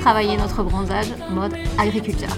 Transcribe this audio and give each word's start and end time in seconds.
travailler 0.00 0.36
notre 0.36 0.62
bronzage 0.64 1.06
mode 1.30 1.54
agriculteur. 1.78 2.30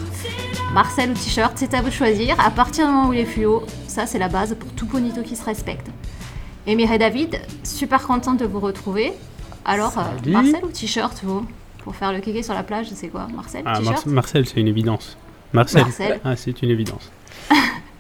Marcel 0.75 1.11
ou 1.11 1.15
t-shirt, 1.15 1.53
c'est 1.57 1.73
à 1.75 1.81
vous 1.81 1.89
de 1.89 1.93
choisir. 1.95 2.39
À 2.39 2.51
partir 2.51 2.87
du 2.87 2.93
moment 2.93 3.09
où 3.09 3.13
il 3.15 3.21
est 3.21 3.25
fluo, 3.25 3.65
ça 3.89 4.07
c'est 4.07 4.19
la 4.19 4.29
base 4.29 4.55
pour 4.59 4.71
tout 4.73 4.87
bonito 4.87 5.23
qui 5.23 5.35
se 5.37 5.45
respecte. 5.45 5.87
Émir 6.67 6.93
et 6.93 6.99
David, 6.99 7.41
super 7.65 8.03
contente 8.07 8.39
de 8.39 8.45
vous 8.47 8.61
retrouver. 8.61 9.13
Alors, 9.65 9.99
euh. 9.99 10.31
Marcel 10.31 10.65
ou 10.65 10.69
t-shirt, 10.69 11.19
vous 11.25 11.47
Pour 11.83 11.97
faire 11.97 12.13
le 12.13 12.21
kéké 12.21 12.43
sur 12.43 12.55
la 12.55 12.63
plage, 12.63 12.87
c'est 12.95 13.09
quoi? 13.09 13.27
Marcel 13.35 13.63
Ah, 13.65 13.81
Mar- 13.81 14.07
Marcel, 14.07 14.47
c'est 14.47 14.61
une 14.61 14.69
évidence. 14.69 15.17
Marcel. 15.55 15.83
Marcel. 15.83 16.21
Ah, 16.25 16.37
c'est 16.37 16.61
une 16.63 16.71
évidence. 16.71 17.11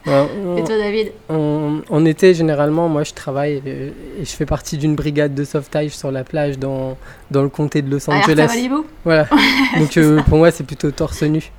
Ouais, 0.07 0.27
Et 0.57 0.65
toi, 0.65 0.79
David 0.79 1.13
on- 1.29 1.83
en 1.91 2.05
été, 2.07 2.33
généralement, 2.33 2.89
moi 2.89 3.03
je 3.05 3.13
travaille 3.13 3.63
euh, 3.67 3.91
et 4.19 4.25
je 4.25 4.31
fais 4.31 4.47
partie 4.47 4.79
d'une 4.79 4.95
brigade 4.97 5.35
de 5.35 5.45
sauvetage 5.45 5.91
sur 5.91 6.11
la 6.11 6.25
plage 6.25 6.59
dans, 6.59 6.97
dans 7.31 7.43
le 7.43 7.51
comté 7.51 7.83
de 7.83 7.91
Los 7.91 8.09
Angeles. 8.09 8.47
Malibu 8.49 8.77
Voilà. 9.05 9.29
Donc 9.79 9.97
euh, 9.99 10.23
pour 10.23 10.39
moi, 10.39 10.51
c'est 10.51 10.65
plutôt 10.65 10.91
torse 10.91 11.23
nu. 11.23 11.51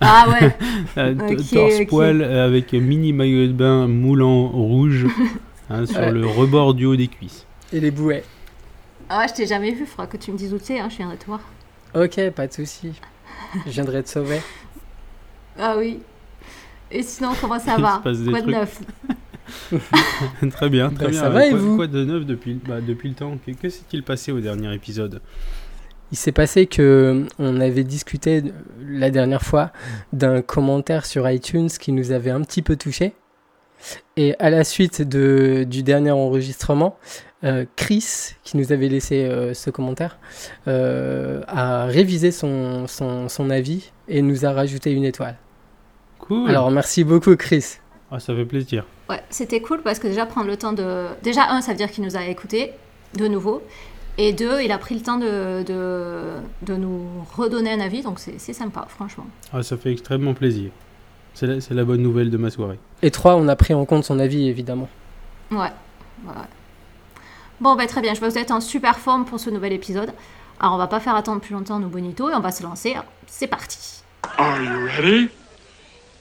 Ah 0.00 0.26
ouais 0.30 0.56
Euh, 0.96 1.14
torse 1.52 1.84
poil 1.88 2.22
avec 2.22 2.72
mini 2.72 3.12
maillot 3.12 3.48
de 3.48 3.52
bain 3.52 3.86
moulant 3.88 4.46
rouge 4.48 5.06
hein, 5.70 5.86
sur 5.86 5.98
Ouais. 6.00 6.10
le 6.12 6.26
rebord 6.26 6.74
du 6.74 6.86
haut 6.86 6.96
des 6.96 7.08
cuisses. 7.08 7.44
Et 7.72 7.80
les 7.80 7.90
bouées. 7.90 8.22
Ah, 9.08 9.26
je 9.28 9.34
t'ai 9.34 9.46
jamais 9.46 9.72
vu, 9.72 9.86
faudra 9.86 10.06
que 10.06 10.16
tu 10.16 10.30
me 10.30 10.36
dises 10.38 10.54
où 10.54 10.58
tu 10.58 10.72
es, 10.72 10.78
hein, 10.78 10.88
je 10.88 10.96
viendrai 10.98 11.16
te 11.16 11.26
voir. 11.26 11.40
Ok, 11.96 12.30
pas 12.30 12.46
de 12.46 12.52
souci. 12.52 12.92
Je 13.66 13.70
viendrai 13.72 14.04
te 14.04 14.08
sauver. 14.08 14.40
Ah 15.58 15.74
oui. 15.76 15.98
Et 16.90 17.02
sinon, 17.02 17.30
comment 17.40 17.58
ça 17.58 17.76
va 17.76 18.00
Quoi 18.02 18.12
de 18.12 18.50
neuf 18.50 18.80
très 20.52 20.68
bien, 20.68 20.90
très 20.90 21.06
Bah, 21.06 21.10
bien. 21.10 21.20
ça 21.20 21.28
va 21.28 21.46
et 21.46 21.50
quoi, 21.50 21.58
vous 21.58 21.76
quoi 21.76 21.86
de 21.88 22.04
neuf 22.04 22.24
depuis, 22.24 22.54
bah, 22.54 22.80
depuis 22.80 23.08
le 23.08 23.14
temps 23.14 23.36
Que, 23.44 23.50
que 23.52 23.68
s'est-il 23.68 24.02
passé 24.04 24.30
au 24.32 24.38
dernier 24.40 24.72
épisode 24.74 25.20
Il 26.12 26.16
s'est 26.18 26.30
passé 26.32 26.66
que 26.66 27.26
on 27.38 27.60
avait 27.60 27.82
discuté 27.84 28.44
la 28.86 29.10
dernière 29.10 29.42
fois 29.42 29.72
d'un 30.12 30.40
commentaire 30.42 31.04
sur 31.04 31.28
iTunes 31.28 31.68
qui 31.68 31.90
nous 31.92 32.12
avait 32.12 32.30
un 32.30 32.42
petit 32.42 32.62
peu 32.62 32.76
touché. 32.76 33.12
Et 34.16 34.36
à 34.38 34.50
la 34.50 34.62
suite 34.62 35.02
de, 35.02 35.64
du 35.68 35.82
dernier 35.82 36.10
enregistrement, 36.10 36.96
euh, 37.44 37.64
Chris, 37.76 38.34
qui 38.44 38.56
nous 38.58 38.72
avait 38.72 38.88
laissé 38.88 39.24
euh, 39.24 39.54
ce 39.54 39.70
commentaire, 39.70 40.18
euh, 40.68 41.40
a 41.48 41.86
révisé 41.86 42.30
son, 42.30 42.86
son, 42.86 43.28
son 43.28 43.48
avis 43.50 43.90
et 44.06 44.20
nous 44.22 44.44
a 44.44 44.52
rajouté 44.52 44.92
une 44.92 45.04
étoile. 45.04 45.36
Cool. 46.30 46.48
Alors 46.48 46.70
merci 46.70 47.02
beaucoup 47.02 47.34
Chris. 47.34 47.78
Ah, 48.12 48.20
ça 48.20 48.32
fait 48.36 48.44
plaisir. 48.44 48.84
Ouais, 49.08 49.20
c'était 49.30 49.60
cool 49.60 49.82
parce 49.82 49.98
que 49.98 50.06
déjà 50.06 50.26
prendre 50.26 50.46
le 50.46 50.56
temps 50.56 50.72
de... 50.72 51.06
Déjà, 51.24 51.50
un, 51.50 51.60
ça 51.60 51.72
veut 51.72 51.76
dire 51.76 51.90
qu'il 51.90 52.04
nous 52.04 52.16
a 52.16 52.24
écoutés 52.26 52.70
de 53.18 53.26
nouveau. 53.26 53.64
Et 54.16 54.32
deux, 54.32 54.60
il 54.62 54.70
a 54.70 54.78
pris 54.78 54.94
le 54.94 55.00
temps 55.00 55.18
de, 55.18 55.64
de, 55.64 56.22
de 56.62 56.76
nous 56.76 57.02
redonner 57.36 57.72
un 57.72 57.80
avis, 57.80 58.02
donc 58.02 58.20
c'est 58.20 58.38
c'est 58.38 58.52
sympa, 58.52 58.86
franchement. 58.88 59.26
Ah, 59.52 59.64
ça 59.64 59.76
fait 59.76 59.90
extrêmement 59.90 60.34
plaisir. 60.34 60.70
C'est 61.34 61.48
la, 61.48 61.60
c'est 61.60 61.74
la 61.74 61.82
bonne 61.82 62.02
nouvelle 62.02 62.30
de 62.30 62.36
ma 62.36 62.50
soirée. 62.50 62.78
Et 63.02 63.10
trois, 63.10 63.34
on 63.34 63.48
a 63.48 63.56
pris 63.56 63.74
en 63.74 63.84
compte 63.84 64.04
son 64.04 64.20
avis 64.20 64.48
évidemment. 64.48 64.88
Ouais. 65.50 65.72
ouais. 66.26 66.32
Bon, 67.60 67.74
bah, 67.74 67.88
très 67.88 68.02
bien, 68.02 68.14
je 68.14 68.20
vois 68.20 68.28
que 68.28 68.34
vous 68.34 68.38
êtes 68.38 68.52
en 68.52 68.60
super 68.60 69.00
forme 69.00 69.24
pour 69.24 69.40
ce 69.40 69.50
nouvel 69.50 69.72
épisode. 69.72 70.12
Alors, 70.60 70.74
on 70.74 70.78
va 70.78 70.86
pas 70.86 71.00
faire 71.00 71.16
attendre 71.16 71.40
plus 71.40 71.54
longtemps 71.54 71.80
nos 71.80 71.88
bonitos 71.88 72.30
et 72.30 72.34
on 72.36 72.40
va 72.40 72.52
se 72.52 72.62
lancer. 72.62 72.94
C'est 73.26 73.48
parti. 73.48 74.02
Are 74.38 74.62
you 74.62 74.86
ready? 74.96 75.28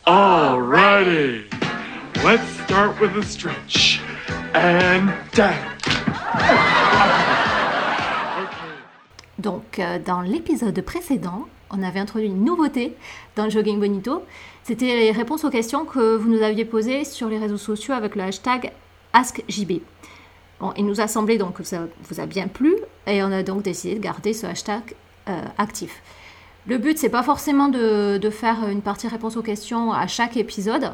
Alrighty. 0.10 1.46
Let's 2.24 2.48
start 2.64 3.00
with 3.00 3.16
a 3.16 3.22
stretch. 3.22 4.02
And. 4.56 5.14
Donc, 9.38 9.78
euh, 9.78 10.00
dans 10.04 10.22
l'épisode 10.22 10.82
précédent, 10.82 11.48
on 11.70 11.84
avait 11.84 12.00
introduit 12.00 12.26
une 12.26 12.44
nouveauté 12.44 12.96
dans 13.36 13.44
le 13.44 13.52
Jogging 13.52 13.80
Bonito. 13.80 14.24
C'était 14.64 14.96
les 14.96 15.12
réponses 15.12 15.46
aux 15.46 15.52
questions 15.52 15.86
que 15.86 16.16
vous 16.16 16.28
nous 16.28 16.42
aviez 16.42 16.66
posées 16.66 17.04
sur 17.04 17.30
les 17.30 17.38
réseaux 17.38 17.58
sociaux 17.58 17.94
avec 17.94 18.16
le 18.16 18.24
hashtag 18.24 18.72
AskJB. 19.14 19.74
Bon, 20.60 20.74
il 20.76 20.88
nous 20.88 21.02
a 21.02 21.08
semblé 21.08 21.38
donc 21.38 21.58
que 21.58 21.64
ça 21.64 21.82
vous 22.10 22.20
a 22.20 22.26
bien 22.26 22.48
plu 22.48 22.76
et 23.06 23.22
on 23.22 23.32
a 23.32 23.44
donc 23.44 23.62
décidé 23.62 23.94
de 23.94 24.02
garder 24.02 24.34
ce 24.34 24.48
hashtag 24.48 24.96
euh, 25.28 25.40
actif. 25.60 26.02
Le 26.68 26.78
but, 26.78 26.98
c'est 26.98 27.10
pas 27.10 27.24
forcément 27.24 27.70
de, 27.70 28.30
faire 28.32 28.68
une 28.68 28.82
partie 28.82 29.08
réponse 29.08 29.38
aux 29.38 29.42
questions 29.42 29.92
à 29.92 30.08
chaque 30.08 30.38
épisode. 30.38 30.92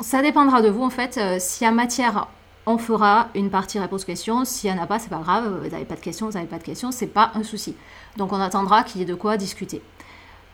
Ça 0.00 0.22
dépendra 0.22 0.62
de 0.62 0.68
vous 0.68 0.82
en 0.82 0.90
fait. 0.90 1.18
Euh, 1.18 1.36
S'il 1.38 1.66
y 1.66 1.70
matière, 1.70 2.28
on 2.66 2.78
fera 2.78 3.28
une 3.34 3.50
partie 3.50 3.78
réponse 3.78 4.04
questions. 4.04 4.44
S'il 4.44 4.72
n'y 4.72 4.78
en 4.78 4.82
a 4.82 4.86
pas, 4.86 4.98
c'est 4.98 5.08
pas 5.08 5.18
grave. 5.18 5.60
Vous 5.62 5.70
n'avez 5.70 5.84
pas 5.84 5.96
de 5.96 6.00
questions, 6.00 6.26
vous 6.26 6.34
n'avez 6.34 6.46
pas 6.46 6.58
de 6.58 6.62
questions, 6.62 6.90
c'est 6.92 7.06
pas 7.06 7.32
un 7.34 7.42
souci. 7.42 7.74
Donc 8.16 8.32
on 8.32 8.40
attendra 8.40 8.82
qu'il 8.82 9.00
y 9.00 9.04
ait 9.04 9.06
de 9.06 9.14
quoi 9.14 9.36
discuter. 9.36 9.82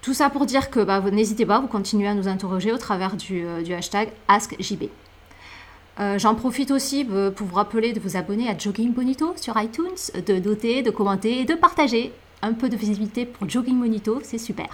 Tout 0.02 0.14
ça 0.14 0.28
pour 0.30 0.46
dire 0.46 0.70
que 0.70 0.80
bah, 0.80 1.00
n'hésitez 1.00 1.46
pas, 1.46 1.60
vous 1.60 1.66
continuez 1.66 2.08
à 2.08 2.14
nous 2.14 2.28
interroger 2.28 2.72
au 2.72 2.78
travers 2.78 3.16
du, 3.16 3.44
euh, 3.46 3.76
hashtag 3.76 4.12
AskJB. 4.28 4.84
Euh, 6.00 6.18
J'en 6.18 6.34
profite 6.34 6.70
aussi 6.70 7.04
pour 7.04 7.46
vous 7.46 7.54
rappeler 7.54 7.92
de 7.92 8.00
vous 8.00 8.16
abonner 8.16 8.48
à 8.50 8.58
Jogging 8.58 8.92
Bonito 8.92 9.32
sur 9.36 9.58
iTunes, 9.60 9.86
de 10.26 10.38
noter, 10.38 10.82
de 10.82 10.90
commenter 10.90 11.40
et 11.40 11.44
de 11.44 11.54
partager. 11.54 12.12
Un 12.46 12.52
peu 12.52 12.68
de 12.68 12.76
visibilité 12.76 13.24
pour 13.24 13.48
Jogging 13.48 13.78
Bonito, 13.80 14.20
c'est 14.22 14.36
super. 14.38 14.66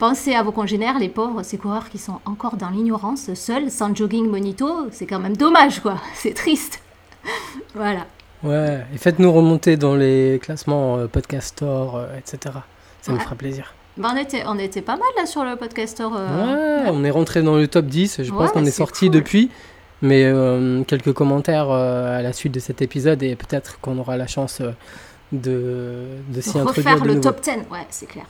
Pensez 0.00 0.34
à 0.34 0.42
vos 0.42 0.50
congénères, 0.50 0.98
les 0.98 1.08
pauvres, 1.08 1.44
ces 1.44 1.56
coureurs 1.56 1.88
qui 1.88 1.98
sont 1.98 2.18
encore 2.24 2.56
dans 2.56 2.68
l'ignorance, 2.70 3.32
seuls, 3.34 3.70
sans 3.70 3.94
Jogging 3.94 4.28
Bonito, 4.28 4.88
c'est 4.90 5.06
quand 5.06 5.20
même 5.20 5.36
dommage, 5.36 5.78
quoi. 5.80 5.98
C'est 6.14 6.34
triste. 6.34 6.80
voilà. 7.74 8.06
Ouais, 8.42 8.84
et 8.92 8.98
faites-nous 8.98 9.32
remonter 9.32 9.76
dans 9.76 9.94
les 9.94 10.40
classements 10.42 10.96
euh, 10.98 11.06
Podcast 11.06 11.48
Store, 11.56 11.96
euh, 11.96 12.18
etc. 12.18 12.56
Ça 13.00 13.12
nous 13.12 13.18
Ouais. 13.18 13.24
fera 13.24 13.36
plaisir. 13.36 13.72
Bah, 13.96 14.10
on, 14.12 14.16
était, 14.16 14.42
on 14.46 14.58
était 14.58 14.82
pas 14.82 14.96
mal 14.96 15.08
là 15.16 15.26
sur 15.26 15.44
le 15.44 15.54
podcaster. 15.56 16.02
euh, 16.12 16.82
Ouais, 16.84 16.90
on 16.92 17.04
est 17.04 17.10
rentré 17.10 17.42
dans 17.42 17.56
le 17.56 17.68
top 17.68 17.86
10. 17.86 18.22
Je 18.24 18.30
Ouais, 18.32 18.36
pense 18.38 18.50
qu'on 18.52 18.64
est 18.66 18.70
sorti 18.72 19.06
cool. 19.06 19.14
depuis. 19.14 19.50
Mais 20.02 20.24
euh, 20.24 20.82
quelques 20.84 21.12
commentaires 21.14 21.70
à 21.70 22.20
la 22.20 22.32
suite 22.34 22.52
de 22.52 22.60
cet 22.60 22.82
épisode 22.82 23.22
et 23.22 23.34
peut-être 23.36 23.80
qu'on 23.80 23.96
aura 23.98 24.18
la 24.18 24.26
chance 24.26 24.60
de, 25.32 26.04
de 26.28 26.40
s'y 26.40 26.50
introduire 26.50 26.68
refaire 26.68 27.00
de 27.00 27.08
le 27.08 27.14
nouveau. 27.14 27.30
top 27.30 27.40
10, 27.42 27.50
ouais, 27.70 27.86
c'est 27.90 28.06
clair. 28.06 28.26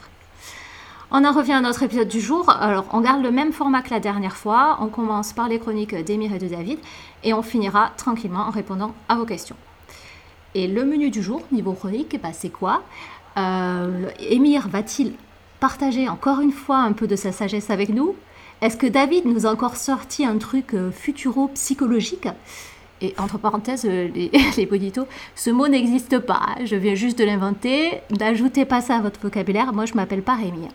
On 1.11 1.25
en 1.25 1.33
revient 1.33 1.53
à 1.53 1.61
notre 1.61 1.83
épisode 1.84 2.09
du 2.09 2.21
jour. 2.21 2.51
Alors, 2.51 2.87
on 2.93 3.01
garde 3.01 3.23
le 3.23 3.31
même 3.31 3.53
format 3.53 3.83
que 3.83 3.91
la 3.91 4.01
dernière 4.01 4.37
fois. 4.37 4.78
On 4.81 4.89
commence 4.89 5.33
par 5.33 5.48
les 5.48 5.60
chroniques 5.60 5.95
d'Emir 5.95 6.34
et 6.34 6.39
de 6.39 6.48
David 6.48 6.78
et 7.22 7.33
on 7.33 7.43
finira 7.43 7.93
tranquillement 7.97 8.41
en 8.41 8.51
répondant 8.51 8.93
à 9.09 9.15
vos 9.15 9.25
questions. 9.25 9.57
Et 10.54 10.66
le 10.66 10.84
menu 10.84 11.10
du 11.10 11.22
jour, 11.22 11.43
niveau 11.53 11.75
chronique, 11.75 12.21
bah, 12.21 12.31
c'est 12.33 12.48
quoi? 12.48 12.83
Euh, 13.37 14.09
Émir 14.19 14.69
va-t-il 14.69 15.13
partager 15.60 16.09
encore 16.09 16.41
une 16.41 16.53
fois 16.53 16.78
un 16.78 16.92
peu 16.92 17.07
de 17.07 17.15
sa 17.15 17.31
sagesse 17.31 17.71
avec 17.71 17.91
nous? 17.91 18.16
Est-ce 18.63 18.77
que 18.77 18.87
David 18.87 19.27
nous 19.27 19.47
a 19.47 19.51
encore 19.51 19.77
sorti 19.77 20.25
un 20.25 20.39
truc 20.39 20.75
euh, 20.75 20.91
futuro-psychologique? 20.91 22.28
Et 23.06 23.14
entre 23.18 23.38
parenthèses, 23.38 23.84
euh, 23.84 24.08
les, 24.14 24.30
les 24.56 24.92
ce 25.34 25.50
mot 25.50 25.68
n'existe 25.68 26.18
pas. 26.18 26.41
Je 26.64 26.76
viens 26.76 26.94
juste 26.94 27.18
de 27.18 27.24
l'inventer. 27.24 28.00
N'ajoutez 28.18 28.64
pas 28.64 28.80
ça 28.80 28.97
à 28.97 29.00
votre 29.00 29.20
vocabulaire. 29.20 29.72
Moi, 29.72 29.86
je 29.86 29.94
m'appelle 29.94 30.22
pas 30.22 30.34
Rémi. 30.34 30.68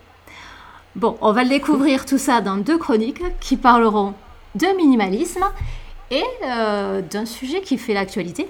Bon, 0.95 1.17
on 1.21 1.31
va 1.31 1.43
le 1.43 1.49
découvrir 1.49 2.05
tout 2.05 2.17
ça 2.17 2.41
dans 2.41 2.57
deux 2.57 2.77
chroniques 2.77 3.21
qui 3.39 3.55
parleront 3.57 4.13
de 4.55 4.67
minimalisme 4.75 5.45
et 6.09 6.23
euh, 6.45 7.01
d'un 7.01 7.25
sujet 7.25 7.61
qui 7.61 7.77
fait 7.77 7.93
l'actualité, 7.93 8.47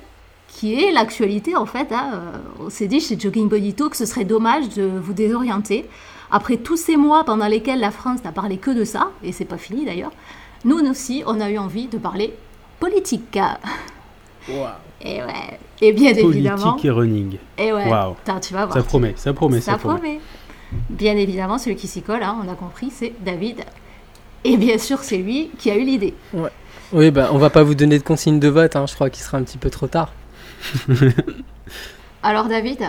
qui 0.48 0.84
est 0.84 0.92
l'actualité 0.92 1.56
en 1.56 1.68
fait. 1.68 1.92
hein. 1.92 2.12
Euh, 2.14 2.66
on 2.66 2.70
s'est 2.72 2.88
dit 2.88 3.00
chez 3.00 3.20
Jogging 3.20 3.48
Bonito 3.48 3.90
que 3.90 3.98
ce 3.98 4.08
serait 4.08 4.26
dommage 4.26 4.70
de 4.70 4.84
vous 4.84 5.14
désorienter. 5.14 5.88
Après 6.32 6.58
tous 6.58 6.78
ces 6.78 6.98
mois 6.98 7.24
pendant 7.24 7.48
lesquels 7.48 7.80
la 7.80 7.92
France 7.92 8.24
n'a 8.24 8.32
parlé 8.32 8.58
que 8.58 8.72
de 8.72 8.86
ça, 8.86 9.12
et 9.24 9.32
c'est 9.32 9.46
pas 9.46 9.58
fini 9.58 9.86
d'ailleurs, 9.86 10.12
nous 10.64 10.80
aussi, 10.80 11.24
on 11.28 11.40
a 11.40 11.50
eu 11.50 11.58
envie 11.58 11.88
de 11.88 11.98
parler 11.98 12.34
politique. 12.82 13.40
Et 14.50 15.22
ouais, 15.22 15.60
et 15.82 15.94
bien 15.94 16.12
évidemment. 16.14 16.58
Politique 16.72 16.86
et 16.86 16.90
running. 16.90 17.38
Et 17.58 17.72
ouais, 17.72 17.88
Waouh. 17.90 18.16
Putain, 18.16 18.40
tu 18.42 18.54
vas 18.54 18.66
voir. 18.66 18.78
Ça 18.78 18.84
promet, 18.84 19.14
ça 19.16 19.34
promet, 19.34 19.62
ça, 19.62 19.74
Ça 19.74 19.78
promet. 19.78 20.20
Bien 20.90 21.16
évidemment, 21.16 21.58
celui 21.58 21.76
qui 21.76 21.88
s'y 21.88 22.02
colle, 22.02 22.24
hein, 22.24 22.38
on 22.46 22.52
a 22.52 22.56
compris, 22.56 22.92
c'est 22.92 23.14
David. 23.24 23.62
Et 24.44 24.58
bien 24.58 24.78
sûr, 24.78 25.00
c'est 25.00 25.18
lui 25.18 25.52
qui 25.58 25.70
a 25.70 25.78
eu 25.78 25.84
l'idée. 25.84 26.14
Oui, 26.94 27.12
bah, 27.12 27.30
on 27.32 27.38
va 27.38 27.50
pas 27.50 27.64
vous 27.64 27.76
donner 27.76 27.98
de 28.00 28.04
consigne 28.04 28.40
de 28.40 28.48
vote. 28.48 28.76
hein, 28.76 28.86
Je 28.88 28.96
crois 28.96 29.10
qu'il 29.10 29.24
sera 29.24 29.38
un 29.38 29.44
petit 29.44 29.58
peu 29.58 29.70
trop 29.70 29.88
tard. 29.88 30.12
Alors, 32.24 32.46
David, 32.48 32.80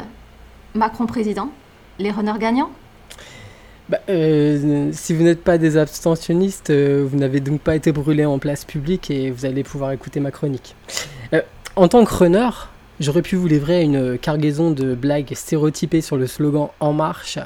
Macron 0.74 1.06
président, 1.06 1.50
les 1.98 2.10
runners 2.10 2.38
gagnants? 2.38 2.70
Bah, 3.88 3.99
euh, 4.08 4.90
si 4.93 5.12
vous 5.12 5.23
n'êtes 5.23 5.43
pas 5.43 5.58
des 5.58 5.76
abstentionnistes, 5.76 6.70
euh, 6.70 7.06
vous 7.08 7.19
n'avez 7.19 7.40
donc 7.40 7.61
pas 7.61 7.75
été 7.75 7.93
brûlé 7.93 8.25
en 8.25 8.38
place 8.38 8.64
publique 8.64 9.11
et 9.11 9.31
vous 9.31 9.44
allez 9.44 9.64
pouvoir 9.64 9.93
écouter 9.93 10.20
ma 10.20 10.31
chronique. 10.31 10.76
Euh, 11.32 11.43
en 11.76 11.88
tant 11.88 12.05
que 12.05 12.14
runner, 12.14 12.49
j'aurais 13.00 13.23
pu 13.23 13.37
vous 13.37 13.49
livrer 13.49 13.82
une 13.82 14.19
cargaison 14.19 14.70
de 14.70 14.94
blagues 14.94 15.34
stéréotypées 15.34 16.00
sur 16.00 16.17
le 16.17 16.26
slogan 16.26 16.69
En 16.79 16.93
Marche, 16.93 17.38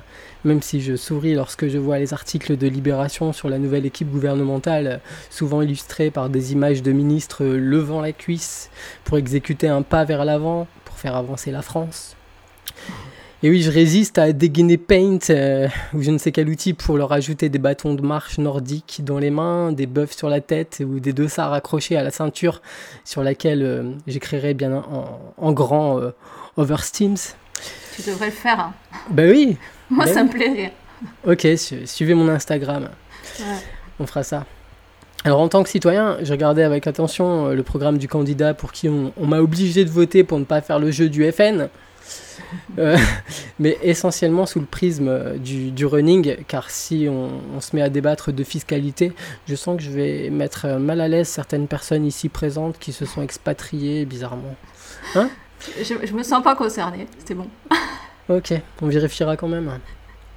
même 0.44 0.62
si 0.62 0.82
je 0.82 0.94
souris 0.94 1.34
lorsque 1.34 1.68
je 1.68 1.78
vois 1.78 1.98
les 1.98 2.12
articles 2.12 2.56
de 2.56 2.68
Libération 2.68 3.32
sur 3.32 3.48
la 3.48 3.58
nouvelle 3.58 3.86
équipe 3.86 4.10
gouvernementale, 4.10 5.00
souvent 5.30 5.62
illustrés 5.62 6.10
par 6.10 6.28
des 6.28 6.52
images 6.52 6.82
de 6.82 6.92
ministres 6.92 7.44
levant 7.44 8.00
la 8.00 8.12
cuisse 8.12 8.70
pour 9.04 9.16
exécuter 9.16 9.68
un 9.68 9.82
pas 9.82 10.04
vers 10.04 10.24
l'avant, 10.24 10.66
pour 10.84 10.96
pour 10.96 11.02
faire 11.02 11.16
avancer 11.16 11.50
la 11.50 11.60
France. 11.60 12.15
Et 13.46 13.50
oui, 13.50 13.62
je 13.62 13.70
résiste 13.70 14.18
à 14.18 14.32
dégainer 14.32 14.76
Paint 14.76 15.18
euh, 15.30 15.68
ou 15.94 16.02
je 16.02 16.10
ne 16.10 16.18
sais 16.18 16.32
quel 16.32 16.48
outil 16.48 16.72
pour 16.72 16.96
leur 16.96 17.12
ajouter 17.12 17.48
des 17.48 17.60
bâtons 17.60 17.94
de 17.94 18.02
marche 18.02 18.38
nordiques 18.38 19.02
dans 19.04 19.18
les 19.20 19.30
mains, 19.30 19.70
des 19.70 19.86
buffs 19.86 20.16
sur 20.16 20.28
la 20.28 20.40
tête 20.40 20.82
ou 20.84 20.98
des 20.98 21.12
dossards 21.12 21.52
accrochés 21.52 21.96
à 21.96 22.02
la 22.02 22.10
ceinture 22.10 22.60
sur 23.04 23.22
laquelle 23.22 23.62
euh, 23.62 23.92
j'écrirai 24.08 24.52
bien 24.54 24.74
en, 24.74 25.20
en 25.36 25.52
grand 25.52 26.00
euh, 26.00 26.10
Oversteams. 26.56 27.14
Tu 27.94 28.02
devrais 28.10 28.26
le 28.26 28.32
faire. 28.32 28.58
hein. 28.58 28.74
Bah 29.10 29.22
oui, 29.28 29.56
Moi, 29.90 30.06
Ben 30.06 30.12
ça 30.14 30.22
oui. 30.22 30.26
me 30.26 30.32
plairait. 30.32 30.72
ok, 31.24 31.46
su- 31.56 31.86
suivez 31.86 32.14
mon 32.14 32.28
Instagram. 32.28 32.88
Ouais. 33.38 33.44
On 34.00 34.06
fera 34.08 34.24
ça. 34.24 34.44
Alors 35.22 35.40
en 35.40 35.48
tant 35.48 35.62
que 35.62 35.68
citoyen, 35.68 36.16
je 36.20 36.32
regardais 36.32 36.64
avec 36.64 36.88
attention 36.88 37.46
euh, 37.46 37.54
le 37.54 37.62
programme 37.62 37.98
du 37.98 38.08
candidat 38.08 38.54
pour 38.54 38.72
qui 38.72 38.88
on, 38.88 39.12
on 39.16 39.26
m'a 39.28 39.38
obligé 39.38 39.84
de 39.84 39.90
voter 39.90 40.24
pour 40.24 40.40
ne 40.40 40.44
pas 40.44 40.62
faire 40.62 40.80
le 40.80 40.90
jeu 40.90 41.08
du 41.08 41.30
FN. 41.30 41.68
Euh, 42.78 42.96
mais 43.58 43.78
essentiellement 43.82 44.44
sous 44.44 44.60
le 44.60 44.66
prisme 44.66 45.08
euh, 45.08 45.38
du, 45.38 45.70
du 45.70 45.86
running, 45.86 46.36
car 46.46 46.68
si 46.68 47.06
on, 47.08 47.30
on 47.56 47.60
se 47.60 47.74
met 47.74 47.80
à 47.80 47.88
débattre 47.88 48.32
de 48.32 48.44
fiscalité, 48.44 49.12
je 49.48 49.54
sens 49.54 49.78
que 49.78 49.82
je 49.82 49.90
vais 49.90 50.28
mettre 50.30 50.66
euh, 50.66 50.78
mal 50.78 51.00
à 51.00 51.08
l'aise 51.08 51.28
certaines 51.28 51.68
personnes 51.68 52.04
ici 52.04 52.28
présentes 52.28 52.78
qui 52.78 52.92
se 52.92 53.06
sont 53.06 53.22
expatriées 53.22 54.04
bizarrement. 54.04 54.54
Je, 55.14 55.94
je 56.04 56.12
me 56.12 56.22
sens 56.22 56.42
pas 56.42 56.54
concernée. 56.54 57.06
C'était 57.18 57.34
bon. 57.34 57.48
Ok, 58.28 58.52
on 58.82 58.88
vérifiera 58.88 59.36
quand 59.36 59.48
même. 59.48 59.70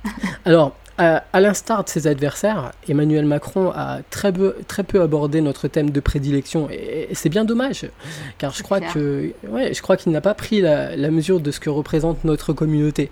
Alors, 0.45 0.75
à, 0.97 1.23
à 1.31 1.39
l'instar 1.39 1.83
de 1.85 1.89
ses 1.89 2.07
adversaires, 2.07 2.71
Emmanuel 2.89 3.23
Macron 3.25 3.71
a 3.73 3.99
très 4.09 4.33
peu, 4.33 4.55
très 4.67 4.83
peu 4.83 5.01
abordé 5.01 5.39
notre 5.39 5.67
thème 5.69 5.91
de 5.91 5.99
prédilection, 6.01 6.67
et, 6.69 7.07
et 7.09 7.15
c'est 7.15 7.29
bien 7.29 7.45
dommage, 7.45 7.85
car 8.37 8.53
je 8.53 8.63
crois 8.63 8.81
que, 8.81 9.31
ouais, 9.47 9.73
je 9.73 9.81
crois 9.81 9.95
qu'il 9.95 10.11
n'a 10.11 10.19
pas 10.19 10.33
pris 10.33 10.59
la, 10.59 10.95
la 10.97 11.09
mesure 11.09 11.39
de 11.39 11.51
ce 11.51 11.59
que 11.61 11.69
représente 11.69 12.25
notre 12.25 12.51
communauté. 12.51 13.11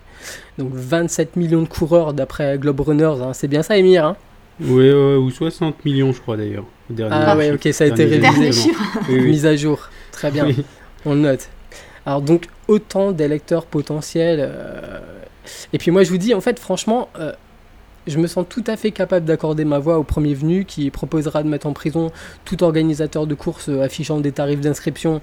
Donc 0.57 0.71
27 0.73 1.37
millions 1.37 1.61
de 1.61 1.67
coureurs 1.67 2.13
d'après 2.13 2.57
Globe 2.57 2.81
Runners, 2.81 3.21
hein, 3.21 3.31
c'est 3.33 3.47
bien 3.47 3.63
ça, 3.63 3.77
Émir 3.77 4.05
hein? 4.05 4.17
Ouais, 4.59 4.91
ou 4.91 5.29
60 5.29 5.85
millions, 5.85 6.11
je 6.11 6.19
crois 6.19 6.35
d'ailleurs. 6.35 6.65
Ah 7.09 7.37
ouais, 7.37 7.51
ok, 7.51 7.69
ça 7.71 7.83
a 7.83 7.87
été 7.87 8.05
révisé. 8.05 8.49
Oui, 9.07 9.15
oui. 9.19 9.21
Mise 9.27 9.45
à 9.45 9.55
jour, 9.55 9.89
très 10.11 10.31
bien. 10.31 10.45
Oui. 10.47 10.65
On 11.05 11.13
le 11.13 11.21
note. 11.21 11.47
Alors 12.05 12.21
donc 12.21 12.47
autant 12.67 13.11
d'électeurs 13.11 13.65
potentiels. 13.65 14.39
euh, 14.41 14.99
Et 15.73 15.77
puis 15.77 15.91
moi 15.91 16.03
je 16.03 16.09
vous 16.09 16.17
dis 16.17 16.33
en 16.33 16.41
fait 16.41 16.59
franchement, 16.59 17.09
euh, 17.19 17.31
je 18.07 18.17
me 18.17 18.27
sens 18.27 18.45
tout 18.47 18.63
à 18.67 18.77
fait 18.77 18.91
capable 18.91 19.25
d'accorder 19.25 19.65
ma 19.65 19.79
voix 19.79 19.97
au 19.97 20.03
premier 20.03 20.33
venu 20.33 20.65
qui 20.65 20.89
proposera 20.89 21.43
de 21.43 21.49
mettre 21.49 21.67
en 21.67 21.73
prison 21.73 22.11
tout 22.45 22.63
organisateur 22.63 23.27
de 23.27 23.35
course 23.35 23.69
euh, 23.69 23.81
affichant 23.81 24.19
des 24.19 24.31
tarifs 24.31 24.61
d'inscription 24.61 25.21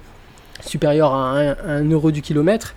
supérieurs 0.61 1.13
à 1.13 1.37
1 1.67 1.89
euro 1.89 2.11
du 2.11 2.21
kilomètre. 2.21 2.75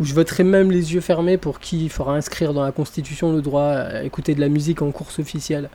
Où 0.00 0.04
je 0.04 0.14
voterai 0.14 0.42
même 0.42 0.72
les 0.72 0.94
yeux 0.94 1.00
fermés 1.00 1.36
pour 1.36 1.60
qui 1.60 1.88
fera 1.88 2.14
inscrire 2.14 2.52
dans 2.52 2.64
la 2.64 2.72
Constitution 2.72 3.32
le 3.32 3.40
droit 3.40 3.68
à 3.68 4.02
écouter 4.02 4.34
de 4.34 4.40
la 4.40 4.48
musique 4.48 4.82
en 4.82 4.90
course 4.90 5.20
officielle. 5.20 5.70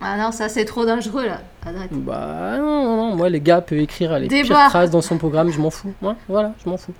Ah 0.00 0.16
non, 0.16 0.32
ça 0.32 0.48
c'est 0.48 0.64
trop 0.64 0.84
dangereux 0.84 1.26
là. 1.26 1.42
Arrête. 1.64 1.92
Bah 1.92 2.56
non, 2.58 2.84
non, 2.84 2.96
non, 2.96 3.16
moi 3.16 3.28
les 3.28 3.40
gars 3.40 3.60
peut 3.60 3.78
écrire 3.78 4.18
les 4.18 4.26
Débat. 4.26 4.48
pires 4.48 4.68
phrases 4.70 4.90
dans 4.90 5.02
son 5.02 5.16
programme, 5.16 5.52
je 5.52 5.60
m'en 5.60 5.70
fous. 5.70 5.94
Moi, 6.02 6.16
voilà, 6.28 6.54
je 6.64 6.68
m'en 6.68 6.76
fous. 6.76 6.94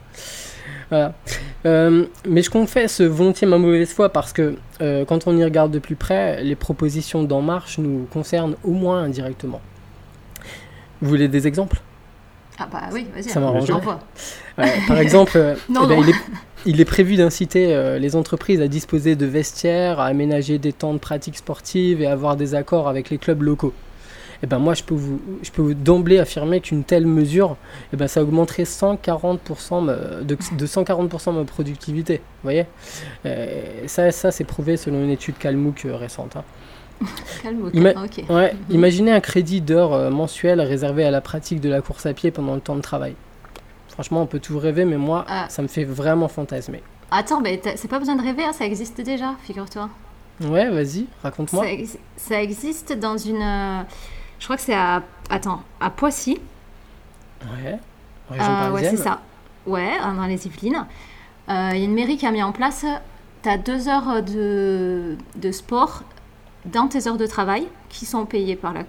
Voilà. 0.92 1.14
Euh, 1.64 2.04
mais 2.28 2.42
je 2.42 2.50
confesse 2.50 3.00
volontiers 3.00 3.46
ma 3.46 3.56
mauvaise 3.56 3.90
foi 3.90 4.10
parce 4.10 4.34
que 4.34 4.56
euh, 4.82 5.06
quand 5.06 5.26
on 5.26 5.34
y 5.34 5.42
regarde 5.42 5.72
de 5.72 5.78
plus 5.78 5.96
près, 5.96 6.44
les 6.44 6.54
propositions 6.54 7.22
d'En 7.22 7.40
Marche 7.40 7.78
nous 7.78 8.06
concernent 8.12 8.56
au 8.62 8.72
moins 8.72 9.02
indirectement. 9.04 9.62
Vous 11.00 11.08
voulez 11.08 11.28
des 11.28 11.46
exemples? 11.46 11.80
Ah 12.58 12.68
bah 12.70 12.90
oui, 12.92 13.06
vas-y. 13.14 13.24
Ça 13.24 13.40
j'envoie. 13.64 14.00
Ouais, 14.58 14.70
Par 14.86 14.98
exemple, 14.98 15.32
euh, 15.36 15.54
Non, 15.70 15.84
eh 15.84 15.88
ben, 15.88 15.96
non. 15.96 16.02
Il, 16.02 16.10
est, 16.10 16.14
il 16.66 16.80
est 16.82 16.84
prévu 16.84 17.16
d'inciter 17.16 17.74
euh, 17.74 17.98
les 17.98 18.14
entreprises 18.14 18.60
à 18.60 18.68
disposer 18.68 19.16
de 19.16 19.24
vestiaires, 19.24 19.98
à 19.98 20.04
aménager 20.04 20.58
des 20.58 20.74
temps 20.74 20.92
de 20.92 20.98
pratique 20.98 21.38
sportive 21.38 22.02
et 22.02 22.06
à 22.06 22.12
avoir 22.12 22.36
des 22.36 22.54
accords 22.54 22.86
avec 22.86 23.08
les 23.08 23.16
clubs 23.16 23.40
locaux. 23.40 23.72
Et 24.42 24.46
ben 24.46 24.58
moi, 24.58 24.74
je 24.74 24.82
peux 24.82 24.94
vous, 24.94 25.20
je 25.42 25.50
peux 25.52 25.72
d'emblée 25.74 26.18
affirmer 26.18 26.60
qu'une 26.60 26.82
telle 26.82 27.06
mesure, 27.06 27.56
eh 27.92 27.96
ben, 27.96 28.08
ça 28.08 28.22
augmenterait 28.22 28.64
140% 28.64 29.80
ma- 29.82 29.94
de, 30.22 30.36
de 30.58 30.66
140% 30.66 31.32
ma 31.32 31.44
productivité. 31.44 32.16
Vous 32.16 32.22
voyez? 32.42 32.66
Euh, 33.24 33.86
Ça, 33.86 34.10
ça 34.10 34.30
c'est 34.32 34.44
prouvé 34.44 34.76
selon 34.76 35.04
une 35.04 35.10
étude 35.10 35.38
Calmouk 35.38 35.84
euh, 35.84 35.96
récente. 35.96 36.36
hein. 36.36 36.44
Calme, 37.42 37.66
ok. 37.66 37.74
Ima- 37.74 38.04
ok. 38.04 38.24
Ouais, 38.30 38.52
Mhm. 38.54 38.74
imaginez 38.74 39.12
un 39.12 39.20
crédit 39.20 39.60
d'heures 39.60 39.92
euh, 39.92 40.10
mensuel 40.10 40.60
réservé 40.60 41.04
à 41.04 41.10
la 41.10 41.20
pratique 41.20 41.60
de 41.60 41.68
la 41.68 41.80
course 41.80 42.06
à 42.06 42.12
pied 42.14 42.30
pendant 42.30 42.54
le 42.54 42.60
temps 42.60 42.76
de 42.76 42.80
travail. 42.80 43.14
Franchement, 43.88 44.22
on 44.22 44.26
peut 44.26 44.38
tout 44.40 44.58
rêver, 44.58 44.84
mais 44.84 44.96
moi, 44.96 45.24
Ah. 45.28 45.46
ça 45.50 45.62
me 45.62 45.68
fait 45.68 45.84
vraiment 45.84 46.28
fantasmer. 46.28 46.82
Attends, 47.10 47.40
mais 47.40 47.60
c'est 47.76 47.88
pas 47.88 47.98
besoin 47.98 48.16
de 48.16 48.22
rêver, 48.22 48.42
hein, 48.44 48.52
ça 48.52 48.64
existe 48.64 49.00
déjà, 49.00 49.34
figure-toi. 49.44 49.88
Ouais, 50.42 50.68
vas-y, 50.70 51.06
raconte-moi. 51.22 51.62
Ça, 51.64 51.70
ex- 51.72 51.98
ça 52.16 52.42
existe 52.42 52.98
dans 52.98 53.16
une. 53.18 53.42
euh, 53.42 53.82
je 54.42 54.46
crois 54.48 54.56
que 54.56 54.62
c'est 54.62 54.74
à. 54.74 55.04
Attends, 55.30 55.62
à 55.80 55.88
Poissy. 55.88 56.40
Ouais, 57.42 57.78
Euh, 58.32 58.70
ouais, 58.72 58.82
c'est 58.90 58.96
ça. 58.96 59.20
Ouais, 59.66 59.92
euh, 60.04 60.16
dans 60.16 60.26
les 60.26 60.48
Yvelines. 60.48 60.84
Euh, 61.48 61.70
Il 61.74 61.78
y 61.78 61.82
a 61.82 61.84
une 61.84 61.94
mairie 61.94 62.16
qui 62.16 62.26
a 62.26 62.32
mis 62.32 62.42
en 62.42 62.50
place. 62.50 62.84
Tu 63.44 63.48
as 63.48 63.56
deux 63.56 63.86
heures 63.88 64.20
de, 64.20 65.16
de 65.36 65.52
sport 65.52 66.02
dans 66.64 66.88
tes 66.88 67.06
heures 67.06 67.18
de 67.18 67.26
travail 67.26 67.68
qui 67.88 68.04
sont 68.04 68.26
payées 68.26 68.56
par 68.56 68.72
la, 68.72 68.82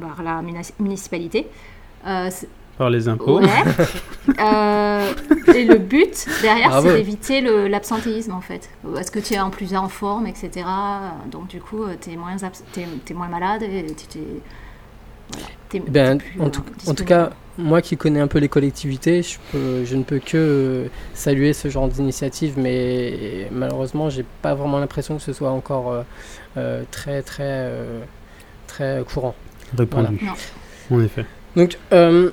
par 0.00 0.22
la 0.22 0.40
municipalité. 0.78 1.48
Euh, 2.06 2.30
Par 2.78 2.88
les 2.88 3.06
impôts. 3.06 3.40
ouais. 3.40 3.48
Euh, 4.40 5.12
et 5.54 5.64
le 5.66 5.76
but 5.76 6.26
derrière, 6.40 6.70
Bravo. 6.70 6.88
c'est 6.88 6.94
d'éviter 6.96 7.42
l'absentéisme 7.68 8.32
en 8.32 8.40
fait. 8.40 8.70
Est-ce 8.98 9.10
que 9.10 9.18
tu 9.18 9.34
es 9.34 9.38
en 9.38 9.50
plus 9.50 9.74
en 9.76 9.90
forme, 9.90 10.26
etc. 10.26 10.66
Donc 11.30 11.48
du 11.48 11.60
coup, 11.60 11.84
tu 12.00 12.12
es, 12.12 12.16
moins 12.16 12.36
moins 13.14 13.28
malade 13.28 13.64
et 13.64 13.84
tu. 13.94 14.18
Voilà, 15.30 15.46
t'es- 15.68 15.80
Ben, 15.80 16.18
plus, 16.18 16.40
en, 16.40 16.46
euh, 16.46 16.48
tout, 16.50 16.60
en 16.60 16.62
tout 16.64 16.72
disponible. 16.74 17.04
cas, 17.06 17.30
moi 17.58 17.82
qui 17.82 17.96
connais 17.96 18.20
un 18.20 18.26
peu 18.26 18.38
les 18.38 18.48
collectivités, 18.48 19.22
je, 19.22 19.38
peux, 19.52 19.84
je 19.84 19.96
ne 19.96 20.02
peux 20.02 20.18
que 20.18 20.36
euh, 20.36 20.86
saluer 21.14 21.52
ce 21.52 21.68
genre 21.68 21.88
d'initiative, 21.88 22.54
mais 22.58 23.48
malheureusement, 23.52 24.10
j'ai 24.10 24.24
pas 24.42 24.54
vraiment 24.54 24.78
l'impression 24.78 25.16
que 25.16 25.22
ce 25.22 25.32
soit 25.32 25.50
encore 25.50 25.90
euh, 25.92 26.02
euh, 26.56 26.82
très, 26.90 27.22
très, 27.22 27.42
euh, 27.46 28.00
très 28.66 29.02
courant. 29.12 29.34
Répandu. 29.76 30.18
Voilà. 30.20 30.34
En 30.90 31.00
effet. 31.04 31.24
Donc, 31.56 31.78
euh, 31.92 32.30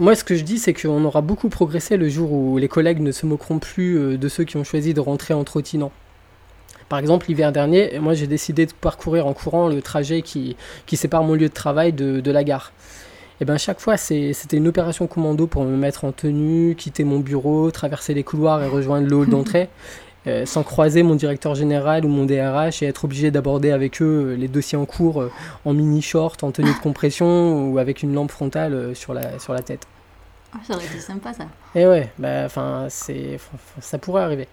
moi, 0.00 0.14
ce 0.14 0.22
que 0.22 0.36
je 0.36 0.44
dis, 0.44 0.58
c'est 0.58 0.74
qu'on 0.74 1.04
aura 1.04 1.22
beaucoup 1.22 1.48
progressé 1.48 1.96
le 1.96 2.08
jour 2.08 2.30
où 2.32 2.58
les 2.58 2.68
collègues 2.68 3.00
ne 3.00 3.10
se 3.10 3.26
moqueront 3.26 3.58
plus 3.58 4.16
de 4.16 4.28
ceux 4.28 4.44
qui 4.44 4.56
ont 4.56 4.64
choisi 4.64 4.94
de 4.94 5.00
rentrer 5.00 5.34
en 5.34 5.42
trottinant. 5.44 5.90
Par 6.88 6.98
exemple, 6.98 7.26
l'hiver 7.28 7.52
dernier, 7.52 7.98
moi, 7.98 8.14
j'ai 8.14 8.26
décidé 8.26 8.66
de 8.66 8.72
parcourir 8.72 9.26
en 9.26 9.34
courant 9.34 9.68
le 9.68 9.82
trajet 9.82 10.22
qui, 10.22 10.56
qui 10.86 10.96
sépare 10.96 11.22
mon 11.22 11.34
lieu 11.34 11.48
de 11.48 11.54
travail 11.54 11.92
de, 11.92 12.20
de 12.20 12.30
la 12.30 12.44
gare. 12.44 12.72
Et 13.40 13.44
bien, 13.44 13.56
chaque 13.56 13.80
fois, 13.80 13.96
c'était 13.96 14.56
une 14.56 14.66
opération 14.66 15.06
commando 15.06 15.46
pour 15.46 15.64
me 15.64 15.76
mettre 15.76 16.04
en 16.04 16.12
tenue, 16.12 16.74
quitter 16.76 17.04
mon 17.04 17.20
bureau, 17.20 17.70
traverser 17.70 18.14
les 18.14 18.24
couloirs 18.24 18.62
et 18.62 18.68
rejoindre 18.68 19.06
le 19.06 19.16
hall 19.16 19.28
d'entrée. 19.28 19.68
euh, 20.28 20.46
sans 20.46 20.62
croiser 20.62 21.02
mon 21.02 21.14
directeur 21.14 21.54
général 21.54 22.04
ou 22.04 22.08
mon 22.08 22.24
DRH 22.24 22.82
et 22.82 22.86
être 22.86 23.04
obligé 23.04 23.30
d'aborder 23.30 23.70
avec 23.70 24.02
eux 24.02 24.32
euh, 24.32 24.36
les 24.36 24.48
dossiers 24.48 24.78
en 24.78 24.84
cours 24.84 25.22
euh, 25.22 25.30
en 25.64 25.72
mini 25.72 26.02
short, 26.02 26.42
en 26.44 26.50
tenue 26.50 26.72
de 26.72 26.78
compression 26.78 27.70
ou 27.70 27.78
avec 27.78 28.02
une 28.02 28.14
lampe 28.14 28.30
frontale 28.30 28.74
euh, 28.74 28.94
sur 28.94 29.14
la, 29.14 29.38
sur 29.38 29.52
la 29.52 29.62
tête. 29.62 29.86
Ah, 30.54 30.58
ça 30.66 30.74
aurait 30.74 30.86
été 30.86 30.98
sympa 30.98 31.32
ça. 31.34 31.44
Et 31.74 31.86
ouais, 31.86 32.10
bah, 32.18 32.44
enfin, 32.46 32.86
c'est, 32.88 33.38
ça 33.80 33.98
pourrait 33.98 34.22
arriver. 34.22 34.48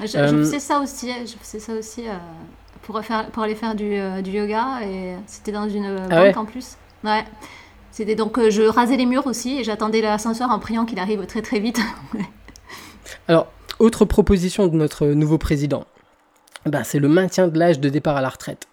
Je, 0.00 0.06
je 0.06 0.18
Euh, 0.18 0.38
faisais 0.38 0.60
ça 0.60 0.80
aussi, 0.80 1.10
je 1.26 1.34
faisais 1.40 1.60
ça 1.60 1.72
aussi 1.74 2.06
euh, 2.08 2.12
pour, 2.82 3.00
faire, 3.02 3.26
pour 3.30 3.42
aller 3.42 3.54
faire 3.54 3.74
du, 3.74 3.94
euh, 3.94 4.20
du 4.22 4.30
yoga 4.32 4.80
et 4.82 5.14
c'était 5.26 5.52
dans 5.52 5.68
une 5.68 5.86
Ah 5.86 6.08
banque 6.08 6.22
ouais 6.22 6.36
en 6.36 6.44
plus. 6.44 6.76
Ouais. 7.04 7.24
C'était 7.90 8.14
donc 8.14 8.38
je 8.50 8.62
rasais 8.62 8.96
les 8.96 9.06
murs 9.06 9.26
aussi 9.26 9.58
et 9.60 9.64
j'attendais 9.64 10.00
l'ascenseur 10.00 10.50
en 10.50 10.58
priant 10.58 10.84
qu'il 10.84 10.98
arrive 10.98 11.24
très 11.26 11.42
très 11.42 11.58
vite. 11.58 11.80
Alors, 13.28 13.48
autre 13.78 14.04
proposition 14.04 14.66
de 14.68 14.76
notre 14.76 15.06
nouveau 15.06 15.38
président, 15.38 15.84
bah, 16.66 16.84
c'est 16.84 16.98
le 16.98 17.08
maintien 17.08 17.48
de 17.48 17.58
l'âge 17.58 17.80
de 17.80 17.88
départ 17.88 18.16
à 18.16 18.20
la 18.20 18.28
retraite. 18.28 18.68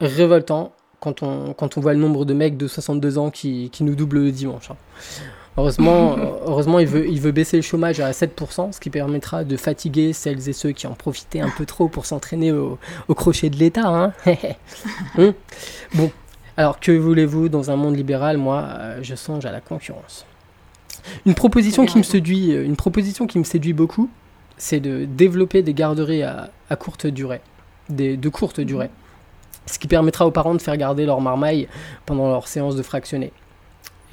Révoltant 0.00 0.72
quand 1.00 1.22
on, 1.22 1.52
quand 1.52 1.76
on 1.76 1.80
voit 1.80 1.92
le 1.92 1.98
nombre 1.98 2.24
de 2.24 2.32
mecs 2.34 2.56
de 2.56 2.66
62 2.68 3.18
ans 3.18 3.30
qui, 3.30 3.70
qui 3.70 3.84
nous 3.84 3.94
doublent 3.94 4.20
le 4.24 4.30
dimanche. 4.32 4.70
hein. 4.70 4.76
Heureusement, 5.58 6.16
euh, 6.16 6.24
heureusement 6.46 6.78
il, 6.78 6.86
veut, 6.86 7.06
il 7.08 7.20
veut 7.20 7.32
baisser 7.32 7.56
le 7.56 7.62
chômage 7.62 8.00
à 8.00 8.10
7%, 8.12 8.72
ce 8.72 8.80
qui 8.80 8.88
permettra 8.88 9.44
de 9.44 9.56
fatiguer 9.58 10.14
celles 10.14 10.48
et 10.48 10.52
ceux 10.54 10.72
qui 10.72 10.86
en 10.86 10.94
profitaient 10.94 11.40
un 11.40 11.50
peu 11.50 11.66
trop 11.66 11.88
pour 11.88 12.06
s'entraîner 12.06 12.52
au, 12.52 12.78
au 13.08 13.14
crochet 13.14 13.50
de 13.50 13.56
l'État. 13.56 13.86
hein. 13.86 14.12
Hum. 15.18 15.34
bon, 15.94 16.10
alors 16.56 16.80
que 16.80 16.92
voulez-vous 16.92 17.50
dans 17.50 17.70
un 17.70 17.76
monde 17.76 17.96
libéral? 17.96 18.38
Moi, 18.38 18.64
euh, 18.66 18.98
je 19.02 19.14
songe 19.14 19.44
à 19.44 19.52
la 19.52 19.60
concurrence. 19.60 20.24
Une 21.26 21.34
proposition 21.34 21.84
qui 21.84 21.98
me 21.98 22.02
séduit, 22.02 22.52
euh, 22.54 22.64
une 22.64 22.76
proposition 22.76 23.26
qui 23.26 23.38
me 23.38 23.44
séduit 23.44 23.74
beaucoup, 23.74 24.08
c'est 24.56 24.80
de 24.80 25.04
développer 25.04 25.62
des 25.62 25.74
garderies 25.74 26.22
à, 26.22 26.50
à 26.70 26.76
courte 26.76 27.06
durée, 27.06 27.42
des, 27.90 28.16
de 28.16 28.28
courte 28.30 28.60
durée, 28.60 28.88
ce 29.66 29.78
qui 29.78 29.86
permettra 29.88 30.26
aux 30.26 30.30
parents 30.30 30.54
de 30.54 30.62
faire 30.62 30.76
garder 30.78 31.04
leur 31.04 31.20
marmaille 31.20 31.68
pendant 32.06 32.28
leur 32.28 32.48
séance 32.48 32.74
de 32.74 32.82
fractionné. 32.82 33.32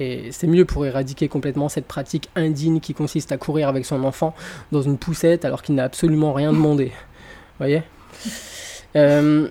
Et 0.00 0.32
c'est 0.32 0.46
mieux 0.46 0.64
pour 0.64 0.86
éradiquer 0.86 1.28
complètement 1.28 1.68
cette 1.68 1.84
pratique 1.84 2.30
indigne 2.34 2.80
qui 2.80 2.94
consiste 2.94 3.32
à 3.32 3.36
courir 3.36 3.68
avec 3.68 3.84
son 3.84 4.02
enfant 4.02 4.34
dans 4.72 4.80
une 4.80 4.96
poussette 4.96 5.44
alors 5.44 5.62
qu'il 5.62 5.74
n'a 5.74 5.84
absolument 5.84 6.32
rien 6.32 6.52
demandé. 6.52 6.92
Vous 7.60 7.66
Euh, 8.96 9.48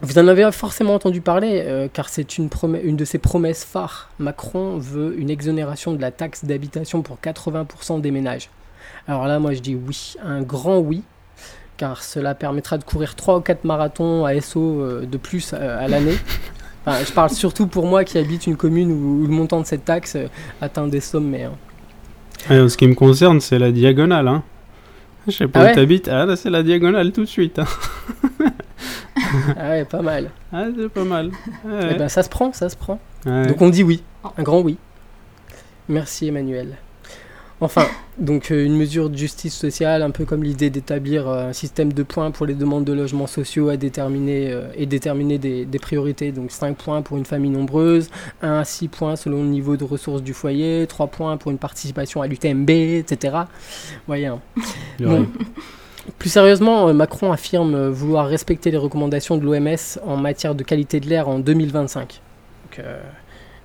Vous 0.00 0.18
en 0.18 0.26
avez 0.26 0.50
forcément 0.50 0.94
entendu 0.94 1.20
parler, 1.20 1.62
euh, 1.64 1.88
car 1.92 2.08
c'est 2.08 2.38
une, 2.38 2.50
une 2.82 2.96
de 2.96 3.04
ses 3.04 3.18
promesses 3.18 3.64
phares. 3.64 4.10
Macron 4.18 4.78
veut 4.78 5.16
une 5.16 5.30
exonération 5.30 5.92
de 5.92 6.00
la 6.00 6.10
taxe 6.10 6.44
d'habitation 6.44 7.02
pour 7.02 7.18
80% 7.22 8.00
des 8.00 8.10
ménages. 8.10 8.50
Alors 9.06 9.26
là, 9.26 9.38
moi 9.38 9.52
je 9.54 9.60
dis 9.60 9.76
oui, 9.76 10.16
un 10.24 10.42
grand 10.42 10.78
oui, 10.78 11.02
car 11.76 12.02
cela 12.02 12.34
permettra 12.34 12.78
de 12.78 12.84
courir 12.84 13.14
3 13.14 13.38
ou 13.38 13.40
4 13.40 13.62
marathons 13.64 14.24
à 14.24 14.40
SO 14.40 14.80
euh, 14.80 15.06
de 15.06 15.16
plus 15.16 15.52
à 15.54 15.86
l'année. 15.86 16.16
Enfin, 16.88 17.04
je 17.04 17.12
parle 17.12 17.30
surtout 17.30 17.66
pour 17.66 17.86
moi 17.86 18.04
qui 18.04 18.18
habite 18.18 18.46
une 18.46 18.56
commune 18.56 18.90
où, 18.92 19.22
où 19.22 19.26
le 19.26 19.32
montant 19.32 19.60
de 19.60 19.66
cette 19.66 19.84
taxe 19.84 20.16
euh, 20.16 20.26
atteint 20.60 20.86
des 20.86 21.00
sommets. 21.00 21.44
hein. 21.44 21.52
Et 22.50 22.58
en 22.60 22.68
ce 22.68 22.76
qui 22.76 22.86
me 22.86 22.94
concerne, 22.94 23.40
c'est 23.40 23.58
la 23.58 23.70
diagonale. 23.72 24.28
Hein. 24.28 24.42
Je 25.26 25.32
sais 25.32 25.48
pas 25.48 25.60
Ah 25.60 25.62
où 25.62 25.66
ouais 25.66 25.74
t'habites. 25.74 26.08
Ah 26.08 26.24
là, 26.24 26.36
c'est 26.36 26.50
la 26.50 26.62
diagonale 26.62 27.12
tout 27.12 27.22
de 27.22 27.26
suite. 27.28 27.58
Hein. 27.58 27.66
Ah 29.58 29.70
ouais, 29.70 29.84
pas 29.84 30.00
mal. 30.00 30.30
Ah, 30.52 30.64
c'est 30.76 30.88
pas 30.88 31.04
mal. 31.04 31.30
Ouais. 31.64 31.90
Eh 31.90 31.94
ben, 31.94 32.08
ça 32.08 32.22
se 32.22 32.28
prend, 32.28 32.52
ça 32.52 32.68
se 32.68 32.76
prend. 32.76 32.98
Ouais. 33.26 33.46
Donc 33.46 33.60
on 33.60 33.68
dit 33.68 33.82
oui, 33.82 34.02
un 34.38 34.42
grand 34.42 34.60
oui. 34.60 34.78
Merci 35.88 36.28
Emmanuel. 36.28 36.76
Enfin, 37.60 37.86
donc 38.18 38.52
euh, 38.52 38.64
une 38.64 38.76
mesure 38.76 39.10
de 39.10 39.16
justice 39.16 39.52
sociale, 39.54 40.02
un 40.02 40.10
peu 40.10 40.24
comme 40.24 40.44
l'idée 40.44 40.70
d'établir 40.70 41.28
euh, 41.28 41.48
un 41.48 41.52
système 41.52 41.92
de 41.92 42.04
points 42.04 42.30
pour 42.30 42.46
les 42.46 42.54
demandes 42.54 42.84
de 42.84 42.92
logements 42.92 43.26
sociaux 43.26 43.68
à 43.68 43.76
déterminer 43.76 44.52
euh, 44.52 44.68
et 44.76 44.86
déterminer 44.86 45.38
des, 45.38 45.64
des 45.64 45.78
priorités. 45.80 46.30
Donc 46.30 46.52
5 46.52 46.76
points 46.76 47.02
pour 47.02 47.16
une 47.16 47.24
famille 47.24 47.50
nombreuse, 47.50 48.10
1 48.42 48.60
à 48.60 48.64
6 48.64 48.86
points 48.88 49.16
selon 49.16 49.42
le 49.42 49.48
niveau 49.48 49.76
de 49.76 49.82
ressources 49.82 50.22
du 50.22 50.34
foyer, 50.34 50.86
3 50.86 51.08
points 51.08 51.36
pour 51.36 51.50
une 51.50 51.58
participation 51.58 52.22
à 52.22 52.28
l'UTMB, 52.28 52.70
etc. 52.70 53.38
Voyez. 54.06 54.26
hein. 54.26 54.40
Bon. 55.00 55.26
Plus 56.18 56.30
sérieusement, 56.30 56.94
Macron 56.94 57.32
affirme 57.32 57.88
vouloir 57.88 58.28
respecter 58.28 58.70
les 58.70 58.78
recommandations 58.78 59.36
de 59.36 59.44
l'OMS 59.44 59.98
en 60.06 60.16
matière 60.16 60.54
de 60.54 60.62
qualité 60.62 61.00
de 61.00 61.08
l'air 61.08 61.28
en 61.28 61.40
2025. 61.40 62.20
Donc, 62.70 62.78
euh, 62.78 63.00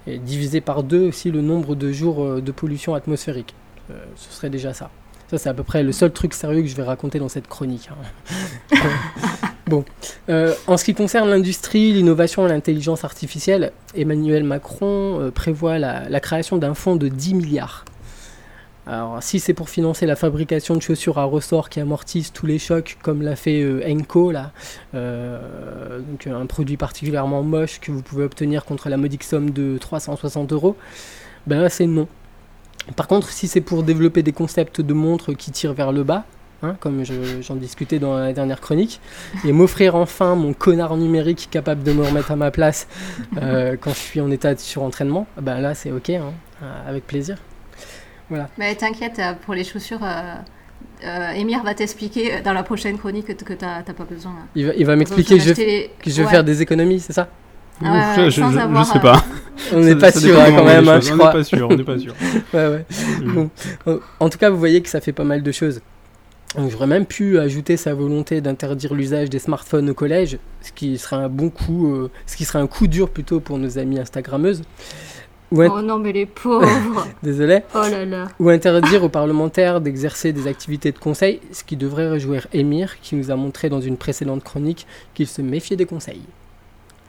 et 0.08 0.18
diviser 0.18 0.62
par 0.62 0.82
deux 0.84 1.08
aussi 1.08 1.32
le 1.32 1.42
nombre 1.42 1.76
de 1.76 1.92
jours 1.92 2.42
de 2.42 2.52
pollution 2.52 2.96
atmosphérique. 2.96 3.54
Euh, 3.92 4.06
ce 4.16 4.32
serait 4.32 4.50
déjà 4.50 4.74
ça. 4.74 4.90
Ça, 5.30 5.38
c'est 5.38 5.50
à 5.50 5.54
peu 5.54 5.64
près 5.64 5.84
le 5.84 5.92
seul 5.92 6.12
truc 6.12 6.34
sérieux 6.34 6.62
que 6.62 6.68
je 6.68 6.76
vais 6.76 6.84
raconter 6.84 7.20
dans 7.20 7.30
cette 7.30 7.48
chronique. 7.48 7.90
hein. 7.92 8.78
bon. 9.68 9.84
Euh, 10.30 10.54
en 10.68 10.78
ce 10.78 10.86
qui 10.86 10.94
concerne 10.94 11.30
l'industrie, 11.30 11.94
l'innovation 11.94 12.46
et 12.46 12.50
l'intelligence 12.50 13.04
artificielle, 13.04 13.72
Emmanuel 13.96 14.44
Macron 14.44 15.20
euh, 15.20 15.32
prévoit 15.32 15.80
la, 15.80 16.20
création 16.20 16.58
d'un 16.58 16.74
fonds 16.74 16.96
de 16.96 17.08
10 17.08 17.34
milliards. 17.34 17.86
Alors, 18.86 19.24
si 19.24 19.40
c'est 19.40 19.54
pour 19.54 19.70
financer 19.70 20.06
la 20.06 20.18
fabrication 20.18 20.76
de 20.76 20.82
chaussures 20.82 21.18
à 21.18 21.24
ressort 21.24 21.70
qui 21.70 21.80
amortissent 21.80 22.34
tous 22.34 22.46
les 22.46 22.60
chocs, 22.60 22.98
comme 23.02 23.22
l'a 23.22 23.38
fait 23.38 23.66
Enco, 23.90 24.30
là, 24.34 24.52
donc 24.92 26.28
un 26.28 26.46
produit 26.46 26.76
particulièrement 26.76 27.44
moche 27.44 27.80
que 27.80 27.94
vous 27.94 28.02
pouvez 28.02 28.26
obtenir 28.26 28.66
contre 28.66 28.90
la 28.90 28.98
modique 28.98 29.24
somme 29.24 29.52
de 29.52 29.78
360 29.78 30.52
euros, 30.52 30.76
ben 31.48 31.62
là 31.62 31.70
c'est 31.70 31.88
non. 31.88 32.10
Par 32.96 33.08
contre, 33.08 33.30
si 33.30 33.48
c'est 33.48 33.62
pour 33.62 33.84
développer 33.84 34.24
des 34.24 34.34
concepts 34.34 34.82
de 34.82 34.94
montres 34.94 35.36
qui 35.36 35.52
tirent 35.52 35.74
vers 35.74 35.92
le 35.92 36.04
bas, 36.04 36.26
hein, 36.62 36.76
comme 36.80 37.04
je- 37.06 37.42
j'en 37.42 37.56
discutais 37.56 38.00
dans 38.00 38.18
la 38.18 38.34
dernière 38.34 38.60
chronique, 38.62 39.00
et 39.46 39.52
m'offrir 39.54 39.96
enfin 39.96 40.36
mon 40.36 40.54
connard 40.54 40.98
numérique 40.98 41.48
capable 41.52 41.84
de 41.84 41.94
me 41.94 42.04
remettre 42.04 42.32
à 42.32 42.36
ma 42.36 42.52
place 42.52 42.88
euh, 43.42 43.76
quand 43.82 43.92
je 43.92 44.00
suis 44.00 44.22
en 44.22 44.30
état 44.32 44.54
de 44.54 44.60
surentraînement, 44.60 45.28
ben 45.42 45.60
là 45.60 45.76
c'est 45.76 45.92
ok, 45.92 46.10
hein, 46.12 46.34
euh, 46.62 46.90
avec 46.90 47.08
plaisir. 47.08 47.38
Mais 48.58 48.74
t'inquiète, 48.76 49.20
euh, 49.20 49.34
pour 49.46 49.54
les 49.54 49.64
chaussures, 49.64 50.04
euh, 50.04 50.34
euh, 51.06 51.32
Émir 51.34 51.62
va 51.64 51.76
t'expliquer 51.76 52.42
dans 52.42 52.54
la 52.54 52.64
prochaine 52.64 52.98
chronique 52.98 53.28
que, 53.38 53.54
t'as 53.54 53.84
pas 53.84 54.04
besoin. 54.06 54.32
hein. 54.32 54.48
Il 54.56 54.86
va, 54.86 54.96
m'expliquer 54.96 55.36
que 55.38 55.42
je, 55.44 55.50
d'acheter 55.50 55.66
les- 55.66 55.92
que 56.00 56.10
je 56.10 56.16
vais 56.18 56.24
Ouais. 56.26 56.32
faire 56.32 56.44
des 56.44 56.62
économies, 56.62 57.00
c'est 57.00 57.14
ça? 57.14 57.28
Ah 57.82 57.92
ouais, 57.94 58.16
je, 58.16 58.22
ouais, 58.22 58.32
je- 58.32 58.42
sans 58.42 58.50
je- 58.52 58.56
je 58.56 58.60
avoir, 58.60 58.86
sais 58.86 59.00
pas. 59.00 59.24
On 59.74 59.80
n'est 59.80 59.96
pas 59.96 60.12
sûr 60.12 60.40
hein, 60.40 60.46
quand 60.56 60.64
même, 60.66 60.88
hein, 60.88 61.00
je. 61.00 61.12
On 61.14 61.18
crois. 61.18 61.28
n'est 61.28 61.34
pas 61.40 61.44
sûr, 61.44 61.68
on 61.70 61.76
n'est 61.76 61.84
pas 61.84 61.98
sûr. 62.00 62.14
Ouais, 62.54 62.68
ouais. 62.68 62.86
Bon. 63.26 63.50
En- 64.20 64.30
tout 64.30 64.38
cas, 64.38 64.50
vous 64.50 64.58
voyez 64.58 64.82
que 64.82 64.90
ça 64.90 65.00
fait 65.02 65.12
pas 65.14 65.24
mal 65.24 65.44
de 65.44 65.52
choses. 65.52 65.82
J'aurais 66.70 66.86
même 66.88 67.06
pu 67.08 67.40
ajouter 67.40 67.78
sa 67.78 67.94
volonté 67.96 68.40
d'interdire 68.42 68.94
l'usage 68.94 69.30
des 69.30 69.40
smartphones 69.40 69.90
au 69.90 69.94
collège, 69.96 70.38
ce 70.62 70.72
qui 70.72 70.98
serait 71.00 71.16
un 71.16 71.30
bon 71.30 71.50
coup, 71.50 71.92
euh, 71.94 72.12
ce 72.28 72.36
qui 72.38 72.46
serait 72.46 72.60
un 72.60 72.68
coup 72.68 72.86
dur 72.88 73.10
plutôt 73.10 73.40
pour 73.40 73.58
nos 73.58 73.80
amies 73.80 74.00
Instagrammeuses. 74.00 74.62
Ou, 75.52 75.62
in- 75.62 75.72
Oh 75.78 75.82
non, 75.82 75.98
mais 76.00 76.12
les 76.12 76.26
pauvres 76.28 76.68
désolé. 77.24 77.62
Oh 77.74 77.82
là 77.90 78.06
là 78.06 78.28
Ou 78.40 78.50
interdire 78.50 79.04
aux 79.04 79.10
parlementaires 79.10 79.82
d'exercer 79.82 80.32
des 80.32 80.46
activités 80.48 80.92
de 80.92 81.00
conseil, 81.00 81.40
ce 81.52 81.64
qui 81.64 81.76
devrait 81.76 82.08
réjouir 82.10 82.46
Émir, 82.54 83.00
qui 83.02 83.16
nous 83.16 83.32
a 83.32 83.36
montré 83.36 83.70
dans 83.70 83.82
une 83.82 83.98
précédente 83.98 84.44
chronique 84.44 84.86
qu'il 85.16 85.28
se 85.28 85.42
méfiait 85.42 85.76
des 85.76 85.86
conseils. 85.86 86.22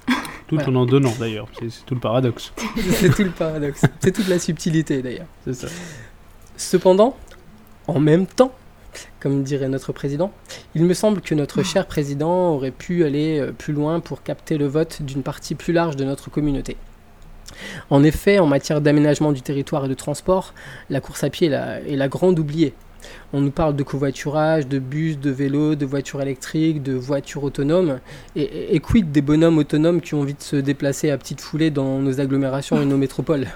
Tout 0.59 0.65
Voilà. 0.65 0.79
en 0.79 0.83
en 0.83 0.87
donnant 0.87 1.13
d'ailleurs. 1.19 1.49
C'est 1.59 1.85
tout 1.87 1.95
le 1.95 2.01
paradoxe. 2.01 2.53
C'est 2.77 3.15
tout 3.15 3.25
le 3.25 3.31
paradoxe. 3.31 3.83
C'est 4.01 4.13
toute 4.13 4.29
la 4.29 4.39
subtilité 4.39 5.03
d'ailleurs. 5.03 5.27
C'est 5.45 5.55
ça. 5.55 5.69
Cependant, 6.57 7.17
en 7.87 8.01
même 8.01 8.27
temps, 8.27 8.53
comme 9.21 9.43
dirait 9.43 9.69
notre 9.69 9.93
président, 9.93 10.33
il 10.75 10.85
me 10.85 10.95
semble 10.95 11.21
que 11.21 11.35
notre 11.35 11.63
cher 11.63 11.87
président 11.87 12.51
aurait 12.51 12.71
pu 12.71 13.05
aller 13.05 13.41
euh, 13.41 13.53
plus 13.53 13.73
loin 13.73 14.01
pour 14.01 14.23
capter 14.23 14.57
le 14.59 14.67
vote 14.67 15.03
d'une 15.03 15.23
partie 15.23 15.55
plus 15.55 15.73
large 15.73 15.97
de 15.97 16.05
notre 16.05 16.31
communauté. 16.31 16.77
En 17.91 18.03
effet, 18.05 18.39
en 18.39 18.47
matière 18.47 18.81
d'aménagement 18.81 19.33
du 19.33 19.43
territoire 19.43 19.85
et 19.87 19.89
de 19.89 19.95
transport, 19.95 20.55
la 20.91 21.01
course 21.01 21.25
à 21.25 21.31
pied 21.31 21.49
est 21.49 21.51
la, 21.51 21.81
est 21.81 21.97
la 21.97 22.09
grande 22.09 22.39
oubliée. 22.39 22.75
On 23.33 23.41
nous 23.41 23.51
parle 23.51 23.75
de 23.77 23.83
covoiturage, 23.83 24.69
de 24.69 24.79
bus, 24.79 25.19
de 25.19 25.31
vélos, 25.31 25.75
de 25.75 25.87
voitures 25.87 26.23
électriques, 26.23 26.83
de 26.83 26.93
voitures 26.95 27.43
autonomes. 27.45 27.99
Et, 28.37 28.79
quid 28.81 29.11
des 29.11 29.23
bonhommes 29.23 29.59
autonomes 29.59 30.01
qui 30.01 30.15
ont 30.15 30.21
envie 30.21 30.35
de 30.35 30.43
se 30.43 30.57
déplacer 30.57 31.11
à 31.11 31.19
petite 31.19 31.41
foulée 31.41 31.71
dans 31.71 31.99
nos 31.99 32.21
agglomérations 32.21 32.81
et 32.81 32.85
nos 32.85 32.97
métropoles? 32.97 33.49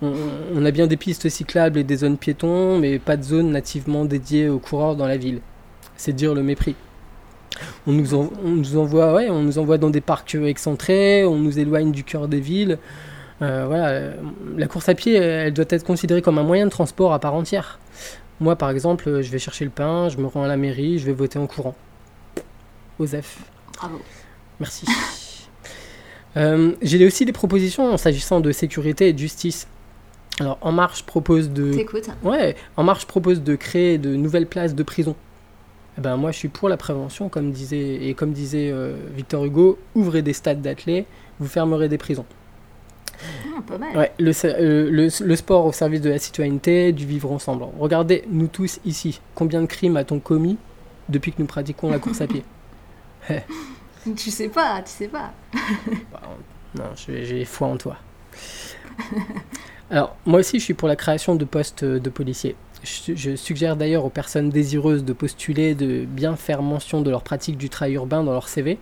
On, 0.00 0.64
a 0.64 0.70
bien 0.72 0.88
des 0.88 0.96
pistes 0.96 1.28
cyclables 1.28 1.78
et 1.78 1.84
des 1.84 1.98
zones 1.98 2.16
piétons, 2.16 2.78
mais 2.78 2.98
pas 2.98 3.16
de 3.16 3.22
zones 3.22 3.52
nativement 3.52 4.04
dédiées 4.04 4.48
aux 4.48 4.58
coureurs 4.58 4.96
dans 4.96 5.06
la 5.06 5.16
ville. 5.16 5.40
C'est 5.96 6.12
dire 6.12 6.34
le 6.34 6.42
mépris. 6.42 6.74
On 7.86 7.92
nous, 7.92 8.14
envoie, 8.14 9.78
dans 9.78 9.90
des 9.90 10.00
parcs 10.00 10.34
excentrés, 10.34 11.24
on 11.24 11.36
nous 11.36 11.58
éloigne 11.58 11.92
du 11.92 12.02
cœur 12.02 12.26
des 12.26 12.40
villes. 12.40 12.78
Euh, 13.42 13.64
voilà, 13.66 14.12
la 14.56 14.66
course 14.66 14.88
à 14.88 14.94
pied, 14.94 15.14
elle 15.14 15.52
doit 15.52 15.66
être 15.68 15.84
considérée 15.84 16.22
comme 16.22 16.38
un 16.38 16.44
moyen 16.44 16.64
de 16.64 16.70
transport 16.70 17.12
à 17.12 17.18
part 17.18 17.34
entière. 17.34 17.78
Moi, 18.42 18.56
par 18.56 18.70
exemple, 18.70 19.22
je 19.22 19.30
vais 19.30 19.38
chercher 19.38 19.64
le 19.64 19.70
pain, 19.70 20.08
je 20.08 20.18
me 20.18 20.26
rends 20.26 20.42
à 20.42 20.48
la 20.48 20.56
mairie, 20.56 20.98
je 20.98 21.06
vais 21.06 21.12
voter 21.12 21.38
en 21.38 21.46
courant. 21.46 21.76
Osef. 22.98 23.38
Bravo. 23.76 24.00
Merci. 24.60 24.84
Euh, 26.38 26.72
J'ai 26.80 27.04
aussi 27.04 27.26
des 27.26 27.32
propositions 27.32 27.94
s'agissant 27.98 28.40
de 28.40 28.52
sécurité 28.52 29.08
et 29.08 29.12
de 29.12 29.18
justice. 29.18 29.68
Alors, 30.40 30.56
En 30.62 30.72
Marche 30.72 31.02
propose 31.02 31.50
de, 31.50 31.74
T'écoutes 31.74 32.08
ouais, 32.22 32.56
En 32.78 32.84
Marche 32.84 33.04
propose 33.04 33.42
de 33.42 33.54
créer 33.54 33.98
de 33.98 34.16
nouvelles 34.16 34.46
places 34.46 34.74
de 34.74 34.82
prison. 34.82 35.14
Eh 35.98 36.00
ben 36.00 36.16
moi, 36.16 36.32
je 36.32 36.38
suis 36.38 36.48
pour 36.48 36.70
la 36.70 36.78
prévention, 36.78 37.28
comme 37.28 37.50
disait 37.50 38.06
et 38.06 38.14
comme 38.14 38.32
disait 38.32 38.70
euh, 38.72 38.96
Victor 39.14 39.44
Hugo, 39.44 39.78
ouvrez 39.94 40.22
des 40.22 40.32
stades 40.32 40.62
d'athlètes, 40.62 41.04
vous 41.38 41.48
fermerez 41.48 41.90
des 41.90 41.98
prisons. 41.98 42.24
Ah, 43.56 43.62
Pas 43.66 43.78
mal. 43.78 43.96
Ouais, 43.96 44.12
le, 44.18 44.32
euh, 44.44 44.90
le, 44.90 45.08
le 45.26 45.36
sport 45.36 45.66
au 45.66 45.72
service 45.72 46.00
de 46.00 46.10
la 46.10 46.18
citoyenneté, 46.18 46.92
du 46.92 47.06
vivre 47.06 47.30
ensemble. 47.30 47.64
Regardez, 47.78 48.24
nous 48.30 48.46
tous 48.48 48.80
ici, 48.84 49.20
combien 49.34 49.60
de 49.60 49.66
crimes 49.66 49.96
a-t-on 49.96 50.18
commis 50.20 50.56
depuis 51.08 51.32
que 51.32 51.40
nous 51.40 51.46
pratiquons 51.46 51.90
la 51.90 51.98
course 51.98 52.20
à 52.20 52.26
pied 52.26 52.44
Tu 54.16 54.30
sais 54.30 54.48
pas, 54.48 54.82
tu 54.82 54.90
sais 54.90 55.08
pas. 55.08 55.32
Bah, 56.12 56.20
Non, 56.74 56.84
j'ai 56.96 57.24
j'ai 57.24 57.44
foi 57.44 57.68
en 57.68 57.76
toi. 57.76 57.96
Alors, 59.90 60.16
moi 60.26 60.40
aussi, 60.40 60.58
je 60.58 60.64
suis 60.64 60.74
pour 60.74 60.88
la 60.88 60.96
création 60.96 61.34
de 61.34 61.44
postes 61.44 61.84
de 61.84 62.10
policiers. 62.10 62.56
Je, 62.82 63.14
je 63.14 63.36
suggère 63.36 63.76
d'ailleurs 63.76 64.04
aux 64.04 64.10
personnes 64.10 64.50
désireuses 64.50 65.04
de 65.04 65.12
postuler 65.12 65.74
de 65.74 66.04
bien 66.04 66.34
faire 66.34 66.62
mention 66.62 67.00
de 67.00 67.10
leur 67.10 67.22
pratique 67.22 67.56
du 67.58 67.68
travail 67.68 67.94
urbain 67.94 68.24
dans 68.24 68.32
leur 68.32 68.48
CV, 68.48 68.78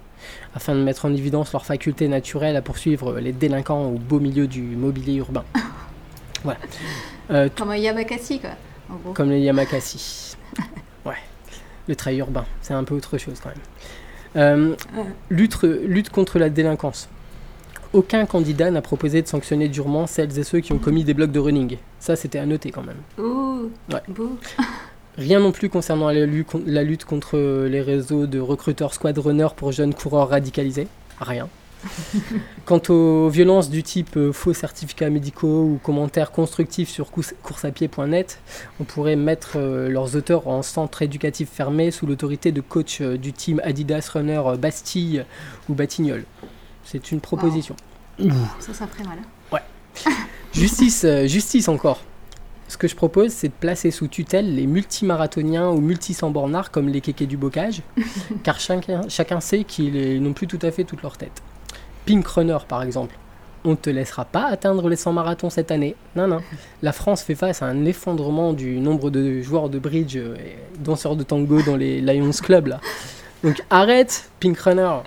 afin 0.54 0.74
de 0.74 0.80
mettre 0.80 1.04
en 1.04 1.12
évidence 1.12 1.52
leur 1.52 1.64
faculté 1.64 2.08
naturelle 2.08 2.56
à 2.56 2.62
poursuivre 2.62 3.18
les 3.20 3.32
délinquants 3.32 3.84
au 3.86 3.98
beau 3.98 4.20
milieu 4.20 4.46
du 4.46 4.62
mobilier 4.62 5.14
urbain. 5.16 5.44
Voilà. 6.42 6.58
Euh, 7.30 7.48
Comme 7.54 7.70
un 7.70 7.76
Yamakasi, 7.76 8.40
quoi. 8.40 8.50
En 8.90 8.96
gros. 8.96 9.12
comme 9.12 9.30
les 9.30 9.40
Yamakasi. 9.40 10.36
Ouais, 11.04 11.16
le 11.86 11.94
travail 11.96 12.18
urbain, 12.20 12.44
c'est 12.62 12.72
un 12.74 12.82
peu 12.84 12.94
autre 12.94 13.18
chose 13.18 13.38
quand 13.42 13.50
même. 13.50 13.58
Euh, 14.36 14.76
lutte, 15.28 15.62
lutte 15.62 16.08
contre 16.10 16.38
la 16.38 16.48
délinquance. 16.48 17.08
Aucun 17.92 18.24
candidat 18.24 18.70
n'a 18.70 18.80
proposé 18.82 19.20
de 19.20 19.26
sanctionner 19.28 19.68
durement 19.68 20.06
celles 20.06 20.38
et 20.38 20.44
ceux 20.44 20.60
qui 20.60 20.72
ont 20.72 20.78
commis 20.78 21.02
des 21.04 21.12
blocs 21.12 21.32
de 21.32 21.40
running. 21.40 21.76
Ça, 21.98 22.14
c'était 22.16 22.38
à 22.38 22.46
noter 22.46 22.70
quand 22.70 22.84
même. 22.84 22.98
Ouh, 23.18 23.70
Ouais. 23.92 24.00
beau. 24.08 24.36
Rien 25.16 25.40
non 25.40 25.52
plus 25.52 25.68
concernant 25.68 26.10
la 26.10 26.24
lutte, 26.84 27.04
contre 27.04 27.36
les 27.66 27.80
réseaux 27.80 28.26
de 28.26 28.38
recruteurs 28.38 28.94
squadrunners 28.94 29.54
pour 29.56 29.72
jeunes 29.72 29.94
coureurs 29.94 30.28
radicalisés. 30.30 30.88
Rien. 31.20 31.48
Quant 32.66 32.80
aux 32.90 33.28
violences 33.30 33.70
du 33.70 33.82
type 33.82 34.16
euh, 34.18 34.32
faux 34.32 34.52
certificats 34.52 35.08
médicaux 35.08 35.62
ou 35.62 35.80
commentaires 35.82 36.30
constructifs 36.30 36.90
sur 36.90 37.10
course- 37.10 37.34
courseapied.net, 37.42 38.38
on 38.80 38.84
pourrait 38.84 39.16
mettre 39.16 39.52
euh, 39.56 39.88
leurs 39.88 40.14
auteurs 40.14 40.46
en 40.46 40.62
centre 40.62 41.00
éducatif 41.00 41.48
fermé 41.50 41.90
sous 41.90 42.06
l'autorité 42.06 42.52
de 42.52 42.60
coachs 42.60 43.00
euh, 43.00 43.16
du 43.16 43.32
team 43.32 43.62
Adidas 43.64 44.10
Runner 44.12 44.42
Bastille 44.58 45.24
ou 45.70 45.74
Batignolles. 45.74 46.24
C'est 46.84 47.12
une 47.12 47.20
proposition. 47.20 47.76
Ça, 48.58 48.74
ça 48.74 48.86
ferait 48.86 49.04
mal. 49.04 49.18
Justice, 50.52 51.04
euh, 51.04 51.26
justice 51.26 51.68
encore. 51.68 52.00
Ce 52.70 52.76
que 52.76 52.86
je 52.86 52.94
propose, 52.94 53.32
c'est 53.32 53.48
de 53.48 53.52
placer 53.52 53.90
sous 53.90 54.06
tutelle 54.06 54.54
les 54.54 54.64
multimarathoniens 54.64 55.70
ou 55.70 55.80
multisambornards 55.80 56.70
comme 56.70 56.88
les 56.88 57.00
kékés 57.00 57.26
du 57.26 57.36
bocage, 57.36 57.82
car 58.44 58.60
chacun, 58.60 59.00
chacun 59.08 59.40
sait 59.40 59.64
qu'ils 59.64 60.22
n'ont 60.22 60.34
plus 60.34 60.46
tout 60.46 60.60
à 60.62 60.70
fait 60.70 60.84
toute 60.84 61.02
leur 61.02 61.16
tête. 61.16 61.42
Pink 62.06 62.24
Runner, 62.28 62.58
par 62.68 62.84
exemple. 62.84 63.16
On 63.64 63.70
ne 63.70 63.74
te 63.74 63.90
laissera 63.90 64.24
pas 64.24 64.44
atteindre 64.46 64.88
les 64.88 64.94
100 64.94 65.12
marathons 65.14 65.50
cette 65.50 65.72
année. 65.72 65.96
Non, 66.14 66.28
non. 66.28 66.42
La 66.80 66.92
France 66.92 67.24
fait 67.24 67.34
face 67.34 67.60
à 67.60 67.66
un 67.66 67.84
effondrement 67.86 68.52
du 68.52 68.78
nombre 68.78 69.10
de 69.10 69.42
joueurs 69.42 69.68
de 69.68 69.80
bridge 69.80 70.16
euh, 70.16 70.36
et 70.36 70.56
danseurs 70.78 71.16
de 71.16 71.24
tango 71.24 71.62
dans 71.62 71.76
les 71.76 72.00
Lions 72.00 72.30
Club, 72.40 72.68
là. 72.68 72.80
Donc 73.42 73.60
arrête, 73.70 74.30
Pink 74.38 74.56
Runner. 74.60 74.98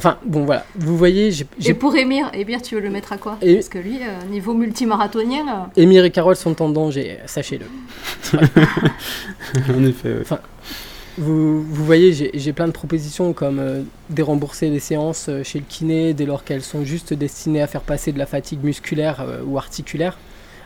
Enfin, 0.00 0.16
bon, 0.24 0.46
voilà. 0.46 0.64
Vous 0.76 0.96
voyez, 0.96 1.30
j'ai 1.30 1.44
Et 1.44 1.46
j'ai 1.58 1.74
pour 1.74 1.94
Émir, 1.94 2.30
Émir, 2.32 2.62
tu 2.62 2.74
veux 2.74 2.80
le 2.80 2.88
mettre 2.88 3.12
à 3.12 3.18
quoi? 3.18 3.36
Et- 3.42 3.56
Parce 3.56 3.68
que 3.68 3.76
lui, 3.76 3.98
euh, 4.00 4.30
niveau 4.30 4.54
multimarathonien, 4.54 5.46
euh, 5.46 5.80
Émir 5.82 6.06
et 6.06 6.10
Carole 6.10 6.36
sont 6.36 6.62
en 6.62 6.70
danger, 6.70 7.18
sachez-le. 7.26 7.66
en 9.76 9.84
effet, 9.84 10.08
ouais. 10.14 10.36
Vous, 11.18 11.62
vous 11.62 11.84
voyez, 11.84 12.14
j'ai 12.14 12.30
j'ai 12.32 12.54
plein 12.54 12.66
de 12.66 12.72
propositions 12.72 13.34
comme 13.34 13.58
euh, 13.58 13.82
dérembourser 14.08 14.70
les 14.70 14.78
séances 14.78 15.26
euh, 15.28 15.42
chez 15.44 15.58
le 15.58 15.66
kiné 15.68 16.14
dès 16.14 16.24
lors 16.24 16.44
qu'elles 16.44 16.62
sont 16.62 16.82
juste 16.82 17.12
destinées 17.12 17.60
à 17.60 17.66
faire 17.66 17.82
passer 17.82 18.10
de 18.12 18.18
la 18.18 18.24
fatigue 18.24 18.64
musculaire 18.64 19.20
euh, 19.20 19.42
ou 19.44 19.58
articulaire. 19.58 20.16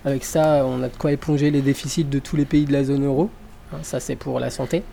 Avec 0.05 0.23
ça, 0.25 0.65
on 0.65 0.81
a 0.85 0.89
de 0.89 0.97
quoi 0.97 1.11
éponger 1.11 1.51
les 1.51 1.61
déficits 1.61 2.05
de 2.05 2.21
tous 2.21 2.37
les 2.37 2.45
pays 2.45 2.67
de 2.67 2.73
la 2.73 2.85
zone 2.85 3.05
euro. 3.05 3.31
Hein, 3.73 3.79
ça, 3.83 3.99
c'est 3.99 4.15
pour 4.15 4.39
la 4.39 4.51
santé. 4.51 4.85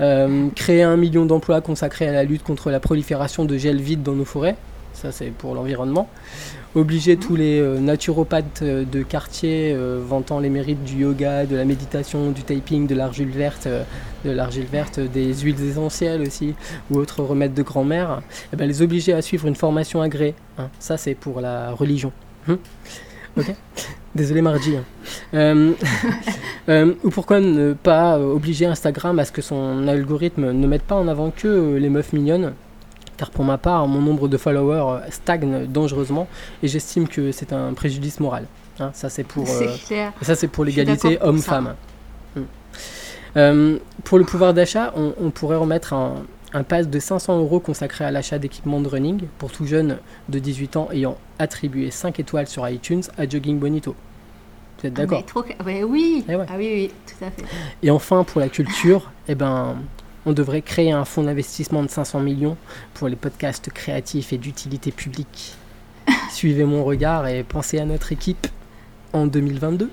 Euh, 0.00 0.48
créer 0.54 0.82
un 0.82 0.96
million 0.96 1.26
d'emplois 1.26 1.60
consacrés 1.60 2.08
à 2.08 2.12
la 2.12 2.22
lutte 2.24 2.44
contre 2.44 2.70
la 2.70 2.80
prolifération 2.80 3.44
de 3.44 3.56
gel 3.56 3.80
vide 3.80 4.02
dans 4.02 4.12
nos 4.12 4.24
forêts. 4.24 4.56
Ça, 4.92 5.12
c'est 5.12 5.30
pour 5.30 5.54
l'environnement. 5.54 6.08
Obliger 6.74 7.16
tous 7.16 7.36
les 7.36 7.60
euh, 7.60 7.78
naturopathes 7.78 8.62
euh, 8.62 8.84
de 8.84 9.02
quartier 9.02 9.76
vantant 9.76 10.38
les 10.40 10.50
mérites 10.50 10.84
du 10.84 11.02
yoga, 11.02 11.46
de 11.46 11.56
la 11.56 11.64
méditation, 11.64 12.30
du 12.30 12.42
taping, 12.42 12.86
de 12.86 12.94
l'argile 12.94 13.30
verte, 13.30 13.68
de 14.24 14.30
l'argile 14.30 14.66
verte, 14.70 15.00
des 15.00 15.34
huiles 15.34 15.62
essentielles 15.62 16.22
aussi, 16.22 16.54
ou 16.90 16.98
autres 16.98 17.22
remèdes 17.22 17.54
de 17.54 17.62
grand-mère, 17.62 18.22
eh 18.52 18.56
ben, 18.56 18.66
les 18.66 18.82
obliger 18.82 19.12
à 19.12 19.22
suivre 19.22 19.46
une 19.46 19.56
formation 19.56 20.00
agréée. 20.02 20.34
hein. 20.58 20.68
Ça, 20.78 20.96
c'est 20.96 21.14
pour 21.14 21.40
la 21.40 21.72
religion. 21.72 22.12
Hum 22.48 22.58
ok 23.38 23.54
Désolé 24.18 24.42
Margie. 24.42 24.76
hein. 24.76 24.84
Euh, 25.32 25.72
euh, 26.68 26.94
ou 27.04 27.10
pourquoi 27.10 27.40
ne 27.40 27.72
pas 27.72 28.18
obliger 28.18 28.66
Instagram 28.66 29.18
à 29.20 29.24
ce 29.24 29.30
que 29.32 29.40
son 29.42 29.86
algorithme 29.88 30.50
ne 30.52 30.66
mette 30.66 30.82
pas 30.82 30.96
en 30.96 31.06
avant 31.08 31.30
que 31.30 31.46
euh, 31.48 31.78
les 31.78 31.88
meufs 31.88 32.12
mignonnes? 32.12 32.52
Car 33.16 33.30
pour 33.30 33.44
ma 33.44 33.58
part, 33.58 33.86
mon 33.88 34.00
nombre 34.02 34.28
de 34.28 34.36
followers 34.36 35.00
stagne 35.10 35.66
dangereusement 35.66 36.26
et 36.62 36.68
j'estime 36.68 37.08
que 37.08 37.32
c'est 37.32 37.52
un 37.52 37.72
préjudice 37.74 38.20
moral. 38.20 38.46
hein. 38.80 38.90
ça, 38.92 39.08
c'est 39.08 39.24
pour, 39.24 39.48
euh, 39.48 39.66
ça, 40.22 40.34
c'est 40.34 40.48
pour 40.48 40.64
l'égalité 40.64 41.18
homme-femme. 41.20 41.74
Hmm. 42.36 42.40
Euh, 43.36 43.78
pour 44.04 44.18
le 44.18 44.24
pouvoir 44.24 44.52
d'achat, 44.52 44.92
on, 44.96 45.14
on 45.20 45.30
pourrait 45.30 45.56
remettre 45.56 45.92
un, 45.92 46.22
un 46.52 46.62
pass 46.62 46.88
de 46.88 46.98
500 46.98 47.38
euros 47.38 47.60
consacré 47.60 48.04
à 48.04 48.10
l'achat 48.10 48.38
d'équipements 48.38 48.80
de 48.80 48.88
running 48.88 49.22
pour 49.38 49.50
tout 49.52 49.66
jeune 49.66 49.98
de 50.28 50.38
18 50.38 50.76
ans 50.76 50.88
ayant 50.92 51.18
attribué 51.38 51.90
5 51.90 52.18
étoiles 52.20 52.46
sur 52.48 52.68
iTunes 52.68 53.02
à 53.16 53.28
Jogging 53.28 53.58
Bonito. 53.58 53.94
Vous 54.80 54.86
êtes 54.86 54.94
Ah, 54.96 55.02
d'accord 55.06 55.26
trop 55.26 55.44
ouais, 55.64 55.82
oui. 55.82 56.24
Eh 56.28 56.36
ouais. 56.36 56.46
Ah 56.48 56.54
oui, 56.56 56.68
oui, 56.72 56.90
tout 57.06 57.24
à 57.24 57.30
fait. 57.30 57.44
Et 57.82 57.90
enfin, 57.90 58.24
pour 58.24 58.40
la 58.40 58.48
culture, 58.48 59.10
eh 59.28 59.34
ben, 59.34 59.76
on 60.26 60.32
devrait 60.32 60.62
créer 60.62 60.92
un 60.92 61.04
fonds 61.04 61.22
d'investissement 61.22 61.82
de 61.82 61.88
500 61.88 62.20
millions 62.20 62.56
pour 62.94 63.08
les 63.08 63.16
podcasts 63.16 63.70
créatifs 63.70 64.32
et 64.32 64.38
d'utilité 64.38 64.92
publique. 64.92 65.56
Suivez 66.30 66.64
mon 66.64 66.84
regard 66.84 67.26
et 67.26 67.42
pensez 67.42 67.78
à 67.78 67.84
notre 67.84 68.12
équipe 68.12 68.46
en 69.12 69.26
2022. 69.26 69.90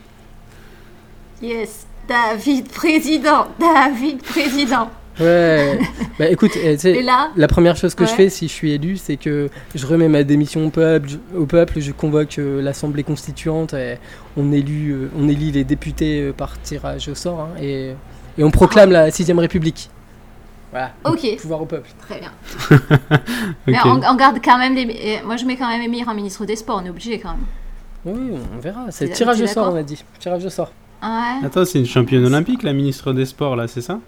Yes, 1.42 1.88
David 2.08 2.70
président, 2.70 3.48
David 3.60 4.22
président. 4.22 4.90
Ouais. 5.20 5.80
bah 6.20 6.30
écoute, 6.30 6.52
eh, 6.62 6.78
tu 6.78 7.02
là, 7.02 7.32
La 7.36 7.48
première 7.48 7.76
chose 7.76 7.96
que 7.96 8.06
je 8.06 8.12
fais 8.12 8.30
si 8.30 8.48
je 8.48 8.54
suis 8.54 8.72
élu, 8.72 8.98
c'est 8.98 9.18
que 9.18 9.50
je 9.74 9.86
remets 9.86 10.10
ma 10.10 10.24
démission 10.24 10.66
au 10.66 10.70
peuple, 10.70 11.10
je, 11.10 11.38
au 11.38 11.46
peuple, 11.46 11.80
je 11.80 11.92
convoque 11.92 12.38
euh, 12.38 12.62
l'Assemblée 12.62 13.04
constituante, 13.04 13.74
et 13.74 13.98
on, 14.36 14.52
élu, 14.52 14.92
euh, 14.92 15.10
on 15.18 15.30
élit 15.30 15.52
les 15.52 15.64
députés 15.64 16.22
euh, 16.22 16.34
par 16.34 16.62
tirage 16.62 17.08
au 17.08 17.16
sort, 17.16 17.40
hein, 17.40 17.50
et, 17.62 17.94
et 18.38 18.44
on 18.44 18.52
proclame 18.52 18.92
la 18.92 19.10
6ème 19.10 19.40
République. 19.40 19.90
Voilà, 20.72 20.92
ok, 21.06 21.38
pouvoir 21.38 21.62
au 21.62 21.66
peuple. 21.66 21.90
très 22.02 22.20
bien. 22.20 22.32
Mais 23.68 23.78
on, 23.86 24.02
on 24.04 24.16
garde 24.16 24.40
quand 24.44 24.58
même 24.58 24.76
des. 24.76 24.82
et 24.82 25.22
Moi, 25.24 25.38
je 25.38 25.46
mets 25.46 25.56
quand 25.56 25.70
même 25.70 25.82
Émir 25.82 26.10
en 26.10 26.14
ministre 26.14 26.46
des 26.46 26.58
Sports, 26.58 26.82
on 26.84 26.86
est 26.86 26.90
obligé 26.90 27.20
quand 27.20 27.32
même. 27.32 27.46
Oui, 28.06 28.38
on 28.54 28.60
verra. 28.60 28.88
C'est 28.90 29.08
tirage 29.10 29.40
au 29.42 29.48
sort, 29.48 29.72
on 29.74 29.78
a 29.78 29.84
dit. 29.84 30.04
Tirage 30.20 30.44
au 30.44 30.50
sort. 30.50 30.72
Ah 31.02 31.38
ouais 31.40 31.48
Attends, 31.48 31.64
c'est 31.64 31.80
une 31.80 31.86
championne 31.86 32.26
olympique, 32.26 32.64
la 32.64 32.74
ministre 32.74 33.14
des 33.14 33.26
Sports, 33.26 33.56
là, 33.56 33.68
c'est 33.68 33.82
ça? 33.82 34.00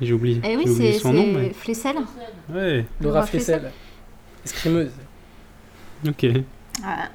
J'ai 0.00 0.12
oublié, 0.12 0.40
Eh 0.44 0.56
oui, 0.56 0.62
j'ai 0.66 0.70
oublié 0.72 0.92
c'est 0.92 0.98
son 0.98 1.12
nom, 1.12 1.26
mais... 1.26 1.50
Flessel. 1.54 1.96
Ouais, 2.52 2.84
Laura 3.00 3.14
Laura 3.20 3.26
Flessel. 3.26 3.60
Flessel. 3.60 3.72
Escrimeuse. 4.44 4.90
ok. 6.08 6.22
Ouais. 6.22 6.42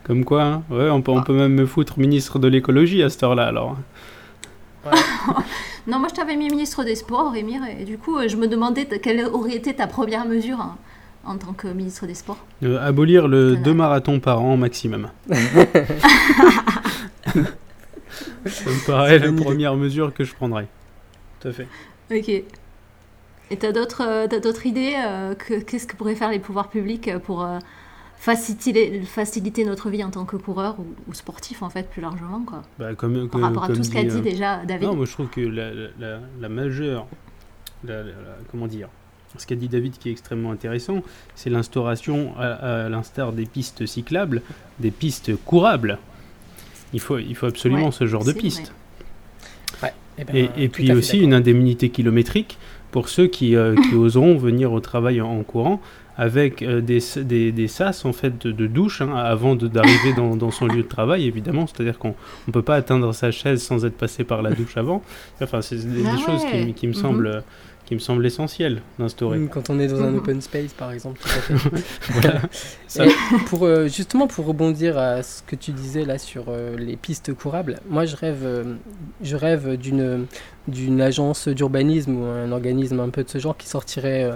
Comme 0.03 0.25
quoi, 0.25 0.43
hein. 0.43 0.63
ouais, 0.71 0.89
on 0.89 1.01
peut, 1.03 1.11
on 1.11 1.21
peut 1.21 1.33
même 1.35 1.53
me 1.53 1.65
foutre 1.67 1.99
ministre 1.99 2.39
de 2.39 2.47
l'écologie 2.47 3.03
à 3.03 3.09
cette 3.09 3.23
heure-là, 3.23 3.47
alors. 3.47 3.77
Non, 5.87 5.97
moi 5.97 6.09
je 6.09 6.15
t'avais 6.15 6.35
mis 6.35 6.47
ministre 6.49 6.83
des 6.83 6.93
Sports, 6.95 7.35
Émir, 7.35 7.61
et 7.79 7.85
du 7.85 7.97
coup, 7.97 8.15
euh, 8.17 8.27
je 8.27 8.37
me 8.37 8.47
demandais 8.47 8.85
t- 8.85 8.99
quelle 8.99 9.25
aurait 9.25 9.55
été 9.55 9.73
ta 9.75 9.87
première 9.87 10.25
mesure 10.25 10.59
hein, 10.61 10.77
en 11.25 11.37
tant 11.37 11.53
que 11.53 11.67
ministre 11.67 12.05
des 12.05 12.13
Sports. 12.13 12.37
Euh, 12.63 12.79
abolir 12.79 13.27
le 13.27 13.47
Voilà. 13.49 13.61
deux 13.63 13.73
marathons 13.73 14.19
par 14.19 14.43
an 14.43 14.57
maximum. 14.57 15.09
Ça 18.45 18.69
me 18.69 18.85
paraît 18.85 19.19
la 19.19 19.27
idée. 19.27 19.43
première 19.43 19.75
mesure 19.75 20.13
que 20.13 20.23
je 20.23 20.33
prendrais. 20.35 20.67
Tout 21.39 21.47
à 21.47 21.51
fait. 21.51 21.67
Ok. 22.13 22.43
Et 23.51 23.57
t'as 23.57 23.71
d'autres 23.71 24.01
euh, 24.07 24.27
t'as 24.29 24.39
d'autres 24.39 24.65
idées 24.65 24.93
euh, 24.97 25.35
que- 25.35 25.59
Qu'est-ce 25.59 25.85
que 25.85 25.95
pourraient 25.95 26.15
faire 26.15 26.31
les 26.31 26.39
pouvoirs 26.39 26.69
publics 26.69 27.07
euh, 27.09 27.19
pour 27.19 27.43
euh, 27.43 27.59
faciliter, 28.17 29.01
faciliter 29.01 29.65
notre 29.65 29.89
vie 29.89 30.03
en 30.03 30.09
tant 30.11 30.25
que 30.25 30.37
coureur 30.37 30.75
ou, 30.79 30.85
ou 31.09 31.13
sportif, 31.13 31.61
en 31.61 31.69
fait, 31.69 31.89
plus 31.89 32.01
largement, 32.01 32.41
quoi? 32.45 32.61
Bah, 32.79 32.93
comme, 32.95 33.13
Par 33.27 33.29
comme- 33.29 33.43
rapport 33.43 33.63
à 33.65 33.67
tout 33.67 33.83
ce 33.83 33.91
qu'a 33.91 34.03
dit 34.03 34.21
déjà 34.21 34.57
David. 34.65 34.87
Non, 34.87 34.95
moi 34.95 35.05
je 35.05 35.11
trouve 35.11 35.27
que 35.29 35.41
la, 35.41 35.73
la, 35.73 35.87
la- 35.99 36.19
la 36.39 36.49
majeure, 36.49 37.07
la- 37.83 37.97
la- 38.03 38.03
la- 38.05 38.37
comment 38.51 38.67
dire, 38.67 38.87
ce 39.37 39.45
qu'a 39.45 39.55
dit 39.55 39.67
David 39.67 39.97
qui 39.97 40.09
est 40.09 40.11
extrêmement 40.11 40.51
intéressant, 40.51 41.01
c'est 41.35 41.49
l'instauration, 41.49 42.33
à, 42.37 42.85
à 42.85 42.89
l'instar 42.89 43.33
des 43.33 43.45
pistes 43.45 43.85
cyclables, 43.85 44.41
des 44.79 44.91
pistes 44.91 45.35
courables. 45.45 45.97
Il 46.93 46.99
faut, 46.99 47.17
il 47.17 47.35
faut 47.35 47.45
absolument 47.47 47.85
Ouais, 47.85 47.91
ce 47.91 48.05
genre 48.05 48.23
de 48.23 48.31
c'est 48.31 48.37
piste. 48.37 48.73
Eh 50.17 50.25
ben, 50.25 50.49
Et, 50.57 50.67
puis 50.67 50.91
aussi 50.91 51.19
une 51.19 51.33
indemnité 51.33 51.89
kilométrique 51.89 52.59
pour 52.91 53.09
ceux 53.09 53.27
qui, 53.27 53.55
euh, 53.55 53.75
qui 53.89 53.95
oseront 54.05 54.35
venir 54.37 54.71
au 54.73 54.79
travail 54.79 55.21
en, 55.21 55.29
en 55.29 55.43
courant 55.43 55.81
avec 56.17 56.61
euh, 56.61 56.81
des, 56.81 56.99
des, 57.23 57.51
des 57.51 57.67
sas 57.67 58.03
en 58.05 58.11
fait 58.13 58.45
de, 58.45 58.51
de 58.51 58.67
douche 58.67 59.01
hein, 59.01 59.15
avant 59.15 59.55
d'arriver 59.55 60.13
dans, 60.15 60.35
dans 60.35 60.51
son 60.51 60.67
lieu 60.67 60.83
de 60.83 60.87
travail 60.87 61.25
évidemment. 61.25 61.65
C'est 61.67 61.81
à 61.81 61.85
dire 61.85 61.97
qu'on 61.97 62.13
ne 62.47 62.51
peut 62.51 62.61
pas 62.61 62.75
atteindre 62.75 63.13
sa 63.13 63.31
chaise 63.31 63.63
sans 63.63 63.85
être 63.85 63.97
passé 63.97 64.23
par 64.23 64.41
la 64.41 64.51
douche 64.51 64.75
avant. 64.77 65.01
Enfin 65.41 65.61
c'est 65.61 65.77
des, 65.77 66.03
des 66.03 66.09
Ah 66.13 66.17
choses 66.17 66.43
qui 66.75 66.87
me 66.87 66.91
Mhm. 66.91 66.93
semblent 66.93 67.43
qui 67.91 67.95
me 67.95 67.99
semblent 67.99 68.25
essentielles 68.25 68.81
d'instaurer 68.99 69.37
Mm, 69.37 69.49
Quand 69.49 69.69
on 69.69 69.77
est 69.77 69.87
dans 69.89 70.01
un 70.01 70.11
Mhm. 70.11 70.19
open 70.19 70.39
space, 70.41 70.71
par 70.71 70.93
exemple, 70.93 71.19
tout 71.19 71.27
à 71.27 71.41
fait. 71.41 71.53
voilà 72.11 72.41
Ça- 72.87 73.03
pour, 73.47 73.65
euh, 73.65 73.89
justement, 73.89 74.27
pour 74.27 74.45
rebondir 74.45 74.97
à 74.97 75.21
ce 75.23 75.43
que 75.43 75.57
tu 75.57 75.71
disais 75.73 76.05
là 76.05 76.17
sur 76.17 76.45
euh, 76.47 76.77
les 76.77 76.95
pistes 76.95 77.33
courables, 77.33 77.81
moi 77.89 78.05
je 78.05 78.15
rêve, 78.15 78.43
euh, 78.45 78.75
je 79.21 79.35
rêve 79.35 79.75
d'une 79.75 80.25
d'une 80.69 81.01
agence 81.01 81.49
d'urbanisme 81.49 82.15
ou 82.15 82.23
un 82.23 82.51
organisme 82.53 82.99
un 83.01 83.09
peu 83.09 83.23
de 83.25 83.29
ce 83.29 83.39
genre 83.39 83.57
qui 83.57 83.67
sortirait 83.67 84.29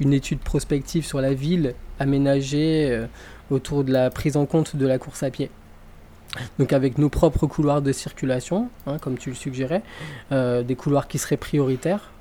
une 0.00 0.14
étude 0.14 0.38
prospective 0.38 1.04
sur 1.04 1.20
la 1.20 1.34
ville 1.34 1.74
aménagée 1.98 3.02
autour 3.50 3.82
de 3.84 3.92
la 3.92 4.08
prise 4.08 4.36
en 4.38 4.46
compte 4.46 4.76
de 4.76 4.86
la 4.86 4.98
course 4.98 5.22
à 5.24 5.30
pied. 5.30 5.50
Donc 6.60 6.72
avec 6.72 6.96
nos 6.98 7.08
propres 7.10 7.46
couloirs 7.48 7.82
de 7.82 7.92
circulation, 7.92 8.68
hein, 8.86 8.96
comme 8.98 9.18
tu 9.18 9.28
le 9.30 9.34
suggérais, 9.34 9.82
euh, 10.30 10.62
des 10.62 10.76
couloirs 10.76 11.08
qui 11.08 11.18
seraient 11.18 11.36
prioritaires, 11.36 12.11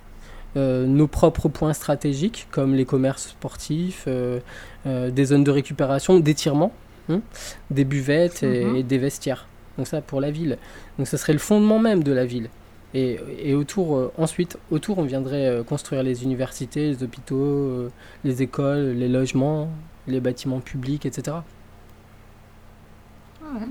euh, 0.58 0.86
nos 0.86 1.08
propres 1.08 1.48
points 1.50 1.74
stratégiques 1.74 2.48
comme 2.52 2.74
les 2.76 2.86
commerces 2.86 3.30
sportifs, 3.30 4.06
euh, 4.08 4.40
euh, 4.86 5.10
des 5.12 5.26
zones 5.26 5.44
de 5.44 5.52
récupération, 5.52 6.20
d'étirement, 6.20 6.74
hein, 7.10 7.22
des 7.70 7.86
buvettes 7.86 8.44
et, 8.44 8.66
Mhm. 8.66 8.76
et 8.78 8.84
des 8.84 8.98
vestiaires. 8.98 9.48
Donc 9.78 9.88
ça 9.88 10.02
pour 10.02 10.20
la 10.22 10.32
ville. 10.32 10.58
Donc 10.98 11.08
ça 11.08 11.18
serait 11.18 11.34
le 11.34 11.40
fondement 11.40 11.80
même 11.80 12.04
de 12.04 12.12
la 12.12 12.26
ville. 12.26 12.50
Et, 12.94 13.18
et 13.42 13.56
autour, 13.56 14.12
ensuite, 14.18 14.58
autour, 14.70 14.98
on 14.98 15.04
viendrait 15.04 15.64
construire 15.66 16.04
les 16.04 16.24
universités, 16.26 16.90
les 16.90 17.04
hôpitaux, 17.04 17.88
les 18.26 18.42
écoles, 18.42 18.96
les 18.98 19.08
logements, 19.08 19.70
les 20.08 20.20
bâtiments 20.20 20.60
publics, 20.60 21.06
etc. 21.06 21.38
Ouais. 23.42 23.68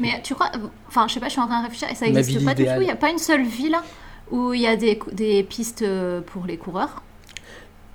Mais 0.00 0.20
tu 0.22 0.34
crois, 0.34 0.50
enfin, 0.88 1.06
je 1.08 1.14
sais 1.14 1.20
pas, 1.20 1.26
je 1.26 1.32
suis 1.32 1.40
en 1.40 1.46
train 1.46 1.58
de 1.60 1.64
réfléchir, 1.64 1.88
et 1.90 1.94
ça 1.94 2.06
n'existe 2.08 2.44
pas 2.44 2.54
du 2.54 2.64
tout? 2.64 2.70
Il 2.80 2.84
n'y 2.84 2.90
a 2.90 2.96
pas 2.96 3.10
une 3.10 3.18
seule 3.18 3.44
ville 3.44 3.76
où 4.32 4.52
il 4.54 4.60
y 4.62 4.66
a 4.66 4.74
des, 4.76 4.98
des 5.12 5.42
pistes 5.44 5.82
euh, 5.82 6.20
pour 6.20 6.46
les 6.46 6.56
coureurs? 6.56 7.02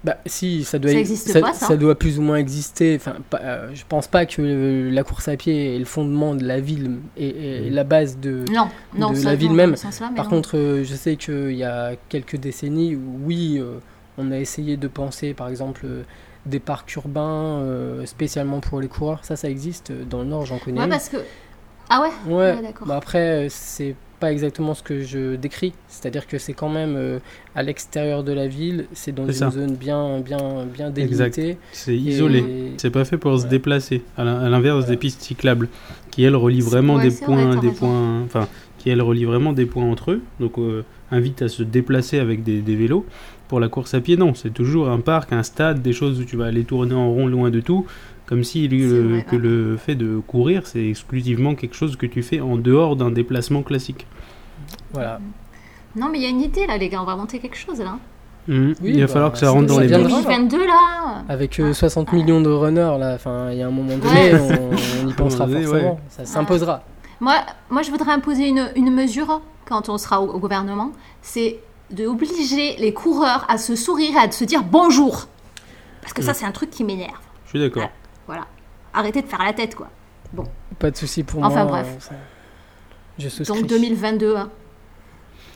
Bah 0.03 0.17
si, 0.27 0.63
ça 0.63 0.77
doit, 0.77 0.91
Ça 1.15 1.41
pas, 1.41 1.53
ça 1.53 1.75
doit 1.75 1.95
plus 1.95 2.19
ou 2.19 2.21
moins 2.21 2.37
exister. 2.37 2.95
Enfin, 2.95 3.15
pas- 3.29 3.39
euh, 3.41 3.69
je 3.73 3.83
pense 3.89 4.07
pas 4.07 4.25
que 4.27 4.41
euh, 4.41 4.91
la 4.91 5.03
course 5.03 5.27
à 5.27 5.35
pied 5.35 5.75
est 5.75 5.79
le 5.79 5.85
fondement 5.85 6.35
de 6.35 6.45
la 6.45 6.59
ville 6.61 6.99
et, 7.17 7.27
et 7.65 7.69
la 7.71 7.83
base 7.83 8.17
de. 8.19 8.45
Non, 8.53 8.69
non, 8.95 9.11
De 9.11 9.21
la 9.25 9.35
ville 9.35 9.51
même. 9.53 9.75
Par 10.15 10.25
non. 10.25 10.29
contre, 10.29 10.55
euh, 10.55 10.83
je 10.83 10.95
sais 10.95 11.15
qu'il 11.17 11.53
y 11.55 11.63
a 11.63 11.93
quelques 12.09 12.37
décennies 12.37 12.95
où 12.95 13.19
oui, 13.25 13.57
euh, 13.59 13.79
on 14.19 14.31
a 14.31 14.37
essayé 14.37 14.77
de 14.77 14.87
penser, 14.87 15.33
par 15.33 15.49
exemple, 15.49 15.81
euh, 15.85 16.03
des 16.45 16.59
parcs 16.59 16.95
urbains 16.95 17.59
euh, 17.63 18.05
spécialement 18.05 18.59
pour 18.59 18.79
les 18.79 18.87
coureurs. 18.87 19.25
Ça, 19.25 19.35
ça 19.35 19.49
existe 19.49 19.91
dans 19.91 20.19
le 20.19 20.25
Nord, 20.29 20.45
j'en 20.45 20.59
connais. 20.59 20.81
Ouais, 20.81 20.87
parce 20.87 21.09
que. 21.09 21.17
Ah 21.89 22.01
ouais? 22.01 22.09
Ouais, 22.27 22.53
Ouais, 22.55 22.61
d'accord. 22.61 22.87
bah 22.87 22.97
après, 22.97 23.47
c'est 23.49 23.95
pas 24.19 24.31
exactement 24.31 24.73
ce 24.73 24.81
que 24.83 25.01
je 25.03 25.35
décris. 25.35 25.73
C'est-à-dire 25.87 26.27
que 26.27 26.37
c'est 26.37 26.53
quand 26.53 26.69
même 26.69 26.95
euh, 26.97 27.19
à 27.55 27.63
l'extérieur 27.63 28.23
de 28.23 28.31
la 28.33 28.47
ville, 28.47 28.85
c'est 28.93 29.11
dans 29.13 29.23
C'est 29.25 29.31
une 29.33 29.37
ça. 29.37 29.49
zone 29.51 29.75
bien, 29.75 30.19
bien, 30.19 30.65
bien 30.65 30.93
Exact. 30.95 31.35
délimitée. 31.35 31.57
C'est 31.71 31.95
isolé. 31.95 32.39
Et- 32.39 32.71
C'est 32.77 32.89
pas 32.91 33.05
fait 33.05 33.17
pour 33.17 33.39
se 33.39 33.47
déplacer, 33.47 34.03
à 34.17 34.23
l'in- 34.23 34.39
à 34.39 34.49
l'inverse 34.49 34.77
Voilà. 34.79 34.89
des 34.91 34.97
pistes 34.97 35.21
cyclables, 35.21 35.69
qui 36.11 36.23
elles 36.23 36.35
relient 36.35 36.61
vraiment 36.61 36.95
Ouais, 36.95 37.09
des 37.09 37.15
points, 37.15 37.55
des 37.55 37.67
raison. 37.69 37.73
points, 37.73 38.21
enfin, 38.23 38.47
qui 38.79 38.89
elles 38.89 39.01
relient 39.01 39.25
vraiment 39.25 39.53
des 39.53 39.65
points 39.65 39.85
entre 39.85 40.11
eux, 40.11 40.21
donc 40.39 40.57
euh, 40.57 40.83
invite 41.11 41.41
à 41.41 41.47
se 41.47 41.63
déplacer 41.63 42.19
avec 42.19 42.43
des, 42.43 42.61
des 42.61 42.75
vélos. 42.75 43.05
Pour 43.47 43.59
la 43.61 43.69
course 43.69 43.93
à 43.93 44.01
pied, 44.01 44.17
non, 44.17 44.33
c'est 44.33 44.53
toujours 44.53 44.89
un 44.89 44.99
parc, 44.99 45.31
un 45.31 45.41
stade, 45.43 45.81
des 45.81 45.93
choses 45.93 46.19
où 46.19 46.25
tu 46.25 46.35
vas 46.35 46.45
aller 46.45 46.65
tourner 46.65 46.93
en 46.95 47.09
rond 47.11 47.27
loin 47.27 47.49
de 47.49 47.59
tout, 47.61 47.85
comme 48.27 48.43
si 48.43 48.67
le- 48.67 49.07
vrai, 49.13 49.23
que 49.23 49.35
le 49.35 49.75
fait 49.77 49.95
de 49.95 50.19
courir, 50.19 50.67
c'est 50.67 50.85
exclusivement 50.85 51.55
quelque 51.55 51.75
chose 51.75 51.95
que 51.95 52.05
tu 52.05 52.21
fais 52.21 52.39
en 52.41 52.57
dehors 52.57 52.95
d'un 52.95 53.09
déplacement 53.09 53.63
classique. 53.63 54.05
Voilà. 54.93 55.19
Non, 55.95 56.09
mais 56.11 56.19
il 56.19 56.23
y 56.23 56.27
a 56.27 56.29
une 56.29 56.41
idée 56.41 56.67
là, 56.67 56.77
les 56.77 56.89
gars, 56.89 57.01
on 57.01 57.05
va 57.05 57.15
monter 57.15 57.39
quelque 57.39 57.57
chose 57.57 57.79
là. 57.79 57.97
Oui, 58.49 58.75
Il 58.81 58.93
va 59.01 59.07
bah, 59.07 59.07
falloir 59.11 59.31
que 59.33 59.37
ça 59.39 59.49
rentre 59.49 59.65
dans 59.67 59.79
les. 59.79 59.87
2022 59.89 60.67
là 60.67 61.23
Avec 61.27 61.59
euh, 61.59 61.73
60 61.73 62.13
millions 62.13 62.39
de 62.39 62.49
runners, 62.49 62.95
là, 62.97 63.13
enfin, 63.15 63.49
il 63.51 63.57
y 63.57 63.61
a 63.61 63.67
un 63.67 63.71
moment 63.71 63.97
donné, 63.97 64.33
Ouais. 64.33 64.39
on, 64.39 65.05
on 65.05 65.09
y 65.09 65.13
pensera 65.13 65.45
Ouais, 65.47 65.63
forcément. 65.63 65.91
ouais. 65.93 65.97
Ça 66.09 66.25
s'imposera. 66.25 66.81
Moi, 67.19 67.35
moi, 67.69 67.81
je 67.81 67.91
voudrais 67.91 68.11
imposer 68.13 68.47
une, 68.47 68.69
une 68.77 68.93
mesure 68.93 69.41
quand 69.65 69.89
on 69.89 69.97
sera 69.97 70.21
au, 70.21 70.29
au 70.31 70.39
gouvernement, 70.39 70.91
c'est 71.21 71.59
d'obliger 71.91 72.77
les 72.77 72.93
coureurs 72.93 73.45
à 73.49 73.57
se 73.57 73.75
sourire 73.75 74.11
et 74.15 74.19
à 74.27 74.31
se 74.31 74.43
dire 74.45 74.63
bonjour. 74.63 75.27
Parce 76.01 76.13
que 76.13 76.21
ça, 76.21 76.31
Mm. 76.31 76.35
c'est 76.35 76.45
un 76.45 76.51
truc 76.51 76.69
qui 76.69 76.83
m'énerve. 76.85 77.19
Je 77.45 77.49
suis 77.49 77.59
d'accord. 77.59 77.89
Voilà. 78.27 78.45
Arrêtez 78.93 79.21
de 79.21 79.27
faire 79.27 79.43
la 79.43 79.53
tête, 79.53 79.75
quoi. 79.75 79.89
Pas 80.79 80.91
de 80.91 80.97
souci 80.97 81.23
pour 81.23 81.43
Enfin, 81.43 81.63
moi. 81.63 81.81
bref. 81.81 81.87
euh, 81.87 81.99
ça- 81.99 82.15
Je 83.17 83.29
souscris. 83.29 83.61
Donc 83.61 83.67
2022. 83.69 84.35
hein. 84.35 84.49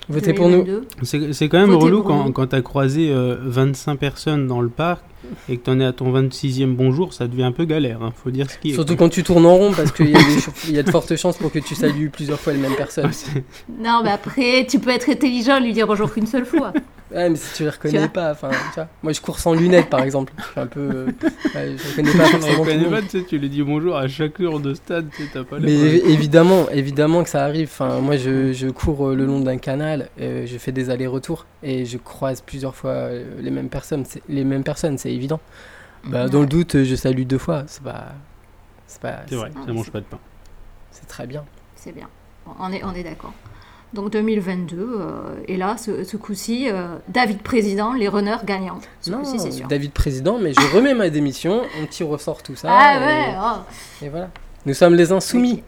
Votez 0.10 0.34
pour 0.34 0.50
nous. 0.50 0.64
2022. 0.64 0.88
C'est 1.04 1.34
c'est 1.34 1.48
quand 1.48 1.60
même 1.60 1.70
Votez 1.70 1.86
relou 1.86 2.02
quand, 2.04 2.32
quand 2.32 2.48
t'as 2.48 2.62
croisé 2.62 3.12
euh, 3.14 3.36
25 3.40 3.98
personnes 3.98 4.48
dans 4.48 4.60
le 4.62 4.70
parc 4.70 5.04
et 5.48 5.58
que 5.58 5.64
t'en 5.64 5.80
es 5.80 5.86
à 5.86 5.94
ton 5.94 6.12
26e 6.12 6.74
bonjour, 6.76 7.14
ça 7.14 7.28
devient 7.28 7.44
un 7.44 7.52
peu 7.52 7.66
galère, 7.66 8.02
hein, 8.02 8.12
faut 8.16 8.32
dire 8.32 8.50
ce 8.50 8.58
qui 8.58 8.72
est. 8.72 8.74
Surtout 8.74 8.96
quand 8.96 9.10
tu 9.10 9.24
tournes 9.24 9.46
en 9.46 9.56
rond, 9.56 9.72
parce 9.74 9.92
qu'il 9.92 10.10
y, 10.10 10.14
y 10.74 10.80
a 10.80 10.84
de 10.84 10.90
fortes 10.90 11.16
chances 11.16 11.38
pour 11.38 11.52
que 11.52 11.60
tu 11.60 11.76
salues 11.76 12.10
plusieurs 12.10 12.40
fois 12.40 12.52
les 12.54 12.60
mêmes 12.60 12.76
personnes. 12.76 13.12
Non, 13.80 14.02
mais 14.04 14.10
après, 14.12 14.66
tu 14.68 14.80
peux 14.80 14.90
être 14.90 15.10
intelligent 15.10 15.58
et 15.58 15.62
lui 15.62 15.74
dire 15.74 15.86
bonjour 15.86 16.12
qu'une 16.12 16.28
seule 16.28 16.46
fois. 16.46 16.74
Ouais, 17.14 17.30
mais 17.30 17.36
si 17.36 17.54
tu 17.56 17.64
les 17.64 17.70
Tu 17.72 17.76
reconnais 17.76 18.08
pas, 18.08 18.32
enfin, 18.32 18.50
tu 18.50 18.76
vois. 18.76 18.88
Moi, 19.04 19.12
je 19.12 19.20
cours 19.20 19.40
sans 19.40 19.54
lunettes, 19.54 19.90
par 19.90 20.02
exemple. 20.02 20.32
Je 20.38 20.44
suis 20.44 20.60
un 20.62 20.68
peu. 20.68 20.80
euh, 20.80 21.06
ouais, 21.56 21.76
je 21.78 21.90
reconnais 21.90 22.12
pas 22.18 22.24
Tu 22.26 22.32
forcément 22.38 22.66
monde. 22.84 22.90
pas, 22.92 23.02
tu 23.02 23.10
sais, 23.10 23.24
tu 23.26 23.38
lui 23.38 23.50
dis 23.50 23.62
bonjour 23.64 23.98
à 23.98 24.08
chaque 24.08 24.40
heure 24.40 24.60
de 24.62 24.74
stade, 24.74 25.10
tu 25.16 25.24
sais, 25.26 25.30
t'as 25.34 25.44
pas 25.44 25.60
Mais 25.60 25.74
évidemment, 25.74 26.70
évidemment 26.70 27.24
que 27.24 27.30
ça 27.30 27.44
arrive. 27.44 27.68
Enfin, 27.72 28.00
moi, 28.00 28.16
je, 28.16 28.54
je 28.54 28.68
cours 28.70 29.10
euh, 29.10 29.16
le 29.16 29.26
long 29.26 29.42
d'un 29.42 29.58
canal, 29.58 30.10
euh, 30.22 30.46
je 30.46 30.58
fais 30.58 30.72
des 30.72 30.90
allers-retours 30.90 31.46
et 31.64 31.86
je 31.86 31.98
croise 31.98 32.40
plusieurs 32.42 32.76
fois 32.76 33.10
les 33.40 33.52
mêmes 33.52 33.70
personnes. 33.70 34.06
C'est 34.06 34.22
les 34.30 34.44
mêmes 34.46 34.64
personnes, 34.64 34.98
c'est 34.98 35.12
évident. 35.12 35.42
Bah, 36.06 36.30
dans 36.30 36.40
le 36.42 36.48
doute, 36.48 36.84
je 36.84 36.96
salue 36.96 37.24
deux 37.24 37.38
fois. 37.38 37.64
C'est 37.68 37.84
pas, 37.84 38.06
c'est 38.88 39.02
pas, 39.02 39.18
C'est 39.28 39.36
vrai, 39.36 39.52
Ah, 39.56 39.60
ça 39.66 39.74
mange 39.74 39.86
c'est- 39.86 39.92
pas 39.92 40.00
de 40.00 40.06
pain. 40.06 40.20
c'est 40.92 41.08
très 41.08 41.28
bien. 41.28 41.44
C'est 41.76 41.92
bien. 41.94 42.08
Bon, 42.46 42.54
on 42.60 42.72
est, 42.72 42.84
on 42.84 42.94
est 42.94 43.04
d'accord. 43.04 43.34
Donc 43.94 44.10
2022, 44.12 44.78
euh, 44.80 45.20
et 45.50 45.58
là, 45.58 45.76
ce, 45.78 46.04
ce 46.06 46.16
coup-ci, 46.16 46.70
euh, 46.70 46.96
David 47.10 47.42
président, 47.42 47.92
les 47.94 48.08
runners 48.08 48.38
gagnants. 48.46 48.80
Ce 49.02 49.10
Non, 49.12 49.24
c'est 49.26 49.52
sûr. 49.52 49.68
David 49.68 49.92
président, 49.92 50.38
mais 50.40 50.54
je 50.54 50.76
remets 50.76 50.94
ma 50.94 51.10
démission. 51.10 51.62
On 51.82 51.86
tire 51.88 52.10
au 52.10 52.18
sort 52.18 52.42
tout 52.42 52.56
ça. 52.56 52.70
ah 52.72 52.96
et- 52.96 53.00
ouais, 53.06 53.36
oh. 53.38 54.06
Et, 54.06 54.10
voilà. 54.10 54.30
Nous 54.66 54.74
sommes 54.74 54.96
les 54.96 55.12
insoumis. 55.12 55.62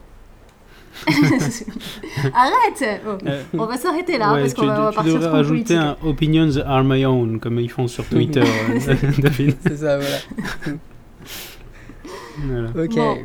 Arrête 1.07 3.01
Oh, 3.05 3.17
Euh, 3.25 3.43
On 3.53 3.65
va 3.65 3.77
s'arrêter 3.77 4.17
là, 4.17 4.33
ouais, 4.33 4.41
parce 4.41 4.53
tu, 4.53 4.61
qu'on 4.61 4.67
va, 4.67 4.79
va 4.79 4.89
tu 4.91 4.95
partir 4.95 5.13
devrais 5.15 5.29
rajouter 5.29 5.75
un 5.75 5.97
opinions 6.03 6.49
are 6.65 6.83
my 6.83 7.05
own, 7.05 7.39
comme 7.39 7.59
ils 7.59 7.69
font 7.71 7.87
sur 7.87 8.05
Twitter, 8.07 8.43
David. 9.19 9.55
C'est 9.65 9.77
ça, 9.77 9.97
voilà. 9.97 10.77
Voilà. 12.45 12.69
Ok. 12.85 12.95
Bon, 12.95 13.17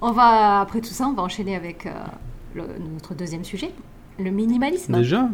on 0.00 0.12
va, 0.12 0.60
après 0.62 0.80
tout 0.80 0.88
ça, 0.92 1.06
on 1.06 1.12
va 1.12 1.22
enchaîner 1.22 1.54
avec 1.56 1.86
euh, 1.86 1.90
le- 2.54 2.64
notre 2.92 3.14
deuxième 3.14 3.44
sujet, 3.44 3.70
le 4.18 4.30
minimalisme. 4.30 4.96
Déjà 4.96 5.28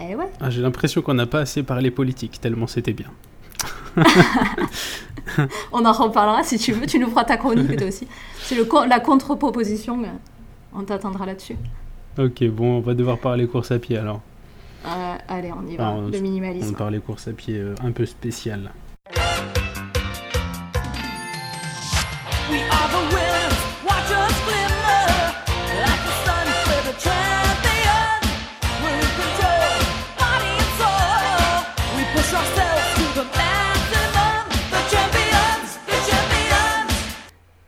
Eh 0.00 0.14
ouais. 0.14 0.28
Ah, 0.40 0.50
J'ai 0.50 0.62
l'impression 0.62 1.02
qu'on 1.02 1.14
n'a 1.14 1.26
pas 1.26 1.40
assez 1.40 1.62
parlé 1.62 1.90
politique, 1.90 2.40
tellement 2.40 2.66
c'était 2.66 2.92
bien. 2.92 3.08
On 5.72 5.84
en 5.84 5.92
reparlera 5.92 6.42
si 6.42 6.58
tu 6.58 6.72
veux, 6.72 6.86
tu 6.86 6.98
nous 6.98 7.08
feras 7.08 7.24
ta 7.24 7.36
chronique 7.36 7.76
toi 7.76 7.88
aussi. 7.88 8.06
C'est 8.38 8.56
la 8.88 9.00
contre-proposition, 9.00 9.98
on 10.74 10.82
t'attendra 10.82 11.26
là-dessus. 11.26 11.56
Ok, 12.18 12.44
bon, 12.48 12.78
on 12.78 12.80
va 12.80 12.94
devoir 12.94 13.18
parler 13.18 13.46
course 13.46 13.70
à 13.70 13.78
pied 13.78 13.96
alors. 13.96 14.20
Euh, 14.86 15.14
allez, 15.28 15.50
on 15.52 15.66
y 15.66 15.76
va, 15.76 15.88
Ah, 15.88 15.94
on- 15.96 16.08
le 16.08 16.18
On 16.18 16.22
minimalisme. 16.22 16.72
va 16.72 16.76
parler 16.78 16.98
course 17.00 17.26
à 17.28 17.32
pied 17.32 17.56
euh, 17.58 17.74
un 17.82 17.90
peu 17.92 18.04
spécial. 18.06 18.70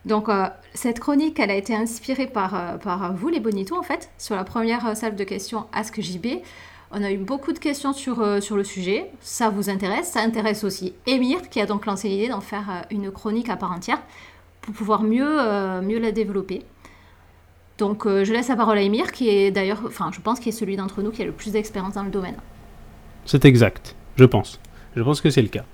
Donc, 0.07 0.29
euh, 0.29 0.47
cette 0.73 1.01
chronique, 1.01 1.37
elle 1.37 1.51
a 1.51 1.55
été 1.55 1.75
inspirée 1.75 2.27
par, 2.27 2.55
euh, 2.55 3.09
vous, 3.13 3.27
les 3.27 3.41
bonitos, 3.41 3.77
en 3.77 3.83
fait, 3.83 4.09
sur 4.17 4.35
la 4.35 4.45
première 4.45 4.87
euh, 4.87 4.93
salle 4.93 5.17
de 5.17 5.23
questions 5.25 5.65
Ask 5.73 5.99
JB. 5.99 6.27
On 6.91 7.03
a 7.03 7.11
eu 7.11 7.17
beaucoup 7.17 7.51
de 7.51 7.59
questions 7.59 7.91
sur, 7.91 8.21
le 8.21 8.63
sujet. 8.63 9.11
Ça 9.19 9.49
vous 9.49 9.69
intéresse 9.69 10.09
Ça 10.09 10.21
intéresse 10.21 10.63
aussi 10.63 10.93
Émir, 11.05 11.49
qui 11.49 11.59
a 11.59 11.65
donc 11.65 11.85
lancé 11.85 12.07
l'idée 12.07 12.29
d'en 12.29 12.39
faire 12.39 12.85
une 12.89 13.11
chronique 13.11 13.49
à 13.49 13.57
part 13.57 13.73
entière 13.73 14.01
pour 14.61 14.73
pouvoir 14.73 15.03
mieux, 15.03 15.41
mieux 15.81 15.99
la 15.99 16.13
développer. 16.13 16.61
Donc, 17.77 18.05
je 18.05 18.31
laisse 18.31 18.47
la 18.47 18.55
parole 18.55 18.77
à 18.77 18.81
Émir, 18.81 19.11
qui 19.11 19.27
est 19.27 19.51
d'ailleurs, 19.51 19.81
enfin, 19.85 20.11
je 20.13 20.21
pense 20.21 20.39
qu'il 20.39 20.47
est 20.47 20.57
celui 20.57 20.77
d'entre 20.77 21.01
nous 21.01 21.11
qui 21.11 21.21
a 21.21 21.25
le 21.25 21.33
plus 21.33 21.51
d'expérience 21.51 21.95
dans 21.95 22.03
le 22.03 22.09
domaine. 22.09 22.37
C'est 23.25 23.43
exact, 23.43 23.93
je 24.15 24.23
pense. 24.23 24.57
Je 24.95 25.03
pense 25.03 25.19
que 25.19 25.29
c'est 25.29 25.41
le 25.41 25.49
cas. 25.49 25.65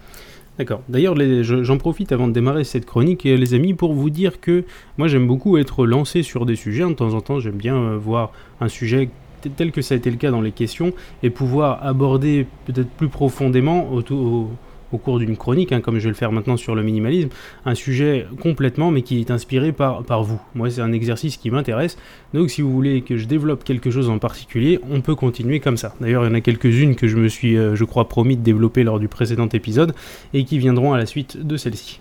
D'accord. 0.60 0.82
D'ailleurs, 0.88 1.16
j'en 1.42 1.78
profite 1.78 2.12
avant 2.12 2.28
de 2.28 2.34
démarrer 2.34 2.64
cette 2.64 2.86
chronique, 2.86 3.26
euh, 3.26 3.36
les 3.36 3.56
amis, 3.56 3.74
pour 3.74 3.94
vous 3.94 4.12
dire 4.12 4.40
que 4.40 4.64
moi 4.98 5.08
j'aime 5.08 5.28
beaucoup 5.28 5.58
être 5.58 5.86
lancé 5.88 6.22
sur 6.22 6.46
des 6.46 6.56
sujets. 6.56 6.84
De 6.84 6.94
temps 6.94 7.16
en 7.16 7.22
temps, 7.22 7.40
j'aime 7.40 7.56
bien 7.56 7.76
euh, 7.76 7.98
voir 7.98 8.32
un 8.62 8.68
sujet 8.68 9.10
tel 9.58 9.72
que 9.72 9.82
ça 9.82 9.96
a 9.96 9.98
été 9.98 10.10
le 10.10 10.18
cas 10.18 10.32
dans 10.32 10.42
les 10.42 10.52
questions 10.52 10.94
et 11.22 11.30
pouvoir 11.30 11.86
aborder 11.86 12.46
peut-être 12.66 12.90
plus 12.90 13.10
profondément 13.10 13.90
au, 13.92 14.50
au- 14.94 14.98
cours 14.98 15.20
d'une 15.20 15.36
chronique, 15.36 15.72
hein, 15.74 15.82
comme 15.82 15.98
je 16.00 16.04
vais 16.04 16.10
le 16.10 16.16
faire 16.16 16.32
maintenant 16.32 16.56
sur 16.56 16.76
le 16.76 16.84
minimalisme, 16.84 17.30
un 17.66 17.76
sujet 17.76 18.26
complètement, 18.42 18.92
mais 18.92 19.02
qui 19.02 19.20
est 19.20 19.32
inspiré 19.32 19.72
par, 19.74 20.04
par 20.04 20.24
vous. 20.24 20.40
Moi, 20.56 20.70
c'est 20.70 20.82
un 20.82 20.94
exercice 20.94 21.36
qui 21.38 21.52
m'intéresse. 21.52 21.98
Donc, 22.34 22.50
si 22.50 22.62
vous 22.62 22.72
voulez 22.72 23.02
que 23.02 23.18
je 23.18 23.26
développe 23.28 23.64
quelque 23.64 23.92
chose 23.92 24.10
en 24.10 24.20
particulier, 24.20 24.80
on 24.90 25.02
peut 25.02 25.16
continuer 25.16 25.60
comme 25.60 25.78
ça. 25.78 25.94
D'ailleurs, 26.00 26.24
il 26.24 26.30
y 26.30 26.32
en 26.32 26.36
a 26.36 26.42
quelques-unes 26.42 26.96
que 26.96 27.08
je 27.08 27.18
me 27.18 27.28
suis, 27.28 27.58
euh, 27.58 27.76
je 27.76 27.84
crois, 27.84 28.08
promis 28.08 28.38
de 28.38 28.44
développer 28.44 28.84
lors 28.84 29.00
du 29.00 29.08
précédent 29.08 29.48
épisode 29.50 29.94
et 30.34 30.46
qui 30.46 30.58
viendront 30.60 30.94
à 30.94 30.98
la 30.98 31.06
suite 31.06 31.38
de 31.46 31.58
celle-ci. 31.58 32.00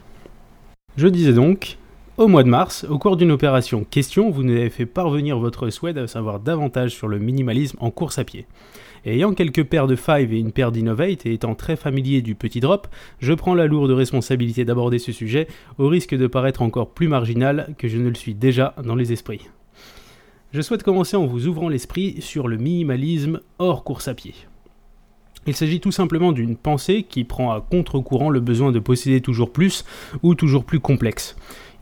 Je 0.96 1.09
disais 1.09 1.33
donc, 1.33 1.78
au 2.18 2.28
mois 2.28 2.42
de 2.42 2.48
mars, 2.48 2.85
au 2.88 2.98
cours 2.98 3.16
d'une 3.16 3.31
opération 3.31 3.85
question, 3.90 4.31
vous 4.31 4.42
nous 4.42 4.52
avez 4.52 4.68
fait 4.70 4.85
parvenir 4.87 5.38
votre 5.38 5.70
souhait 5.70 5.94
de 5.94 6.07
savoir 6.07 6.40
davantage 6.40 6.90
sur 6.90 7.09
le 7.09 7.18
minimalisme 7.18 7.78
en 7.81 7.90
course 7.90 8.18
à 8.18 8.24
pied. 8.24 8.46
Ayant 9.05 9.35
quelques 9.35 9.65
paires 9.65 9.88
de 9.88 9.97
Five 9.97 10.33
et 10.33 10.38
une 10.38 10.53
paire 10.53 10.71
d'Innovate 10.71 11.27
et 11.27 11.33
étant 11.33 11.57
très 11.57 11.75
familier 11.75 12.23
du 12.23 12.37
petit 12.37 12.61
drop, 12.61 12.87
je 13.19 13.33
prends 13.33 13.55
la 13.55 13.67
lourde 13.67 13.91
responsabilité 13.91 14.65
d'aborder 14.65 15.01
ce 15.01 15.11
sujet 15.11 15.49
au 15.79 15.88
risque 15.88 16.15
de 16.15 16.29
paraître 16.29 16.62
encore 16.62 16.91
plus 16.91 17.09
marginal 17.09 17.75
que 17.79 17.88
je 17.88 17.99
ne 17.99 18.09
le 18.09 18.15
suis 18.15 18.35
déjà 18.35 18.75
dans 18.85 18.95
les 18.95 19.12
esprits. 19.12 19.49
Je 20.53 20.61
souhaite 20.61 20.85
commencer 20.85 21.17
en 21.17 21.27
vous 21.27 21.49
ouvrant 21.49 21.69
l'esprit 21.69 22.21
sur 22.21 22.47
le 22.47 22.59
minimalisme 22.59 23.41
hors 23.59 23.83
course 23.83 24.07
à 24.07 24.15
pied. 24.15 24.35
Il 25.49 25.57
s'agit 25.57 25.81
tout 25.81 25.91
simplement 25.91 26.31
d'une 26.31 26.57
pensée 26.57 27.03
qui 27.03 27.25
prend 27.25 27.51
à 27.51 27.61
contre-courant 27.61 28.31
le 28.31 28.38
besoin 28.38 28.71
de 28.71 28.79
posséder 28.79 29.21
toujours 29.21 29.53
plus 29.53 29.85
ou 30.23 30.37
toujours 30.37 30.65
plus 30.65 30.79
complexe. 30.79 31.35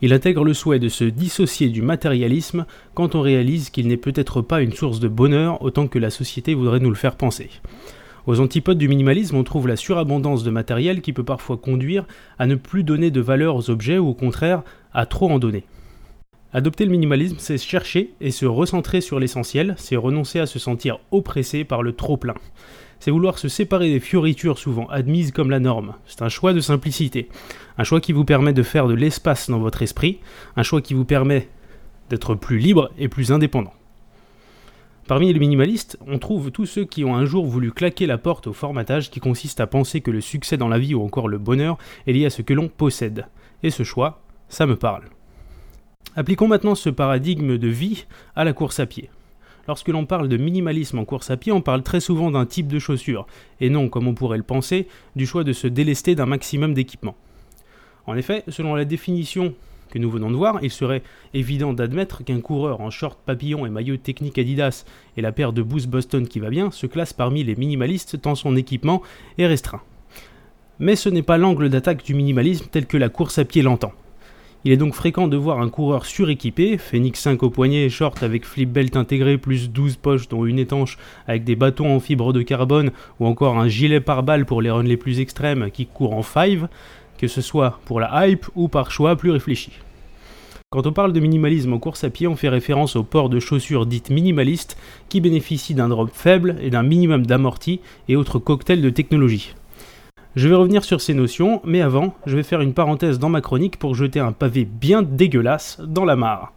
Il 0.03 0.13
intègre 0.13 0.43
le 0.43 0.55
souhait 0.55 0.79
de 0.79 0.89
se 0.89 1.03
dissocier 1.03 1.69
du 1.69 1.83
matérialisme 1.83 2.65
quand 2.95 3.13
on 3.13 3.21
réalise 3.21 3.69
qu'il 3.69 3.87
n'est 3.87 3.97
peut-être 3.97 4.41
pas 4.41 4.61
une 4.61 4.73
source 4.73 4.99
de 4.99 5.07
bonheur 5.07 5.61
autant 5.61 5.87
que 5.87 5.99
la 5.99 6.09
société 6.09 6.55
voudrait 6.55 6.79
nous 6.79 6.89
le 6.89 6.95
faire 6.95 7.15
penser. 7.15 7.49
Aux 8.25 8.39
antipodes 8.39 8.79
du 8.79 8.87
minimalisme, 8.87 9.35
on 9.35 9.43
trouve 9.43 9.67
la 9.67 9.75
surabondance 9.75 10.43
de 10.43 10.49
matériel 10.49 11.01
qui 11.01 11.13
peut 11.13 11.23
parfois 11.23 11.57
conduire 11.57 12.07
à 12.39 12.47
ne 12.47 12.55
plus 12.55 12.83
donner 12.83 13.11
de 13.11 13.21
valeur 13.21 13.55
aux 13.55 13.69
objets 13.69 13.99
ou 13.99 14.09
au 14.09 14.13
contraire 14.15 14.63
à 14.91 15.05
trop 15.05 15.29
en 15.29 15.37
donner. 15.37 15.65
Adopter 16.53 16.85
le 16.85 16.91
minimalisme, 16.91 17.37
c'est 17.39 17.57
chercher 17.57 18.13
et 18.19 18.31
se 18.31 18.45
recentrer 18.45 19.01
sur 19.01 19.19
l'essentiel, 19.19 19.75
c'est 19.77 19.95
renoncer 19.95 20.39
à 20.39 20.47
se 20.47 20.59
sentir 20.59 20.99
oppressé 21.11 21.63
par 21.63 21.81
le 21.81 21.93
trop-plein. 21.93 22.35
C'est 23.01 23.09
vouloir 23.09 23.39
se 23.39 23.47
séparer 23.47 23.89
des 23.89 23.99
fioritures 23.99 24.59
souvent 24.59 24.85
admises 24.89 25.31
comme 25.31 25.49
la 25.49 25.59
norme. 25.59 25.95
C'est 26.05 26.21
un 26.21 26.29
choix 26.29 26.53
de 26.53 26.59
simplicité. 26.59 27.29
Un 27.79 27.83
choix 27.83 27.99
qui 27.99 28.13
vous 28.13 28.25
permet 28.25 28.53
de 28.53 28.61
faire 28.61 28.87
de 28.87 28.93
l'espace 28.93 29.49
dans 29.49 29.57
votre 29.57 29.81
esprit, 29.81 30.19
un 30.55 30.61
choix 30.61 30.81
qui 30.81 30.93
vous 30.93 31.03
permet 31.03 31.49
d'être 32.11 32.35
plus 32.35 32.59
libre 32.59 32.91
et 32.99 33.07
plus 33.07 33.31
indépendant. 33.31 33.73
Parmi 35.07 35.33
les 35.33 35.39
minimalistes, 35.39 35.97
on 36.05 36.19
trouve 36.19 36.51
tous 36.51 36.67
ceux 36.67 36.85
qui 36.85 37.03
ont 37.03 37.15
un 37.15 37.25
jour 37.25 37.47
voulu 37.47 37.71
claquer 37.71 38.05
la 38.05 38.19
porte 38.19 38.45
au 38.45 38.53
formatage 38.53 39.09
qui 39.09 39.19
consiste 39.19 39.59
à 39.59 39.65
penser 39.65 40.01
que 40.01 40.11
le 40.11 40.21
succès 40.21 40.57
dans 40.57 40.67
la 40.67 40.77
vie 40.77 40.93
ou 40.93 41.03
encore 41.03 41.27
le 41.27 41.39
bonheur 41.39 41.79
est 42.05 42.13
lié 42.13 42.27
à 42.27 42.29
ce 42.29 42.43
que 42.43 42.53
l'on 42.53 42.67
possède. 42.67 43.25
Et 43.63 43.71
ce 43.71 43.81
choix, 43.81 44.21
ça 44.47 44.67
me 44.67 44.75
parle. 44.75 45.05
Appliquons 46.15 46.47
maintenant 46.47 46.75
ce 46.75 46.91
paradigme 46.91 47.57
de 47.57 47.67
vie 47.67 48.05
à 48.35 48.43
la 48.43 48.53
course 48.53 48.79
à 48.79 48.85
pied. 48.85 49.09
Lorsque 49.71 49.87
l'on 49.87 50.05
parle 50.05 50.27
de 50.27 50.35
minimalisme 50.35 50.99
en 50.99 51.05
course 51.05 51.31
à 51.31 51.37
pied, 51.37 51.53
on 51.53 51.61
parle 51.61 51.81
très 51.81 52.01
souvent 52.01 52.29
d'un 52.29 52.45
type 52.45 52.67
de 52.67 52.77
chaussure, 52.77 53.25
et 53.61 53.69
non, 53.69 53.87
comme 53.87 54.05
on 54.05 54.13
pourrait 54.13 54.35
le 54.35 54.43
penser, 54.43 54.85
du 55.15 55.25
choix 55.25 55.45
de 55.45 55.53
se 55.53 55.65
délester 55.65 56.13
d'un 56.13 56.25
maximum 56.25 56.73
d'équipement. 56.73 57.15
En 58.05 58.17
effet, 58.17 58.43
selon 58.49 58.75
la 58.75 58.83
définition 58.83 59.53
que 59.89 59.97
nous 59.97 60.11
venons 60.11 60.29
de 60.29 60.35
voir, 60.35 60.59
il 60.61 60.71
serait 60.71 61.03
évident 61.33 61.71
d'admettre 61.71 62.25
qu'un 62.25 62.41
coureur 62.41 62.81
en 62.81 62.89
short 62.89 63.17
papillon 63.25 63.65
et 63.65 63.69
maillot 63.69 63.95
technique 63.95 64.37
Adidas 64.37 64.83
et 65.15 65.21
la 65.21 65.31
paire 65.31 65.53
de 65.53 65.61
Boost 65.61 65.87
Boston 65.87 66.27
qui 66.27 66.41
va 66.41 66.49
bien 66.49 66.69
se 66.69 66.85
classe 66.85 67.13
parmi 67.13 67.45
les 67.45 67.55
minimalistes 67.55 68.21
tant 68.21 68.35
son 68.35 68.57
équipement 68.57 69.01
est 69.37 69.47
restreint. 69.47 69.83
Mais 70.79 70.97
ce 70.97 71.07
n'est 71.07 71.23
pas 71.23 71.37
l'angle 71.37 71.69
d'attaque 71.69 72.03
du 72.03 72.13
minimalisme 72.13 72.65
tel 72.69 72.87
que 72.87 72.97
la 72.97 73.07
course 73.07 73.39
à 73.39 73.45
pied 73.45 73.61
l'entend. 73.61 73.93
Il 74.63 74.71
est 74.71 74.77
donc 74.77 74.93
fréquent 74.93 75.27
de 75.27 75.37
voir 75.37 75.59
un 75.59 75.69
coureur 75.69 76.05
suréquipé, 76.05 76.77
Phoenix 76.77 77.19
5 77.19 77.41
au 77.41 77.49
poignet, 77.49 77.89
short 77.89 78.21
avec 78.21 78.45
flip 78.45 78.71
belt 78.71 78.95
intégré, 78.95 79.39
plus 79.39 79.71
12 79.71 79.95
poches 79.95 80.27
dont 80.27 80.45
une 80.45 80.59
étanche 80.59 80.99
avec 81.27 81.43
des 81.43 81.55
bâtons 81.55 81.95
en 81.95 81.99
fibre 81.99 82.31
de 82.31 82.43
carbone, 82.43 82.91
ou 83.19 83.25
encore 83.25 83.57
un 83.57 83.67
gilet 83.67 84.01
pare-balles 84.01 84.45
pour 84.45 84.61
les 84.61 84.69
runs 84.69 84.83
les 84.83 84.97
plus 84.97 85.19
extrêmes 85.19 85.71
qui 85.71 85.87
court 85.87 86.13
en 86.13 86.21
5, 86.21 86.59
que 87.17 87.27
ce 87.27 87.41
soit 87.41 87.79
pour 87.85 87.99
la 87.99 88.27
hype 88.27 88.45
ou 88.53 88.67
par 88.67 88.91
choix 88.91 89.15
plus 89.15 89.31
réfléchi. 89.31 89.71
Quand 90.69 90.85
on 90.85 90.93
parle 90.93 91.11
de 91.11 91.19
minimalisme 91.19 91.73
en 91.73 91.79
course 91.79 92.03
à 92.03 92.11
pied, 92.11 92.27
on 92.27 92.35
fait 92.35 92.47
référence 92.47 92.95
au 92.95 93.01
port 93.03 93.29
de 93.29 93.39
chaussures 93.39 93.87
dites 93.87 94.11
minimalistes 94.11 94.77
qui 95.09 95.21
bénéficient 95.21 95.73
d'un 95.73 95.89
drop 95.89 96.11
faible 96.13 96.55
et 96.61 96.69
d'un 96.69 96.83
minimum 96.83 97.25
d'amorti 97.25 97.79
et 98.07 98.15
autres 98.15 98.37
cocktails 98.37 98.81
de 98.81 98.91
technologie. 98.91 99.55
Je 100.37 100.47
vais 100.47 100.55
revenir 100.55 100.85
sur 100.85 101.01
ces 101.01 101.13
notions, 101.13 101.61
mais 101.65 101.81
avant, 101.81 102.15
je 102.25 102.37
vais 102.37 102.43
faire 102.43 102.61
une 102.61 102.73
parenthèse 102.73 103.19
dans 103.19 103.27
ma 103.27 103.41
chronique 103.41 103.77
pour 103.77 103.95
jeter 103.95 104.21
un 104.21 104.31
pavé 104.31 104.63
bien 104.63 105.01
dégueulasse 105.01 105.81
dans 105.85 106.05
la 106.05 106.15
mare. 106.15 106.53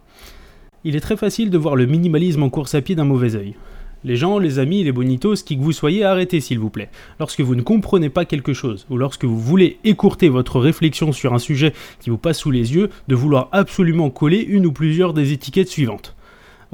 Il 0.85 0.95
est 0.95 1.01
très 1.01 1.17
facile 1.17 1.49
de 1.49 1.57
voir 1.57 1.75
le 1.75 1.85
minimalisme 1.85 2.43
en 2.43 2.49
course 2.49 2.73
à 2.73 2.81
pied 2.81 2.95
d'un 2.95 3.03
mauvais 3.03 3.35
œil. 3.35 3.55
Les 4.05 4.15
gens, 4.15 4.39
les 4.39 4.59
amis, 4.59 4.85
les 4.85 4.93
bonitos, 4.93 5.43
qui 5.43 5.57
que 5.57 5.61
vous 5.61 5.73
soyez, 5.73 6.05
arrêtez 6.05 6.39
s'il 6.39 6.57
vous 6.57 6.69
plaît. 6.69 6.89
Lorsque 7.19 7.41
vous 7.41 7.53
ne 7.53 7.63
comprenez 7.63 8.07
pas 8.07 8.23
quelque 8.23 8.53
chose, 8.53 8.85
ou 8.89 8.95
lorsque 8.95 9.25
vous 9.25 9.39
voulez 9.39 9.77
écourter 9.83 10.29
votre 10.29 10.61
réflexion 10.61 11.11
sur 11.11 11.33
un 11.33 11.39
sujet 11.39 11.73
qui 11.99 12.09
vous 12.09 12.17
passe 12.17 12.39
sous 12.39 12.51
les 12.51 12.75
yeux, 12.75 12.89
de 13.09 13.15
vouloir 13.15 13.49
absolument 13.51 14.09
coller 14.09 14.39
une 14.39 14.67
ou 14.67 14.71
plusieurs 14.71 15.13
des 15.13 15.33
étiquettes 15.33 15.67
suivantes. 15.67 16.14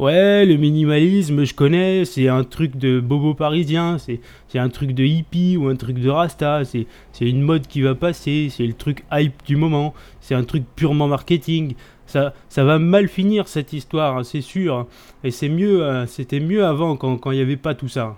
Ouais, 0.02 0.48
le 0.48 0.58
minimalisme, 0.58 1.44
je 1.44 1.54
connais, 1.54 2.06
c'est 2.06 2.28
un 2.28 2.44
truc 2.44 2.76
de 2.76 3.00
bobo 3.00 3.36
parisien, 3.36 3.98
c'est 4.00 4.20
un 4.56 4.70
truc 4.70 4.94
de 4.96 5.04
hippie 5.04 5.58
ou 5.58 5.68
un 5.68 5.76
truc 5.76 6.00
de 6.00 6.10
rasta, 6.10 6.64
c'est 6.66 6.88
une 7.20 7.44
mode 7.44 7.68
qui 7.68 7.84
va 7.84 7.94
passer, 7.94 8.48
c'est 8.50 8.66
le 8.66 8.74
truc 8.74 9.06
hype 9.12 9.46
du 9.46 9.58
moment, 9.58 9.94
c'est 10.20 10.34
un 10.34 10.44
truc 10.44 10.64
purement 10.76 11.08
marketing. 11.08 11.76
Ça, 12.08 12.34
ça 12.50 12.64
va 12.64 12.80
mal 12.80 13.10
finir 13.10 13.48
cette 13.48 13.74
histoire, 13.74 14.18
hein, 14.18 14.24
c'est 14.24 14.42
sûr. 14.42 14.88
Et 15.24 15.30
c'est 15.30 15.50
mieux, 15.50 15.84
euh, 15.84 16.08
c'était 16.08 16.40
mieux 16.40 16.66
avant 16.66 16.96
quand 16.96 17.30
il 17.30 17.36
n'y 17.36 17.44
avait 17.44 17.56
pas 17.56 17.76
tout 17.76 17.88
ça. 17.88 18.18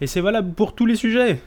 Et 0.00 0.06
c'est 0.06 0.22
valable 0.22 0.54
pour 0.54 0.74
tous 0.74 0.86
les 0.86 0.96
sujets. 0.96 1.42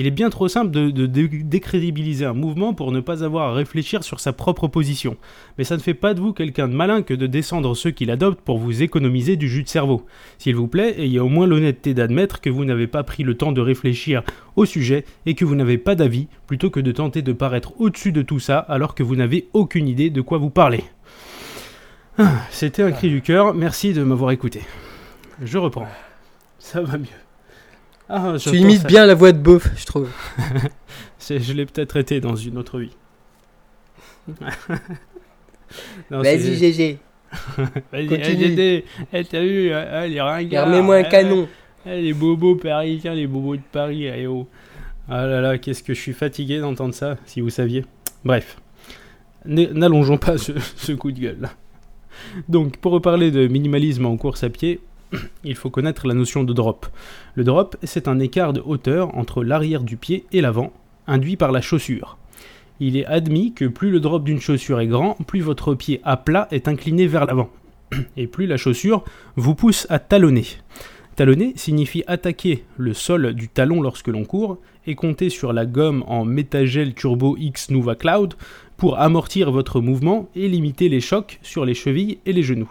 Il 0.00 0.06
est 0.06 0.12
bien 0.12 0.30
trop 0.30 0.46
simple 0.46 0.70
de, 0.70 0.90
de 0.90 1.06
dé- 1.06 1.26
décrédibiliser 1.26 2.24
un 2.24 2.32
mouvement 2.32 2.72
pour 2.72 2.92
ne 2.92 3.00
pas 3.00 3.24
avoir 3.24 3.50
à 3.50 3.52
réfléchir 3.54 4.04
sur 4.04 4.20
sa 4.20 4.32
propre 4.32 4.68
position. 4.68 5.16
Mais 5.58 5.64
ça 5.64 5.76
ne 5.76 5.80
fait 5.82 5.92
pas 5.92 6.14
de 6.14 6.20
vous 6.20 6.32
quelqu'un 6.32 6.68
de 6.68 6.72
malin 6.72 7.02
que 7.02 7.14
de 7.14 7.26
descendre 7.26 7.74
ceux 7.74 7.90
qui 7.90 8.04
l'adoptent 8.06 8.40
pour 8.40 8.58
vous 8.58 8.84
économiser 8.84 9.34
du 9.34 9.48
jus 9.48 9.64
de 9.64 9.68
cerveau. 9.68 10.06
S'il 10.38 10.54
vous 10.54 10.68
plaît, 10.68 10.94
ayez 11.00 11.18
au 11.18 11.28
moins 11.28 11.48
l'honnêteté 11.48 11.94
d'admettre 11.94 12.40
que 12.40 12.48
vous 12.48 12.64
n'avez 12.64 12.86
pas 12.86 13.02
pris 13.02 13.24
le 13.24 13.34
temps 13.36 13.50
de 13.50 13.60
réfléchir 13.60 14.22
au 14.54 14.66
sujet 14.66 15.04
et 15.26 15.34
que 15.34 15.44
vous 15.44 15.56
n'avez 15.56 15.78
pas 15.78 15.96
d'avis, 15.96 16.28
plutôt 16.46 16.70
que 16.70 16.78
de 16.78 16.92
tenter 16.92 17.20
de 17.22 17.32
paraître 17.32 17.72
au-dessus 17.80 18.12
de 18.12 18.22
tout 18.22 18.38
ça 18.38 18.58
alors 18.60 18.94
que 18.94 19.02
vous 19.02 19.16
n'avez 19.16 19.48
aucune 19.52 19.88
idée 19.88 20.10
de 20.10 20.20
quoi 20.20 20.38
vous 20.38 20.50
parlez. 20.50 20.84
Ah, 22.18 22.34
C'était 22.50 22.84
un 22.84 22.92
cri 22.92 23.08
du 23.08 23.20
cœur, 23.20 23.52
merci 23.52 23.92
de 23.94 24.04
m'avoir 24.04 24.30
écouté. 24.30 24.60
Je 25.42 25.58
reprends. 25.58 25.88
Ça 26.60 26.82
va 26.82 26.98
mieux. 26.98 27.06
Ah, 28.08 28.34
Tu 28.38 28.44
j'entends 28.44 28.56
imites 28.56 28.86
bien 28.86 29.04
la 29.06 29.14
voix 29.14 29.32
de 29.32 29.38
beauf, 29.38 29.68
je 29.76 29.84
trouve. 29.86 30.10
Je 31.28 31.52
l'ai 31.52 31.66
peut-être 31.66 31.96
été 31.96 32.20
dans 32.20 32.36
une 32.36 32.56
autre 32.56 32.78
vie. 32.78 32.96
Vas-y, 36.10 36.56
GG. 36.56 36.98
Vas-y, 37.92 38.06
continue. 38.06 38.54
eh, 38.58 38.84
eh, 39.12 39.24
t'as 39.24 39.42
vu, 39.42 39.70
eh, 39.70 40.08
les 40.08 40.20
ringards. 40.20 40.66
Remets-moi 40.66 40.96
un 40.96 41.02
canon. 41.04 41.48
les 41.84 42.14
bobos 42.14 42.56
parisiens, 42.56 43.14
les 43.14 43.26
bobos 43.26 43.56
de 43.56 43.62
Paris, 43.72 44.26
oh. 44.26 44.46
Ah 45.10 45.26
là 45.26 45.40
là, 45.40 45.58
qu'est-ce 45.58 45.82
que 45.82 45.94
je 45.94 46.00
suis 46.00 46.12
fatigué 46.12 46.60
d'entendre 46.60 46.94
ça, 46.94 47.16
si 47.26 47.40
vous 47.40 47.50
saviez. 47.50 47.84
Bref, 48.24 48.58
n'allongeons 49.44 50.18
pas 50.18 50.36
ce, 50.38 50.52
ce 50.76 50.92
coup 50.92 51.12
de 51.12 51.20
gueule. 51.20 51.48
Donc, 52.48 52.76
pour 52.78 52.92
reparler 52.92 53.30
de 53.30 53.46
minimalisme 53.46 54.06
en 54.06 54.16
course 54.16 54.44
à 54.44 54.50
pied, 54.50 54.80
il 55.44 55.54
faut 55.54 55.70
connaître 55.70 56.06
la 56.06 56.14
notion 56.14 56.44
de 56.44 56.52
drop. 56.52 56.86
Le 57.34 57.44
drop, 57.44 57.76
c'est 57.82 58.08
un 58.08 58.18
écart 58.18 58.52
de 58.52 58.62
hauteur 58.64 59.16
entre 59.16 59.42
l'arrière 59.42 59.82
du 59.82 59.96
pied 59.96 60.24
et 60.32 60.40
l'avant, 60.40 60.72
induit 61.06 61.36
par 61.36 61.52
la 61.52 61.60
chaussure. 61.60 62.18
Il 62.80 62.96
est 62.96 63.06
admis 63.06 63.52
que 63.54 63.64
plus 63.64 63.90
le 63.90 64.00
drop 64.00 64.24
d'une 64.24 64.40
chaussure 64.40 64.80
est 64.80 64.86
grand, 64.86 65.16
plus 65.26 65.40
votre 65.40 65.74
pied 65.74 66.00
à 66.04 66.16
plat 66.16 66.46
est 66.50 66.68
incliné 66.68 67.06
vers 67.06 67.26
l'avant, 67.26 67.50
et 68.16 68.26
plus 68.26 68.46
la 68.46 68.56
chaussure 68.56 69.04
vous 69.36 69.54
pousse 69.54 69.86
à 69.90 69.98
talonner. 69.98 70.46
Talonner 71.16 71.52
signifie 71.56 72.04
attaquer 72.06 72.64
le 72.76 72.94
sol 72.94 73.34
du 73.34 73.48
talon 73.48 73.82
lorsque 73.82 74.06
l'on 74.06 74.24
court 74.24 74.58
et 74.86 74.94
compter 74.94 75.30
sur 75.30 75.52
la 75.52 75.66
gomme 75.66 76.04
en 76.06 76.24
Metagel 76.24 76.94
Turbo 76.94 77.36
X 77.36 77.70
Nuva 77.70 77.96
Cloud 77.96 78.34
pour 78.76 79.00
amortir 79.00 79.50
votre 79.50 79.80
mouvement 79.80 80.28
et 80.36 80.48
limiter 80.48 80.88
les 80.88 81.00
chocs 81.00 81.40
sur 81.42 81.64
les 81.64 81.74
chevilles 81.74 82.18
et 82.24 82.32
les 82.32 82.44
genoux. 82.44 82.70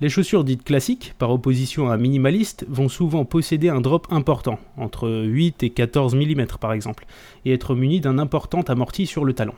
Les 0.00 0.08
chaussures 0.08 0.42
dites 0.42 0.64
classiques, 0.64 1.14
par 1.18 1.30
opposition 1.30 1.88
à 1.88 1.96
minimaliste, 1.96 2.66
vont 2.68 2.88
souvent 2.88 3.24
posséder 3.24 3.68
un 3.68 3.80
drop 3.80 4.08
important, 4.10 4.58
entre 4.76 5.08
8 5.08 5.62
et 5.62 5.70
14 5.70 6.16
mm 6.16 6.46
par 6.60 6.72
exemple, 6.72 7.06
et 7.44 7.52
être 7.52 7.74
munies 7.74 8.00
d'un 8.00 8.18
important 8.18 8.62
amorti 8.62 9.06
sur 9.06 9.24
le 9.24 9.34
talon. 9.34 9.54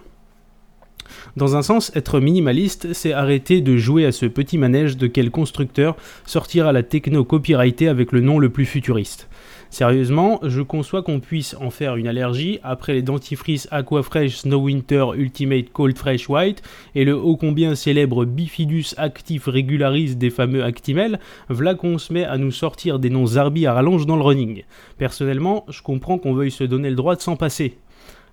Dans 1.36 1.56
un 1.56 1.62
sens, 1.62 1.92
être 1.94 2.20
minimaliste, 2.20 2.92
c'est 2.92 3.12
arrêter 3.12 3.60
de 3.60 3.76
jouer 3.76 4.04
à 4.04 4.12
ce 4.12 4.26
petit 4.26 4.58
manège 4.58 4.96
de 4.96 5.06
quel 5.06 5.30
constructeur 5.30 5.96
sortira 6.26 6.72
la 6.72 6.82
techno 6.82 7.24
copyrightée 7.24 7.88
avec 7.88 8.12
le 8.12 8.20
nom 8.20 8.38
le 8.38 8.50
plus 8.50 8.66
futuriste. 8.66 9.28
Sérieusement, 9.70 10.38
je 10.42 10.62
conçois 10.62 11.02
qu'on 11.02 11.20
puisse 11.20 11.56
en 11.60 11.70
faire 11.70 11.96
une 11.96 12.06
allergie 12.06 12.60
après 12.62 12.94
les 12.94 13.02
dentifrices 13.02 13.68
Aquafresh 13.70 14.36
Snow 14.36 14.58
Winter 14.58 15.06
Ultimate 15.16 15.70
Cold 15.72 15.98
Fresh 15.98 16.28
White 16.28 16.62
et 16.94 17.04
le 17.04 17.14
ô 17.14 17.36
combien 17.36 17.74
célèbre 17.74 18.24
Bifidus 18.24 18.94
Actif 18.96 19.46
Regularis 19.46 20.16
des 20.16 20.30
fameux 20.30 20.64
Actimel, 20.64 21.18
v'là 21.48 21.74
qu'on 21.74 21.98
se 21.98 22.12
met 22.12 22.24
à 22.24 22.38
nous 22.38 22.52
sortir 22.52 22.98
des 22.98 23.10
noms 23.10 23.26
zarbi 23.26 23.66
à 23.66 23.74
rallonge 23.74 24.06
dans 24.06 24.16
le 24.16 24.22
running. 24.22 24.62
Personnellement, 24.98 25.64
je 25.68 25.82
comprends 25.82 26.18
qu'on 26.18 26.34
veuille 26.34 26.50
se 26.50 26.64
donner 26.64 26.90
le 26.90 26.96
droit 26.96 27.16
de 27.16 27.20
s'en 27.20 27.36
passer. 27.36 27.78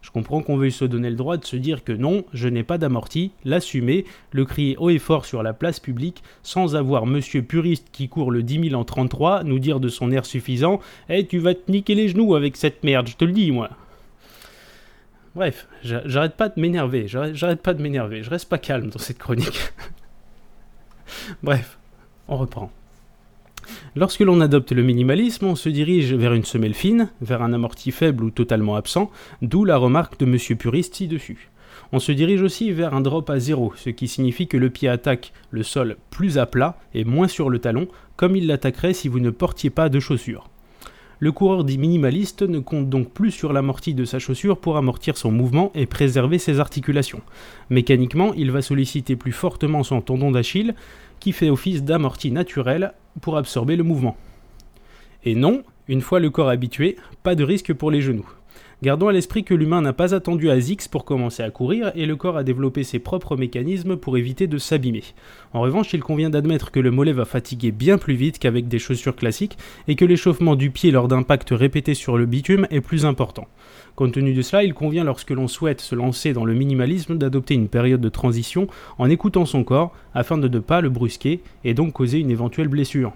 Je 0.03 0.11
comprends 0.11 0.41
qu'on 0.43 0.57
veuille 0.57 0.71
se 0.71 0.83
donner 0.85 1.09
le 1.09 1.15
droit 1.15 1.37
de 1.37 1.45
se 1.45 1.55
dire 1.55 1.83
que 1.83 1.93
non, 1.93 2.25
je 2.33 2.47
n'ai 2.49 2.63
pas 2.63 2.77
d'amorti, 2.77 3.31
l'assumer, 3.45 4.03
le 4.31 4.43
crier 4.43 4.75
haut 4.77 4.89
et 4.89 4.99
fort 4.99 5.25
sur 5.25 5.41
la 5.43 5.53
place 5.53 5.79
publique, 5.79 6.21
sans 6.43 6.75
avoir 6.75 7.05
monsieur 7.05 7.41
puriste 7.41 7.87
qui 7.93 8.09
court 8.09 8.29
le 8.29 8.43
10 8.43 8.69
000 8.69 8.79
en 8.79 8.83
33 8.83 9.43
nous 9.45 9.59
dire 9.59 9.79
de 9.79 9.87
son 9.87 10.11
air 10.11 10.25
suffisant 10.25 10.81
Eh, 11.09 11.25
tu 11.25 11.39
vas 11.39 11.55
te 11.55 11.71
niquer 11.71 11.95
les 11.95 12.09
genoux 12.09 12.35
avec 12.35 12.57
cette 12.57 12.83
merde, 12.83 13.07
je 13.07 13.15
te 13.15 13.23
le 13.23 13.31
dis, 13.31 13.51
moi. 13.51 13.69
Bref, 15.35 15.67
j'a- 15.83 16.03
j'arrête 16.05 16.35
pas 16.35 16.49
de 16.49 16.59
m'énerver, 16.59 17.07
j'arrête 17.07 17.61
pas 17.61 17.73
de 17.73 17.81
m'énerver, 17.81 18.21
je 18.23 18.29
reste 18.29 18.49
pas 18.49 18.57
calme 18.59 18.89
dans 18.89 18.99
cette 18.99 19.17
chronique. 19.17 19.71
Bref, 21.43 21.79
on 22.27 22.35
reprend. 22.37 22.71
Lorsque 23.95 24.21
l'on 24.21 24.41
adopte 24.41 24.71
le 24.71 24.84
minimalisme, 24.84 25.45
on 25.45 25.56
se 25.56 25.69
dirige 25.69 26.13
vers 26.13 26.34
une 26.34 26.45
semelle 26.45 26.73
fine, 26.73 27.10
vers 27.21 27.41
un 27.41 27.54
amorti 27.54 27.91
faible 27.91 28.23
ou 28.23 28.32
totalement 28.32 28.76
absent, 28.76 29.12
d'où 29.41 29.65
la 29.65 29.78
remarque 29.78 30.19
de 30.19 30.26
Monsieur 30.26 30.56
Puriste 30.56 30.95
ci-dessus. 30.95 31.49
On 31.91 31.99
se 31.99 32.12
dirige 32.12 32.41
aussi 32.41 32.71
vers 32.71 32.93
un 32.93 33.02
drop 33.02 33.30
à 33.30 33.39
zéro, 33.39 33.73
ce 33.76 33.89
qui 33.89 34.08
signifie 34.08 34.47
que 34.47 34.58
le 34.58 34.69
pied 34.69 34.89
attaque 34.89 35.32
le 35.52 35.63
sol 35.63 35.97
plus 36.10 36.38
à 36.38 36.45
plat 36.45 36.78
et 36.93 37.04
moins 37.04 37.28
sur 37.28 37.49
le 37.49 37.60
talon, 37.60 37.88
comme 38.15 38.36
il 38.36 38.47
l'attaquerait 38.47 38.93
si 38.93 39.08
vous 39.08 39.19
ne 39.19 39.30
portiez 39.30 39.69
pas 39.69 39.89
de 39.89 39.99
chaussures. 39.99 40.49
Le 41.19 41.32
coureur 41.32 41.63
dit 41.63 41.78
minimaliste 41.78 42.41
ne 42.41 42.60
compte 42.60 42.89
donc 42.89 43.12
plus 43.12 43.32
sur 43.32 43.54
l'amorti 43.54 43.93
de 43.93 44.04
sa 44.04 44.19
chaussure 44.19 44.58
pour 44.58 44.76
amortir 44.76 45.15
son 45.15 45.32
mouvement 45.32 45.71
et 45.73 45.86
préserver 45.86 46.38
ses 46.38 46.60
articulations. 46.60 47.21
Mécaniquement, 47.69 48.34
il 48.34 48.52
va 48.52 48.62
solliciter 48.62 49.15
plus 49.15 49.32
fortement 49.32 49.84
son 49.84 50.02
tendon 50.02 50.32
d'Achille, 50.32 50.76
qui 51.23 51.31
fait 51.31 51.49
office 51.49 51.86
d'amorti 51.86 52.31
naturel 52.31 52.91
pour 53.21 53.38
absorber 53.38 53.77
le 53.77 53.83
mouvement. 53.83 54.17
Et 55.23 55.36
non, 55.36 55.63
une 55.88 56.01
fois 56.01 56.19
le 56.19 56.29
corps 56.29 56.49
habitué, 56.49 56.97
pas 57.23 57.33
de 57.33 57.45
risque 57.45 57.71
pour 57.71 57.91
les 57.91 58.01
genoux. 58.01 58.29
Gardons 58.81 59.07
à 59.07 59.13
l'esprit 59.13 59.45
que 59.45 59.53
l'humain 59.53 59.79
n'a 59.79 59.93
pas 59.93 60.13
attendu 60.13 60.49
à 60.49 60.59
Zix 60.59 60.89
pour 60.89 61.05
commencer 61.05 61.41
à 61.41 61.49
courir 61.49 61.93
et 61.95 62.05
le 62.05 62.17
corps 62.17 62.36
a 62.36 62.43
développé 62.43 62.83
ses 62.83 62.99
propres 62.99 63.38
mécanismes 63.38 63.95
pour 63.95 64.17
éviter 64.17 64.47
de 64.47 64.57
s'abîmer. 64.57 65.05
En 65.53 65.62
revanche, 65.62 65.93
il 65.93 66.03
convient 66.03 66.29
d'admettre 66.29 66.71
que 66.71 66.81
le 66.81 66.91
mollet 66.91 67.13
va 67.13 67.23
fatiguer 67.23 67.71
bien 67.71 67.97
plus 67.97 68.15
vite 68.15 68.38
qu'avec 68.38 68.67
des 68.67 68.79
chaussures 68.79 69.15
classiques 69.15 69.57
et 69.88 69.95
que 69.95 70.03
l'échauffement 70.03 70.57
du 70.57 70.71
pied 70.71 70.91
lors 70.91 71.07
d'impacts 71.07 71.51
répétés 71.51 71.93
sur 71.93 72.17
le 72.17 72.25
bitume 72.25 72.67
est 72.69 72.81
plus 72.81 73.05
important. 73.05 73.47
Compte 73.95 74.13
tenu 74.13 74.34
de 74.34 74.41
cela, 74.41 74.63
il 74.63 74.73
convient 74.73 75.03
lorsque 75.03 75.29
l'on 75.29 75.47
souhaite 75.47 75.79
se 75.79 75.93
lancer 75.93 76.34
dans 76.34 76.45
le 76.45 76.56
minimalisme 76.56 77.17
d'adopter 77.17 77.53
une 77.53 77.67
période 77.67 78.01
de 78.01 78.10
transition 78.10 78.67
en 78.97 79.08
écoutant 79.08 79.45
son 79.45 79.63
corps 79.63 79.93
afin 80.15 80.39
de 80.39 80.47
ne 80.47 80.60
pas 80.60 80.82
le 80.82 80.89
brusquer 80.89 81.41
et 81.63 81.75
donc 81.75 81.93
causer 81.93 82.17
une 82.17 82.32
éventuelle 82.32 82.69
blessure. 82.69 83.13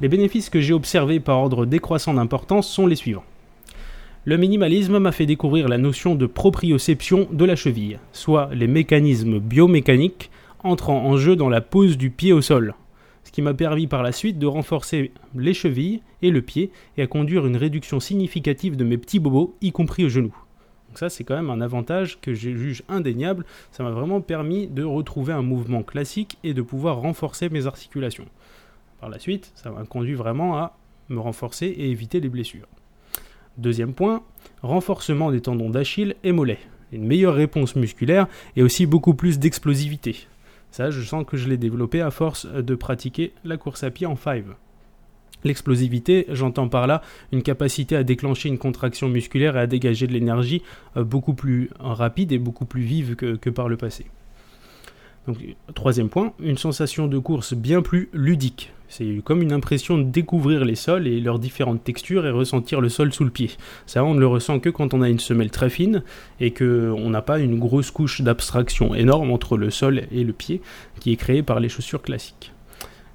Les 0.00 0.08
bénéfices 0.08 0.48
que 0.48 0.60
j'ai 0.60 0.72
observés 0.72 1.20
par 1.20 1.38
ordre 1.38 1.66
décroissant 1.66 2.14
d'importance 2.14 2.68
sont 2.68 2.86
les 2.86 2.96
suivants. 2.96 3.24
Le 4.24 4.38
minimalisme 4.38 4.98
m'a 4.98 5.12
fait 5.12 5.26
découvrir 5.26 5.68
la 5.68 5.78
notion 5.78 6.14
de 6.14 6.26
proprioception 6.26 7.28
de 7.30 7.44
la 7.44 7.56
cheville, 7.56 7.98
soit 8.12 8.48
les 8.54 8.66
mécanismes 8.66 9.40
biomécaniques 9.40 10.30
entrant 10.64 11.04
en 11.04 11.18
jeu 11.18 11.36
dans 11.36 11.48
la 11.50 11.60
pose 11.60 11.98
du 11.98 12.10
pied 12.10 12.32
au 12.32 12.40
sol, 12.40 12.74
ce 13.28 13.30
qui 13.30 13.42
m'a 13.42 13.52
permis 13.52 13.86
par 13.86 14.02
la 14.02 14.10
suite 14.10 14.38
de 14.38 14.46
renforcer 14.46 15.12
les 15.34 15.52
chevilles 15.52 16.00
et 16.22 16.30
le 16.30 16.40
pied 16.40 16.70
et 16.96 17.02
à 17.02 17.06
conduire 17.06 17.46
une 17.46 17.58
réduction 17.58 18.00
significative 18.00 18.74
de 18.74 18.84
mes 18.84 18.96
petits 18.96 19.18
bobos, 19.18 19.54
y 19.60 19.70
compris 19.70 20.06
aux 20.06 20.08
genoux. 20.08 20.34
Donc 20.88 20.98
ça 20.98 21.10
c'est 21.10 21.24
quand 21.24 21.36
même 21.36 21.50
un 21.50 21.60
avantage 21.60 22.22
que 22.22 22.32
je 22.32 22.56
juge 22.56 22.84
indéniable, 22.88 23.44
ça 23.70 23.82
m'a 23.82 23.90
vraiment 23.90 24.22
permis 24.22 24.66
de 24.66 24.82
retrouver 24.82 25.34
un 25.34 25.42
mouvement 25.42 25.82
classique 25.82 26.38
et 26.42 26.54
de 26.54 26.62
pouvoir 26.62 27.02
renforcer 27.02 27.50
mes 27.50 27.66
articulations. 27.66 28.24
Par 28.98 29.10
la 29.10 29.18
suite, 29.18 29.52
ça 29.54 29.70
m'a 29.70 29.84
conduit 29.84 30.14
vraiment 30.14 30.56
à 30.56 30.78
me 31.10 31.20
renforcer 31.20 31.66
et 31.66 31.90
éviter 31.90 32.20
les 32.20 32.30
blessures. 32.30 32.66
Deuxième 33.58 33.92
point, 33.92 34.22
renforcement 34.62 35.30
des 35.30 35.42
tendons 35.42 35.68
d'Achille 35.68 36.16
et 36.24 36.32
mollets. 36.32 36.60
Une 36.92 37.04
meilleure 37.04 37.34
réponse 37.34 37.76
musculaire 37.76 38.26
et 38.56 38.62
aussi 38.62 38.86
beaucoup 38.86 39.12
plus 39.12 39.38
d'explosivité. 39.38 40.16
Ça, 40.70 40.90
je 40.90 41.02
sens 41.02 41.24
que 41.26 41.36
je 41.36 41.48
l'ai 41.48 41.56
développé 41.56 42.00
à 42.00 42.10
force 42.10 42.46
de 42.46 42.74
pratiquer 42.74 43.32
la 43.44 43.56
course 43.56 43.84
à 43.84 43.90
pied 43.90 44.06
en 44.06 44.16
five. 44.16 44.54
L'explosivité, 45.44 46.26
j'entends 46.30 46.68
par 46.68 46.86
là 46.86 47.00
une 47.32 47.42
capacité 47.42 47.96
à 47.96 48.02
déclencher 48.02 48.48
une 48.48 48.58
contraction 48.58 49.08
musculaire 49.08 49.56
et 49.56 49.60
à 49.60 49.66
dégager 49.66 50.06
de 50.06 50.12
l'énergie 50.12 50.62
euh, 50.96 51.04
beaucoup 51.04 51.34
plus 51.34 51.70
rapide 51.78 52.32
et 52.32 52.38
beaucoup 52.38 52.64
plus 52.64 52.82
vive 52.82 53.14
que, 53.14 53.36
que 53.36 53.50
par 53.50 53.68
le 53.68 53.76
passé. 53.76 54.06
Donc, 55.26 55.38
troisième 55.74 56.08
point, 56.08 56.32
une 56.40 56.58
sensation 56.58 57.06
de 57.06 57.18
course 57.18 57.54
bien 57.54 57.82
plus 57.82 58.08
ludique. 58.12 58.72
C'est 58.88 59.20
comme 59.22 59.42
une 59.42 59.52
impression 59.52 59.98
de 59.98 60.04
découvrir 60.04 60.64
les 60.64 60.74
sols 60.74 61.06
et 61.06 61.20
leurs 61.20 61.38
différentes 61.38 61.84
textures 61.84 62.26
et 62.26 62.30
ressentir 62.30 62.80
le 62.80 62.88
sol 62.88 63.12
sous 63.12 63.24
le 63.24 63.30
pied. 63.30 63.50
Ça, 63.86 64.02
on 64.02 64.14
ne 64.14 64.20
le 64.20 64.26
ressent 64.26 64.60
que 64.60 64.70
quand 64.70 64.94
on 64.94 65.02
a 65.02 65.10
une 65.10 65.18
semelle 65.18 65.50
très 65.50 65.68
fine 65.68 66.02
et 66.40 66.52
qu'on 66.52 67.10
n'a 67.10 67.22
pas 67.22 67.38
une 67.38 67.58
grosse 67.58 67.90
couche 67.90 68.22
d'abstraction 68.22 68.94
énorme 68.94 69.30
entre 69.30 69.58
le 69.58 69.70
sol 69.70 70.04
et 70.10 70.24
le 70.24 70.32
pied 70.32 70.62
qui 71.00 71.12
est 71.12 71.16
créée 71.16 71.42
par 71.42 71.60
les 71.60 71.68
chaussures 71.68 72.02
classiques. 72.02 72.52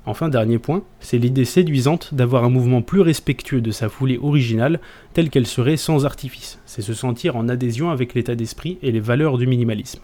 Enfin, 0.06 0.28
dernier 0.28 0.60
point, 0.60 0.84
c'est 1.00 1.18
l'idée 1.18 1.46
séduisante 1.46 2.14
d'avoir 2.14 2.44
un 2.44 2.50
mouvement 2.50 2.82
plus 2.82 3.00
respectueux 3.00 3.62
de 3.62 3.72
sa 3.72 3.88
foulée 3.88 4.20
originale, 4.22 4.82
telle 5.14 5.30
qu'elle 5.30 5.48
serait 5.48 5.78
sans 5.78 6.06
artifice. 6.06 6.60
C'est 6.66 6.82
se 6.82 6.94
sentir 6.94 7.38
en 7.38 7.48
adhésion 7.48 7.90
avec 7.90 8.14
l'état 8.14 8.36
d'esprit 8.36 8.78
et 8.82 8.92
les 8.92 9.00
valeurs 9.00 9.38
du 9.38 9.48
minimalisme. 9.48 10.02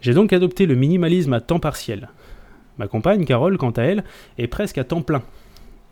J'ai 0.00 0.14
donc 0.14 0.32
adopté 0.32 0.66
le 0.66 0.74
minimalisme 0.74 1.32
à 1.32 1.40
temps 1.40 1.60
partiel. 1.60 2.08
Ma 2.78 2.88
compagne, 2.88 3.24
Carole, 3.24 3.58
quant 3.58 3.70
à 3.70 3.82
elle, 3.82 4.04
est 4.38 4.46
presque 4.46 4.78
à 4.78 4.84
temps 4.84 5.02
plein. 5.02 5.22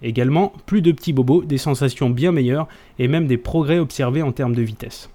Également, 0.03 0.53
plus 0.67 0.83
de 0.83 0.93
petits 0.93 1.13
bobos, 1.13 1.45
des 1.45 1.59
sensations 1.59 2.11
bien 2.11 2.33
meilleures 2.33 2.69
et 2.99 3.09
même 3.09 3.27
des 3.27 3.39
progrès 3.39 3.79
observés 3.79 4.23
en 4.23 4.33
termes 4.33 4.55
de 4.55 4.63
vitesse. 4.63 5.11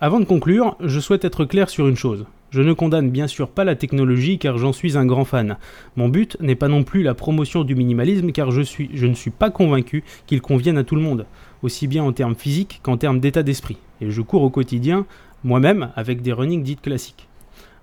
Avant 0.00 0.20
de 0.20 0.24
conclure, 0.24 0.76
je 0.80 1.00
souhaite 1.00 1.24
être 1.24 1.44
clair 1.44 1.70
sur 1.70 1.88
une 1.88 1.96
chose. 1.96 2.26
Je 2.50 2.62
ne 2.62 2.72
condamne 2.72 3.10
bien 3.10 3.26
sûr 3.26 3.48
pas 3.48 3.64
la 3.64 3.76
technologie 3.76 4.38
car 4.38 4.56
j'en 4.56 4.72
suis 4.72 4.96
un 4.96 5.04
grand 5.04 5.24
fan. 5.24 5.58
Mon 5.96 6.08
but 6.08 6.36
n'est 6.40 6.54
pas 6.54 6.68
non 6.68 6.82
plus 6.82 7.02
la 7.02 7.14
promotion 7.14 7.62
du 7.62 7.74
minimalisme 7.74 8.32
car 8.32 8.50
je, 8.50 8.60
ne 9.06 9.14
suis 9.14 9.30
pas 9.30 9.50
convaincu 9.50 10.04
qu'il 10.26 10.40
convienne 10.40 10.78
à 10.78 10.84
tout 10.84 10.94
le 10.94 11.02
monde, 11.02 11.26
aussi 11.62 11.88
bien 11.88 12.04
en 12.04 12.12
termes 12.12 12.36
physiques 12.36 12.80
qu'en 12.82 12.96
termes 12.96 13.20
d'état 13.20 13.42
d'esprit. 13.42 13.76
Et 14.00 14.10
je 14.10 14.22
cours 14.22 14.42
au 14.42 14.50
quotidien, 14.50 15.04
moi-même, 15.44 15.90
avec 15.94 16.22
des 16.22 16.32
running 16.32 16.62
dites 16.62 16.80
classiques. 16.80 17.27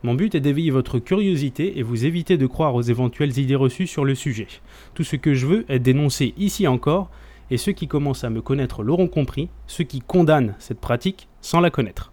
Mon 0.03 0.13
but 0.13 0.36
est 0.36 0.39
d'éveiller 0.39 0.71
votre 0.71 0.99
curiosité 0.99 1.79
et 1.79 1.84
vous 1.84 2.05
éviter 2.05 2.38
de 2.38 2.47
croire 2.47 2.75
aux 2.75 2.81
éventuelles 2.81 3.38
idées 3.39 3.55
reçues 3.55 3.88
sur 3.88 4.05
le 4.05 4.15
sujet. 4.15 4.47
Tout 4.93 5.03
ce 5.03 5.15
que 5.15 5.34
je 5.34 5.47
veux 5.47 5.65
est 5.69 5.79
dénoncer 5.79 6.34
ici 6.38 6.67
encore, 6.67 7.10
et 7.51 7.58
ceux 7.58 7.71
qui 7.71 7.88
commencent 7.88 8.23
à 8.23 8.29
me 8.29 8.41
connaître 8.41 8.84
l'auront 8.84 9.08
compris, 9.08 9.49
ceux 9.67 9.84
qui 9.84 10.01
condamnent 10.01 10.55
cette 10.60 10.79
pratique 10.79 11.27
sans 11.41 11.60
la 11.60 11.69
connaître. 11.69 12.12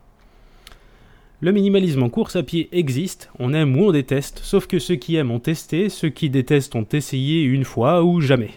Le 1.40 1.50
minimalisme 1.50 2.04
en 2.04 2.08
course 2.08 2.36
à 2.36 2.44
pied 2.44 2.68
existe, 2.70 3.28
on 3.40 3.52
aime 3.52 3.76
ou 3.76 3.88
on 3.88 3.92
déteste, 3.92 4.40
sauf 4.44 4.68
que 4.68 4.78
ceux 4.78 4.94
qui 4.94 5.16
aiment 5.16 5.32
ont 5.32 5.40
testé, 5.40 5.88
ceux 5.88 6.08
qui 6.10 6.30
détestent 6.30 6.76
ont 6.76 6.86
essayé 6.92 7.42
une 7.42 7.64
fois 7.64 8.04
ou 8.04 8.20
jamais. 8.20 8.50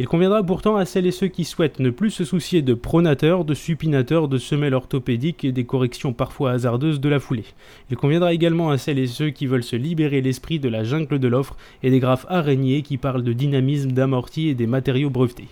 Il 0.00 0.08
conviendra 0.08 0.42
pourtant 0.42 0.74
à 0.74 0.86
celles 0.86 1.06
et 1.06 1.12
ceux 1.12 1.28
qui 1.28 1.44
souhaitent 1.44 1.78
ne 1.78 1.90
plus 1.90 2.10
se 2.10 2.24
soucier 2.24 2.62
de 2.62 2.74
pronateurs, 2.74 3.44
de 3.44 3.54
supinateurs, 3.54 4.26
de 4.26 4.38
semelles 4.38 4.74
orthopédiques 4.74 5.44
et 5.44 5.52
des 5.52 5.64
corrections 5.64 6.12
parfois 6.12 6.50
hasardeuses 6.50 7.00
de 7.00 7.08
la 7.08 7.20
foulée. 7.20 7.44
Il 7.90 7.96
conviendra 7.96 8.32
également 8.32 8.70
à 8.70 8.78
celles 8.78 8.98
et 8.98 9.06
ceux 9.06 9.30
qui 9.30 9.46
veulent 9.46 9.62
se 9.62 9.76
libérer 9.76 10.20
l'esprit 10.20 10.58
de 10.58 10.68
la 10.68 10.82
jungle 10.82 11.20
de 11.20 11.28
l'offre 11.28 11.56
et 11.84 11.90
des 11.92 12.00
graphes 12.00 12.26
araignées 12.28 12.82
qui 12.82 12.98
parlent 12.98 13.22
de 13.22 13.32
dynamisme, 13.32 13.92
d'amorti 13.92 14.48
et 14.48 14.54
des 14.54 14.66
matériaux 14.66 15.10
brevetés. 15.10 15.48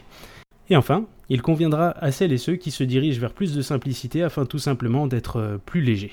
Et 0.70 0.76
enfin, 0.76 1.04
il 1.28 1.40
conviendra 1.40 1.90
à 1.90 2.10
celles 2.10 2.32
et 2.32 2.38
ceux 2.38 2.56
qui 2.56 2.72
se 2.72 2.82
dirigent 2.82 3.20
vers 3.20 3.34
plus 3.34 3.54
de 3.54 3.62
simplicité 3.62 4.24
afin 4.24 4.44
tout 4.44 4.58
simplement 4.58 5.06
d'être 5.06 5.36
euh, 5.36 5.58
plus 5.64 5.82
légers. 5.82 6.12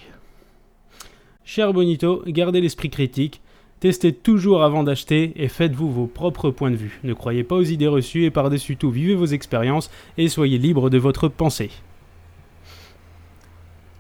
Cher 1.44 1.74
Bonito, 1.74 2.22
gardez 2.28 2.62
l'esprit 2.62 2.92
critique, 2.92 3.42
Testez 3.80 4.12
toujours 4.12 4.64
avant 4.64 4.84
d'acheter 4.84 5.32
et 5.38 5.48
faites-vous 5.48 5.90
vos 5.90 6.06
propres 6.06 6.52
points 6.52 6.72
de 6.72 6.76
vue. 6.76 7.00
Ne 7.06 7.14
croyez 7.14 7.46
pas 7.46 7.56
aux 7.56 7.64
idées 7.64 7.88
reçues 7.88 8.26
et 8.26 8.32
par-dessus 8.32 8.76
tout, 8.76 8.92
vivez 8.92 9.16
vos 9.16 9.26
expériences 9.26 9.90
et 10.18 10.28
soyez 10.28 10.58
libre 10.58 10.90
de 10.90 10.98
votre 10.98 11.30
pensée. 11.30 11.72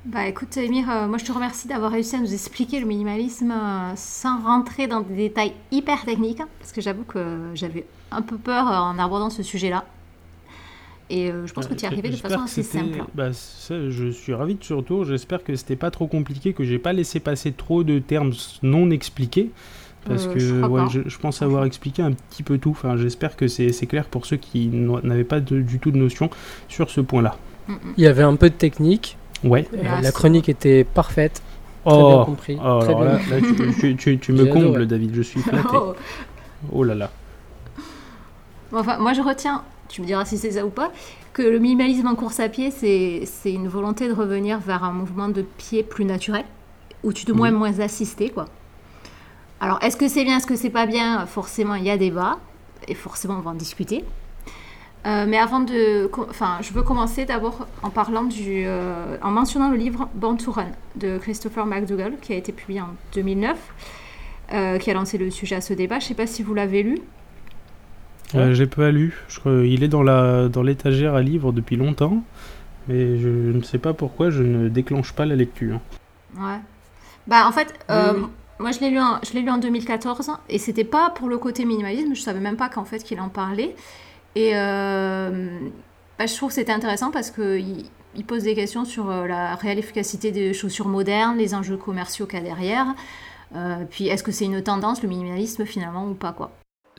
Bah 0.06 0.28
écoute 0.28 0.58
Emir, 0.58 0.90
euh, 0.90 1.08
moi 1.08 1.18
je 1.18 1.26
te 1.26 1.32
remercie 1.32 1.68
d'avoir 1.68 1.92
réussi 1.92 2.16
à 2.16 2.20
nous 2.20 2.34
expliquer 2.34 2.80
le 2.80 2.86
minimalisme 2.86 3.52
euh, 3.52 3.94
sans 3.96 4.42
rentrer 4.42 4.88
dans 4.88 5.02
des 5.02 5.16
détails 5.16 5.54
hyper 5.72 6.04
techniques, 6.04 6.40
hein, 6.40 6.48
parce 6.60 6.72
que 6.72 6.82
j'avoue 6.82 7.04
que 7.04 7.52
j'avais 7.54 7.86
un 8.10 8.22
peu 8.22 8.38
peur 8.38 8.68
euh, 8.72 8.78
en 8.78 8.98
abordant 8.98 9.30
ce 9.30 9.44
sujet-là. 9.44 9.86
Et 11.12 11.32
euh, 11.32 11.48
je 11.48 11.54
pense 11.54 11.66
que 11.68 11.74
tu 11.74 11.82
y 11.82 11.84
es 11.86 11.88
arrivé 11.88 12.10
de 12.10 12.16
façon 12.16 12.42
assez 12.42 12.62
simple. 12.64 13.04
bah, 13.16 13.34
ça, 13.34 13.90
je 13.90 14.10
suis 14.12 14.34
ravi 14.34 14.56
de 14.56 14.64
ce 14.64 14.74
retour. 14.76 15.06
J'espère 15.06 15.44
que 15.44 15.56
c'était 15.56 15.76
pas 15.76 15.90
trop 15.92 16.06
compliqué, 16.08 16.54
que 16.54 16.64
j'ai 16.64 16.78
pas 16.80 16.94
laissé 16.94 17.20
passer 17.20 17.52
trop 17.52 17.84
de 17.84 17.98
termes 18.00 18.32
non 18.62 18.92
expliqués. 18.92 19.50
Parce 20.06 20.28
Euh, 20.28 20.34
que 20.34 20.40
je 20.40 20.56
crois 20.56 20.70
ouais, 20.70 20.82
pas. 20.84 20.90
je, 20.90 21.02
je 21.08 21.18
pense 21.18 21.42
avoir 21.42 21.66
expliqué 21.66 22.02
un 22.04 22.12
petit 22.14 22.44
peu 22.44 22.58
tout. 22.58 22.70
Enfin, 22.72 22.96
j'espère 22.96 23.36
que 23.36 23.48
c'est 23.48 23.72
clair 23.88 24.06
pour 24.06 24.26
ceux 24.26 24.38
qui 24.38 24.68
n'avaient 24.68 25.24
pas 25.24 25.40
de- 25.40 25.62
du 25.62 25.80
tout 25.80 25.92
de 25.92 25.98
notion 25.98 26.30
sur 26.70 26.90
ce 26.90 27.02
point-là. 27.02 27.38
Il 27.98 28.04
y 28.04 28.08
avait 28.08 28.24
un 28.24 28.36
peu 28.36 28.50
de 28.50 28.56
technique. 28.56 29.18
Ouais. 29.44 29.68
euh, 29.74 30.02
la 30.02 30.12
chronique 30.12 30.48
était 30.50 30.84
parfaite. 30.84 31.42
Très 31.86 31.96
oh, 31.96 32.16
bien 32.18 32.26
compris. 32.26 32.58
oh, 32.64 32.80
très 32.82 32.90
alors 32.90 33.02
bien. 33.02 33.12
là, 33.14 33.20
là, 33.30 33.42
tu, 33.42 33.76
tu- 33.80 33.96
tu- 33.96 34.20
tu 34.20 34.32
me 34.34 34.46
combles, 34.46 34.86
David. 34.86 35.16
Je 35.16 35.22
suis 35.22 35.42
flatté. 35.42 35.68
Oh. 35.74 35.94
Oh 36.72 36.84
là 36.84 36.94
là. 36.94 37.10
Bon, 38.72 38.80
Enfin, 38.80 38.98
moi 39.00 39.14
je 39.14 39.22
retiens, 39.22 39.64
tu 39.90 40.02
me 40.02 40.06
diras 40.06 40.24
si 40.24 40.38
c'est 40.38 40.52
ça 40.52 40.66
ou 40.66 40.70
pas, 40.70 40.92
que 41.34 41.42
le 41.42 41.60
minimalisme 41.60 42.08
en 42.08 42.16
course 42.16 42.40
à 42.40 42.48
pied, 42.48 42.72
c'est 42.72 43.52
une 43.52 43.68
volonté 43.68 44.08
de 44.08 44.14
revenir 44.14 44.60
vers 44.60 44.84
un 44.84 44.94
mouvement 44.94 45.28
de 45.28 45.42
pied 45.42 45.84
plus 45.84 46.06
naturel, 46.06 46.46
ou 47.04 47.12
tu 47.12 47.26
te 47.26 47.32
moins 47.32 47.52
Oui. 47.52 47.58
moins 47.58 47.80
assisté, 47.80 48.30
quoi. 48.30 48.46
Alors, 49.60 49.80
est-ce 49.82 49.98
que 49.98 50.08
c'est 50.08 50.24
bien, 50.24 50.38
est-ce 50.38 50.48
que 50.48 50.56
c'est 50.56 50.70
pas 50.70 50.86
bien? 50.86 51.26
Forcément, 51.26 51.76
il 51.76 51.84
y 51.84 51.90
a 51.90 51.98
débat, 51.98 52.40
et 52.88 52.96
forcément, 52.96 53.36
on 53.38 53.42
va 53.42 53.52
en 53.52 53.56
discuter. 53.56 54.06
Euh, 55.06 55.26
mais 55.28 55.38
avant 55.38 55.62
de, 55.62 56.10
enfin, 56.30 56.58
je 56.62 56.74
veux 56.74 56.82
commencer 56.82 57.24
d'abord 57.26 57.68
en 57.84 57.90
parlant 57.90 58.24
du, 58.24 58.64
euh, 58.66 59.16
en 59.22 59.32
mentionnant 59.32 59.70
le 59.70 59.78
livre 59.78 60.10
Born 60.14 60.38
to 60.38 60.52
Run 60.52 60.68
de 60.98 61.18
Christopher 61.18 61.66
McDougall, 61.66 62.16
qui 62.22 62.34
a 62.34 62.36
été 62.36 62.52
publié 62.52 62.82
en 62.82 62.90
2009, 63.14 63.58
euh, 64.52 64.78
qui 64.78 64.92
a 64.92 64.94
lancé 64.94 65.18
le 65.18 65.30
sujet 65.32 65.56
à 65.56 65.62
ce 65.62 65.74
débat. 65.74 66.00
Je 66.00 66.08
sais 66.08 66.16
pas 66.16 66.28
si 66.28 66.44
vous 66.44 66.54
l'avez 66.54 66.84
lu. 66.84 67.00
Euh, 68.36 68.54
J'ai 68.54 68.68
pas 68.68 68.92
lu. 68.92 69.18
Je 69.28 69.40
crois- 69.40 69.66
il 69.66 69.84
est 69.84 69.88
dans 69.88 70.04
la 70.04 70.48
dans 70.50 70.62
l'étagère 70.64 71.16
à 71.16 71.22
livres 71.22 71.52
depuis 71.52 71.76
longtemps, 71.78 72.24
mais 72.88 73.18
je 73.20 73.28
ne 73.30 73.62
sais 73.64 73.78
pas 73.80 73.94
pourquoi 73.94 74.30
je 74.30 74.44
ne 74.44 74.70
déclenche 74.70 75.14
pas 75.14 75.26
la 75.26 75.36
lecture. 75.36 75.80
Ouais. 76.38 76.60
Bah, 77.28 77.48
en 77.48 77.52
fait, 77.52 77.74
euh, 77.90 78.14
Oui, 78.16 78.26
moi, 78.60 78.72
je 78.72 78.80
l'ai 78.82 78.90
lu, 78.90 79.00
en- 79.00 79.20
je 79.28 79.34
l'ai 79.34 79.42
lu 79.42 79.50
en 79.50 79.58
2014 79.58 80.32
et 80.50 80.58
c'était 80.58 80.84
pas 80.84 81.10
pour 81.12 81.28
le 81.28 81.38
côté 81.38 81.66
minimalisme. 81.66 82.14
Je 82.16 82.22
savais 82.22 82.40
même 82.40 82.58
pas 82.58 82.70
qu'en 82.70 82.86
fait 82.86 83.00
qu'il 83.04 83.20
en 83.20 83.30
parlait. 83.30 83.76
Et 84.36 84.52
euh, 84.56 85.48
bah, 86.20 86.26
je 86.28 86.36
trouve 86.36 86.50
que 86.50 86.56
c'était 86.56 86.72
intéressant 86.72 87.10
parce 87.12 87.32
qu'il 87.32 87.86
il 88.16 88.26
pose 88.26 88.44
des 88.44 88.56
questions 88.56 88.86
sur 88.86 89.10
euh, 89.10 89.28
la 89.28 89.56
réelle 89.56 89.80
efficacité 89.80 90.32
des 90.32 90.54
chaussures 90.54 90.88
modernes, 90.88 91.38
les 91.38 91.54
enjeux 91.56 91.78
commerciaux 91.78 92.26
qu'il 92.26 92.40
y 92.40 92.42
a 92.42 92.46
derrière. 92.46 92.88
Euh, 93.56 93.84
puis, 93.90 94.08
est-ce 94.08 94.24
que 94.24 94.32
c'est 94.32 94.46
une 94.46 94.62
tendance, 94.62 95.02
le 95.02 95.10
minimalisme, 95.10 95.66
finalement, 95.66 96.08
ou 96.08 96.14
pas, 96.14 96.32
quoi 96.32 96.52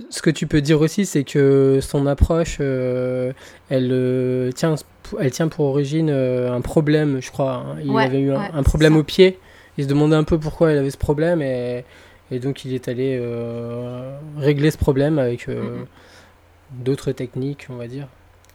Ce 0.08 0.22
que 0.22 0.30
tu 0.30 0.46
peux 0.46 0.60
dire 0.60 0.80
aussi, 0.80 1.04
c'est 1.06 1.24
que 1.24 1.78
son 1.82 2.06
approche, 2.06 2.58
euh, 2.60 3.32
elle, 3.68 3.90
euh, 3.92 4.50
tient, 4.52 4.74
elle 5.18 5.30
tient 5.30 5.48
pour 5.48 5.66
origine 5.66 6.08
euh, 6.10 6.52
un 6.52 6.60
problème, 6.60 7.20
je 7.20 7.30
crois. 7.30 7.54
hein. 7.54 7.76
Il 7.84 7.90
Ouais, 7.90 8.04
avait 8.04 8.20
eu 8.20 8.32
un, 8.32 8.40
ouais, 8.40 8.50
un 8.54 8.62
problème 8.62 8.96
au 8.96 9.02
pied. 9.04 9.38
Il 9.78 9.84
se 9.84 9.88
demandait 9.88 10.16
un 10.16 10.24
peu 10.24 10.38
pourquoi 10.38 10.72
il 10.72 10.78
avait 10.78 10.90
ce 10.90 10.98
problème 10.98 11.42
et, 11.42 11.84
et 12.30 12.38
donc 12.38 12.64
il 12.64 12.74
est 12.74 12.88
allé 12.88 13.18
régler 14.38 14.70
ce 14.70 14.78
problème 14.78 15.18
avec 15.18 15.48
d'autres 16.72 17.12
techniques, 17.12 17.66
on 17.70 17.76
va 17.76 17.86
dire, 17.86 18.08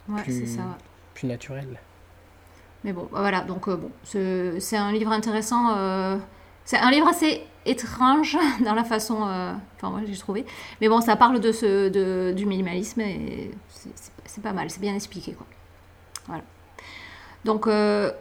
Ouais, 0.10 0.22
Plus- 0.24 0.40
c'est 0.42 0.58
ça. 0.58 0.78
plus 1.14 1.28
naturelles. 1.28 1.80
Mais 2.84 2.94
bon, 2.94 3.08
voilà, 3.12 3.42
donc 3.42 3.68
bon, 3.70 3.90
c'est 4.04 4.78
un 4.78 4.92
livre 4.92 5.12
intéressant. 5.12 5.76
C'est 6.66 6.78
un 6.78 6.92
livre 6.92 7.08
assez 7.08 7.44
étrange 7.66 8.38
dans 8.66 8.74
la 8.74 8.84
façon. 8.84 9.26
euh, 9.28 9.54
Enfin, 9.78 9.90
moi 9.90 10.02
j'ai 10.06 10.18
trouvé. 10.18 10.46
Mais 10.82 10.90
bon, 10.90 11.00
ça 11.02 11.16
parle 11.16 11.40
de 11.40 11.52
ce, 11.52 11.90
de, 11.90 12.34
du 12.34 12.46
minimalisme 12.46 13.02
et 13.02 13.52
c'est- 13.70 14.42
pas 14.42 14.52
mal, 14.54 14.70
c'est 14.70 14.82
bien 14.82 14.94
expliqué, 14.94 15.32
quoi. 15.32 15.46
Voilà. 16.28 16.44
Donc, 17.46 17.68
euh, 17.68 18.12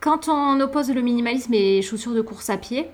quand 0.00 0.28
on 0.28 0.60
oppose 0.60 0.90
le 0.92 1.00
minimalisme 1.02 1.52
et 1.54 1.82
chaussures 1.82 2.14
de 2.14 2.20
course 2.20 2.50
à 2.50 2.56
pied, 2.56 2.88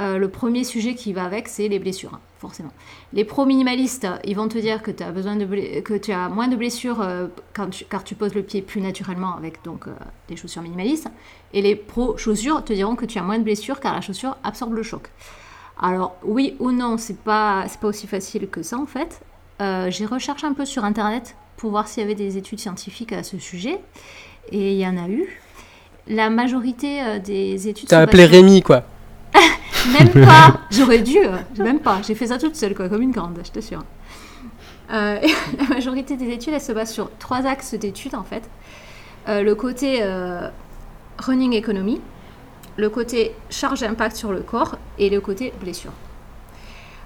euh, 0.00 0.18
le 0.18 0.28
premier 0.28 0.64
sujet 0.64 0.94
qui 0.94 1.12
va 1.12 1.24
avec, 1.24 1.46
c'est 1.48 1.68
les 1.68 1.78
blessures, 1.78 2.14
hein, 2.14 2.20
forcément. 2.38 2.72
Les 3.12 3.24
pro-minimalistes, 3.24 4.06
ils 4.24 4.34
vont 4.34 4.48
te 4.48 4.56
dire 4.58 4.82
que 4.82 4.90
tu 4.90 5.02
as, 5.02 5.10
besoin 5.12 5.36
de 5.36 5.44
ble- 5.44 5.82
que 5.82 5.94
tu 5.94 6.10
as 6.12 6.28
moins 6.28 6.48
de 6.48 6.56
blessures 6.56 7.00
euh, 7.02 7.26
quand 7.54 7.68
tu- 7.68 7.84
car 7.84 8.02
tu 8.02 8.14
poses 8.14 8.34
le 8.34 8.42
pied 8.42 8.62
plus 8.62 8.80
naturellement 8.80 9.36
avec 9.36 9.62
donc, 9.64 9.86
euh, 9.86 9.92
des 10.28 10.36
chaussures 10.36 10.62
minimalistes. 10.62 11.08
Et 11.52 11.60
les 11.62 11.76
pro-chaussures 11.76 12.64
te 12.64 12.72
diront 12.72 12.96
que 12.96 13.04
tu 13.04 13.18
as 13.18 13.22
moins 13.22 13.38
de 13.38 13.44
blessures 13.44 13.78
car 13.80 13.94
la 13.94 14.00
chaussure 14.00 14.36
absorbe 14.42 14.72
le 14.74 14.82
choc. 14.82 15.10
Alors, 15.80 16.16
oui 16.24 16.56
ou 16.60 16.72
non, 16.72 16.96
c'est 16.96 17.18
pas, 17.18 17.64
pas 17.80 17.88
aussi 17.88 18.06
facile 18.06 18.48
que 18.48 18.62
ça 18.62 18.78
en 18.78 18.86
fait. 18.86 19.20
J'ai 19.90 20.06
recherché 20.06 20.46
un 20.46 20.54
peu 20.54 20.64
sur 20.64 20.84
internet 20.84 21.36
pour 21.56 21.70
voir 21.70 21.88
s'il 21.88 22.02
y 22.02 22.04
avait 22.04 22.14
des 22.14 22.38
études 22.38 22.60
scientifiques 22.60 23.12
à 23.12 23.22
ce 23.22 23.38
sujet. 23.38 23.78
Et 24.52 24.72
il 24.72 24.78
y 24.78 24.86
en 24.86 24.96
a 24.96 25.08
eu. 25.08 25.26
La 26.06 26.30
majorité 26.30 27.18
des 27.20 27.68
études. 27.68 27.88
T'as 27.88 28.00
appelé 28.00 28.24
Rémi, 28.26 28.62
quoi. 28.62 28.84
même 29.98 30.24
pas. 30.26 30.60
J'aurais 30.70 30.98
dû. 31.00 31.18
euh, 31.18 31.36
Même 31.62 31.80
pas. 31.80 32.00
J'ai 32.06 32.14
fait 32.14 32.26
ça 32.28 32.38
toute 32.38 32.56
seule, 32.56 32.74
quoi, 32.74 32.88
comme 32.88 33.02
une 33.02 33.10
grande, 33.12 33.38
je 33.44 33.50
t'assure. 33.50 33.84
Euh, 34.92 35.18
la 35.58 35.64
majorité 35.68 36.16
des 36.16 36.30
études, 36.30 36.54
elles 36.54 36.60
se 36.60 36.72
basent 36.72 36.92
sur 36.92 37.10
trois 37.18 37.46
axes 37.46 37.74
d'études, 37.74 38.14
en 38.14 38.24
fait. 38.24 38.42
Euh, 39.28 39.42
le 39.42 39.54
côté 39.54 39.98
euh, 40.02 40.48
running 41.18 41.52
economy, 41.54 42.00
le 42.76 42.88
côté 42.88 43.32
charge 43.50 43.80
d'impact 43.80 44.16
sur 44.16 44.32
le 44.32 44.40
corps 44.40 44.78
et 44.98 45.10
le 45.10 45.20
côté 45.20 45.52
blessure. 45.60 45.92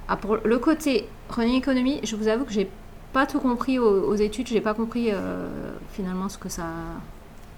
Ah, 0.08 0.16
pour 0.16 0.36
le 0.44 0.58
côté 0.58 1.08
running 1.30 1.58
economy, 1.58 2.00
je 2.04 2.14
vous 2.16 2.28
avoue 2.28 2.44
que 2.44 2.52
j'ai 2.52 2.68
pas 3.12 3.26
tout 3.26 3.38
compris 3.40 3.78
aux, 3.78 4.02
aux 4.08 4.14
études. 4.14 4.46
J'ai 4.48 4.60
pas 4.60 4.74
compris 4.74 5.08
euh, 5.10 5.48
finalement 5.92 6.28
ce 6.28 6.36
que 6.38 6.48
ça 6.48 6.64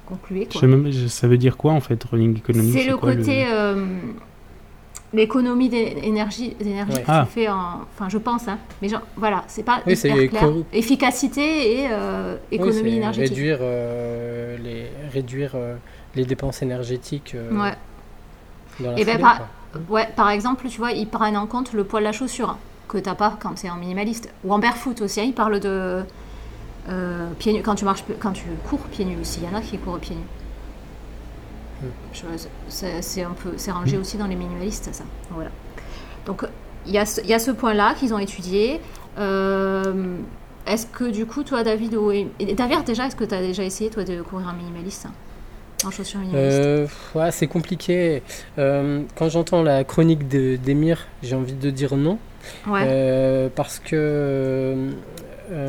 concluait. 0.07 0.47
Je 0.49 0.53
Quoi. 0.53 0.61
sais 0.61 0.67
même, 0.67 0.91
je- 0.91 1.09
ça 1.09 1.27
veut 1.29 1.39
dire 1.39 1.57
quoi 1.57 1.73
en 1.73 1.81
fait, 1.81 2.03
running 2.05 2.37
economy? 2.39 2.73
C'est 2.73 2.85
le 2.89 2.97
quoi, 2.97 3.15
côté 3.17 3.45
euh, 3.49 3.87
l'économie 5.17 5.69
d'énergie 5.69 6.51
d'énergie 6.61 6.93
Ouais. 6.93 7.05
Ah. 7.09 7.25
tu 7.27 7.33
fais 7.41 7.49
en 7.49 7.81
enfin 7.95 8.09
je 8.09 8.19
pense 8.19 8.47
hein. 8.49 8.59
Mais 8.81 8.89
genre 8.89 9.03
voilà 9.17 9.43
c'est 9.49 9.63
pas 9.65 9.81
Oui, 9.87 9.97
c'est 9.97 10.11
hyper 10.11 10.41
clair. 10.41 10.53
efficacité 10.73 11.81
et 11.81 11.87
euh, 11.91 12.37
Oui, 12.53 12.57
économie 12.57 12.91
c'est 12.91 12.97
énergétique. 12.97 13.31
Réduire, 13.37 13.59
euh, 13.61 14.57
les, 14.63 14.87
réduire 15.13 15.53
euh, 15.55 15.77
les 16.15 16.25
dépenses 16.25 16.63
énergétiques 16.63 17.35
ouais. 17.35 17.75
dans 18.81 18.91
la 18.93 18.99
Et 19.01 19.05
ben, 19.05 19.13
foulée, 19.13 19.23
par- 19.23 19.49
ouais 19.91 20.09
par 20.15 20.31
exemple 20.31 20.69
tu 20.69 20.79
vois 20.79 20.93
ils 20.93 21.09
prennent 21.09 21.37
en 21.37 21.47
compte 21.47 21.73
le 21.73 21.85
poids 21.85 22.01
de 22.01 22.05
la 22.05 22.13
chaussure 22.13 22.51
hein, 22.51 22.59
que 22.89 22.99
t'as 22.99 23.15
pas 23.15 23.37
quand 23.41 23.65
es 23.65 23.71
en 23.71 23.77
minimaliste. 23.77 24.33
Ou 24.45 24.53
en 24.53 24.59
barefoot 24.59 25.01
aussi 25.01 25.21
hein, 25.21 25.25
ils 25.27 25.35
parlent 25.35 25.61
de 25.61 26.03
pieds 27.39 27.53
nus. 27.53 27.63
Quand 27.63 27.75
tu 27.75 27.85
marches 27.85 28.05
quand 28.21 28.33
tu 28.33 28.45
cours 28.69 28.79
pieds 28.93 29.05
nus 29.05 29.17
aussi 29.21 29.41
il 29.43 29.51
y 29.51 29.55
en 29.55 29.59
a 29.59 29.61
qui 29.61 29.77
courent 29.79 29.99
pieds 29.99 30.15
nus 30.17 30.23
c'est 32.69 33.23
un 33.23 33.31
peu 33.43 33.51
c'est 33.57 33.71
rangé 33.71 33.97
aussi 33.99 34.17
dans 34.17 34.27
les 34.27 34.37
minimalistes 34.37 34.89
ça 34.93 35.05
voilà 35.31 35.51
donc 36.27 36.45
il 36.87 36.93
y 36.93 36.99
a 36.99 37.07
ce, 37.07 37.21
il 37.21 37.27
y 37.29 37.35
a 37.35 37.39
ce 37.39 37.51
point 37.51 37.75
là 37.75 37.95
qu'ils 37.99 38.13
ont 38.15 38.19
étudié 38.19 38.81
Euh, 39.19 40.17
est-ce 40.67 40.87
que 40.87 41.05
du 41.11 41.25
coup 41.25 41.43
toi 41.43 41.63
David 41.63 41.95
ou 41.95 42.13
David 42.55 42.85
déjà 42.85 43.07
est-ce 43.07 43.17
que 43.17 43.25
tu 43.25 43.35
as 43.35 43.41
déjà 43.41 43.63
essayé 43.65 43.89
toi 43.89 44.05
de 44.05 44.21
courir 44.21 44.47
en 44.49 44.53
minimaliste 44.53 45.07
hein, 45.07 45.13
en 45.87 45.91
chaussures 45.91 46.21
minimalistes 46.21 46.59
Euh, 46.65 46.87
ouais, 47.15 47.31
c'est 47.33 47.47
compliqué. 47.47 48.23
Euh, 48.59 49.03
quand 49.17 49.29
j'entends 49.31 49.63
la 49.63 49.85
chronique 49.85 50.29
de- 50.29 50.57
d'Emir, 50.57 51.07
j'ai 51.23 51.35
envie 51.35 51.55
de 51.55 51.71
dire 51.71 51.97
non. 51.97 52.19
ouais 52.67 53.51
parce 53.55 53.79
que 53.79 54.75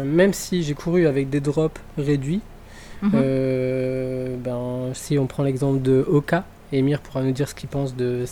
même 0.03 0.33
si 0.33 0.63
j'ai 0.63 0.73
couru 0.73 1.07
avec 1.07 1.29
des 1.29 1.39
drops 1.39 1.79
réduits, 1.97 2.41
Mhm. 3.01 3.11
euh, 3.15 4.35
ben, 4.37 4.93
si 4.93 5.17
on 5.17 5.27
prend 5.27 5.43
l'exemple 5.43 5.81
de 5.81 6.05
Oka, 6.07 6.45
Emir 6.73 6.99
pourra 6.99 7.23
nous 7.23 7.31
dire 7.31 7.47
ce 7.47 7.55
qu'il 7.55 7.69
pense 7.69 7.95
de, 7.95 8.25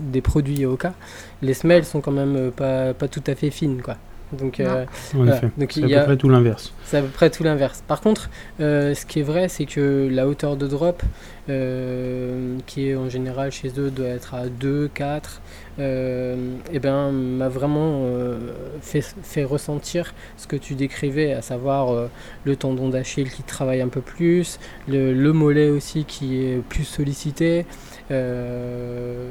des 0.00 0.20
produits 0.20 0.66
Oka, 0.66 0.94
les 1.42 1.54
semelles 1.54 1.84
sont 1.84 2.00
quand 2.00 2.12
même 2.12 2.36
euh, 2.36 2.50
pas, 2.50 2.94
pas 2.94 3.08
tout 3.08 3.22
à 3.26 3.34
fait 3.34 3.50
fines. 3.50 3.82
Quoi. 3.82 3.96
Donc, 4.32 4.60
euh, 4.60 4.84
En 5.14 5.18
voilà. 5.18 5.36
effet. 5.36 5.50
Donc, 5.58 5.72
C'est 5.72 5.80
il 5.80 5.84
à 5.84 5.88
y 5.88 5.92
peu 5.92 5.98
a- 6.00 6.04
près 6.04 6.16
tout 6.16 6.28
l'inverse. 6.28 6.72
c'est 6.84 6.96
à 6.98 7.02
peu 7.02 7.08
près 7.08 7.28
tout 7.30 7.42
l'inverse. 7.44 7.82
Par 7.86 8.00
contre, 8.00 8.30
euh, 8.60 8.94
ce 8.94 9.04
qui 9.06 9.20
est 9.20 9.24
vrai, 9.24 9.48
c'est 9.48 9.66
que 9.66 10.08
la 10.10 10.26
hauteur 10.26 10.56
de 10.56 10.66
drop, 10.66 11.02
euh, 11.50 12.56
qui 12.66 12.88
est 12.88 12.94
en 12.96 13.08
général 13.10 13.50
chez 13.52 13.68
eux, 13.78 13.90
doit 13.90 14.06
être 14.08 14.34
à 14.34 14.46
2, 14.48 14.88
4, 14.94 15.42
euh, 15.78 16.36
et 16.72 16.78
ben, 16.78 17.10
m'a 17.12 17.48
vraiment 17.48 18.02
euh, 18.04 18.38
fait, 18.80 19.02
fait 19.22 19.44
ressentir 19.44 20.14
ce 20.38 20.46
que 20.46 20.56
tu 20.56 20.74
décrivais, 20.74 21.32
à 21.32 21.42
savoir 21.42 21.90
euh, 21.90 22.08
le 22.44 22.56
tendon 22.56 22.88
d'Achille 22.88 23.30
qui 23.30 23.42
travaille 23.42 23.80
un 23.82 23.88
peu 23.88 24.00
plus, 24.00 24.58
le, 24.88 25.12
le 25.12 25.32
mollet 25.32 25.68
aussi 25.68 26.04
qui 26.04 26.42
est 26.42 26.62
plus 26.68 26.84
sollicité. 26.84 27.66
euh, 28.10 29.30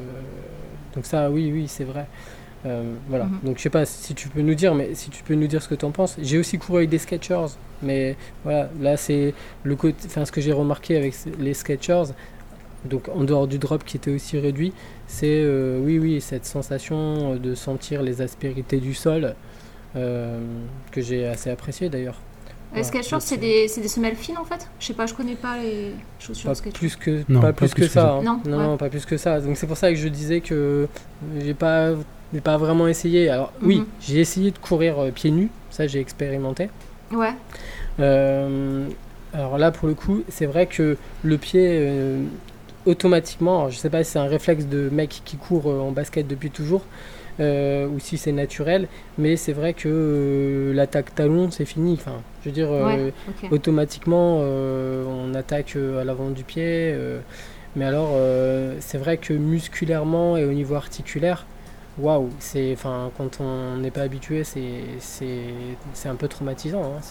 donc 0.96 1.06
ça, 1.06 1.30
oui, 1.32 1.50
oui, 1.54 1.66
c'est 1.68 1.86
vrai. 1.86 2.06
Euh, 2.66 2.94
voilà. 3.08 3.26
Mhm. 3.26 3.40
Donc 3.44 3.58
je 3.58 3.64
sais 3.64 3.70
pas 3.70 3.86
si 3.86 4.14
tu 4.14 4.30
peux 4.30 4.42
nous 4.42 4.56
dire, 4.56 4.76
mais 4.76 4.94
si 4.94 5.10
tu 5.10 5.24
peux 5.24 5.34
nous 5.34 5.48
dire 5.48 5.62
ce 5.62 5.68
que 5.68 5.76
tu 5.76 5.86
en 5.86 5.92
penses. 5.92 6.16
J'ai 6.22 6.38
aussi 6.38 6.58
couru 6.58 6.80
avec 6.80 6.90
des 6.90 7.00
Skechers, 7.00 7.58
mais 7.82 8.16
voilà, 8.44 8.70
là 8.80 8.98
c'est 8.98 9.34
le 9.64 9.76
côté, 9.76 9.98
enfin 10.06 10.26
ce 10.26 10.32
que 10.32 10.42
j'ai 10.42 10.54
remarqué 10.54 10.98
avec 10.98 11.16
les 11.40 11.54
Skechers, 11.54 12.14
donc 12.86 13.10
en 13.10 13.24
dehors 13.24 13.48
du 13.48 13.58
drop 13.58 13.84
qui 13.84 13.98
était 13.98 14.12
aussi 14.12 14.38
réduit, 14.40 14.74
c'est 15.08 15.42
euh, 15.42 15.80
oui 15.84 16.00
oui 16.00 16.22
cette 16.22 16.46
sensation 16.46 17.36
de 17.36 17.56
sentir 17.56 18.02
les 18.02 18.22
aspérités 18.22 18.80
du 18.80 18.94
sol 18.94 19.36
euh, 19.96 20.40
que 20.92 21.02
j'ai 21.02 21.28
assez 21.28 21.50
apprécié 21.50 21.90
d'ailleurs. 21.90 22.20
Les 22.74 22.84
Donc, 22.84 23.22
c'est 23.22 23.38
des, 23.38 23.68
c'est 23.68 23.82
des 23.82 23.88
semelles 23.90 24.16
fines 24.16 24.38
en 24.38 24.46
fait 24.46 24.68
Je 24.80 24.86
sais 24.86 24.94
pas, 24.94 25.06
je 25.06 25.14
connais 25.14 25.36
pas 25.36 25.58
les 25.58 25.92
chaussures 26.20 26.50
Pas 26.50 26.56
Skechers. 26.56 26.72
plus 26.72 26.96
que 26.96 27.24
Non, 27.28 27.42
pas, 27.42 27.52
plus, 27.52 27.74
que, 27.74 27.88
ça. 27.88 28.14
hein. 28.14 28.22
Non, 28.24 28.40
non, 28.46 28.58
ouais. 28.58 28.64
non, 28.64 28.78
pas 28.78 28.90
plus 28.90 29.06
que 29.06 29.18
ça. 29.18 29.42
Donc 29.42 29.58
c'est 29.58 29.68
pour 29.68 29.76
ça 29.78 29.90
que 29.92 29.98
je 29.98 30.08
disais 30.08 30.40
que 30.42 30.88
j'ai 31.42 31.54
pas 31.54 31.92
j'ai 32.34 32.40
pas 32.40 32.56
vraiment 32.58 32.88
essayé. 32.88 33.30
Alors 33.30 33.52
oui, 33.62 33.80
Mhm. 33.80 33.86
j'ai 34.00 34.20
essayé 34.22 34.52
de 34.52 34.58
courir 34.58 35.00
euh, 35.00 35.12
pieds 35.12 35.32
nus, 35.32 35.50
ça 35.70 35.86
j'ai 35.88 36.00
expérimenté. 36.00 36.70
Ouais, 37.12 37.34
Euh, 38.00 38.88
alors 39.34 39.58
là, 39.58 39.72
pour 39.72 39.88
le 39.90 39.94
coup, 39.94 40.24
c'est 40.30 40.46
vrai 40.46 40.66
que 40.66 40.98
le 41.24 41.38
pied, 41.38 41.68
euh, 41.82 42.24
automatiquement, 42.86 43.60
alors 43.60 43.72
je 43.72 43.78
sais 43.78 43.90
pas 43.90 44.04
si 44.04 44.12
c'est 44.12 44.20
un 44.20 44.28
réflexe 44.28 44.66
de 44.66 44.90
mec 44.90 45.22
qui 45.26 45.36
court 45.38 45.70
euh, 45.70 45.80
en 45.82 45.92
basket 45.92 46.28
depuis 46.28 46.52
toujours, 46.52 46.86
euh, 47.40 47.88
ou 47.88 48.00
si 48.00 48.18
c'est 48.18 48.32
naturel, 48.32 48.88
mais 49.18 49.36
c'est 49.36 49.54
vrai 49.54 49.74
que 49.74 49.88
euh, 49.88 50.74
l'attaque 50.74 51.16
talon, 51.16 51.50
c'est 51.52 51.66
fini. 51.66 51.94
Enfin, 51.94 52.22
je 52.44 52.50
veux 52.50 52.54
dire, 52.54 52.72
euh, 52.72 52.86
ouais, 52.86 53.14
automatiquement, 53.52 54.40
on 54.40 55.34
attaque 55.34 55.76
à 55.76 56.04
l'avant 56.04 56.30
du 56.30 56.44
pied. 56.44 56.96
mais 57.76 57.86
alors, 57.86 58.18
c'est 58.80 58.98
vrai 58.98 59.18
que 59.18 59.34
musculairement 59.34 60.38
et 60.38 60.46
au 60.46 60.54
niveau 60.54 60.76
articulaire, 60.76 61.46
Waouh, 62.00 62.30
c'est, 62.40 62.72
enfin, 62.74 63.12
quand 63.18 63.42
on 63.42 63.76
n'est 63.78 63.92
pas 63.92 64.02
habitué, 64.02 64.46
c'est, 64.46 64.64
un 66.06 66.16
peu 66.16 66.28
traumatisant, 66.30 66.84
hein, 66.84 67.02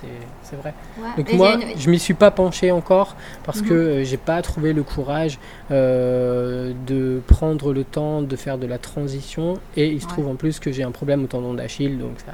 c'est, 0.43 0.57
vrai. 0.57 0.73
Ouais. 0.99 1.09
Donc 1.23 1.33
moi, 1.35 1.55
une- 1.55 1.79
je 1.79 1.91
m'y 1.91 1.99
suis 1.99 2.15
pas 2.15 2.31
penché 2.31 2.73
encore 2.73 3.15
parce 3.45 3.61
Mhm. 3.61 3.69
que 3.69 3.75
euh, 3.75 4.05
j'ai 4.05 4.17
pas 4.17 4.41
trouvé 4.41 4.73
le 4.73 4.83
courage 4.83 5.39
euh, 5.71 6.73
de 6.87 7.21
prendre 7.27 7.73
le 7.75 7.85
temps 7.85 8.23
de 8.23 8.37
faire 8.37 8.57
de 8.57 8.67
la 8.67 8.79
transition 8.79 9.59
et 9.77 9.89
il 9.89 10.01
se 10.01 10.07
Ouais. 10.07 10.13
trouve 10.13 10.29
en 10.29 10.35
plus 10.37 10.59
que 10.59 10.73
j'ai 10.73 10.83
un 10.83 10.91
problème 10.93 11.25
au 11.25 11.27
tendon 11.27 11.53
d'Achille, 11.55 11.99
donc 11.99 12.13
ça 12.25 12.33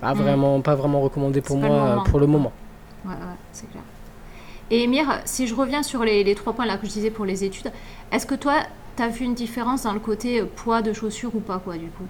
pas 0.00 0.14
Mhm. 0.14 0.20
vraiment, 0.22 0.60
pas 0.60 0.74
vraiment 0.74 1.00
recommandé 1.00 1.40
pour 1.42 1.56
le 1.56 1.62
moi 1.68 1.78
moment. 1.90 2.02
pour 2.02 2.18
le 2.18 2.26
moment. 2.26 2.52
Ouais, 3.04 3.12
ouais, 3.12 3.18
c'est 3.52 3.70
clair. 3.70 3.84
Et 4.70 4.82
Emir, 4.82 5.06
si 5.26 5.46
je 5.46 5.54
reviens 5.54 5.82
sur 5.84 6.02
les, 6.04 6.24
les 6.24 6.34
trois 6.34 6.54
points 6.54 6.66
là 6.66 6.76
que 6.76 6.86
je 6.86 6.92
disais 6.92 7.10
pour 7.10 7.24
les 7.24 7.44
études, 7.44 7.70
est-ce 8.10 8.26
que 8.26 8.34
toi, 8.34 8.54
tu 8.96 9.02
as 9.02 9.08
vu 9.08 9.24
une 9.24 9.34
différence 9.34 9.82
dans 9.84 9.92
le 9.92 10.00
côté 10.00 10.40
euh, 10.40 10.46
poids 10.46 10.82
de 10.82 10.92
chaussures 10.92 11.34
ou 11.34 11.40
pas, 11.40 11.58
quoi, 11.58 11.76
du 11.76 11.86
coup? 11.90 12.04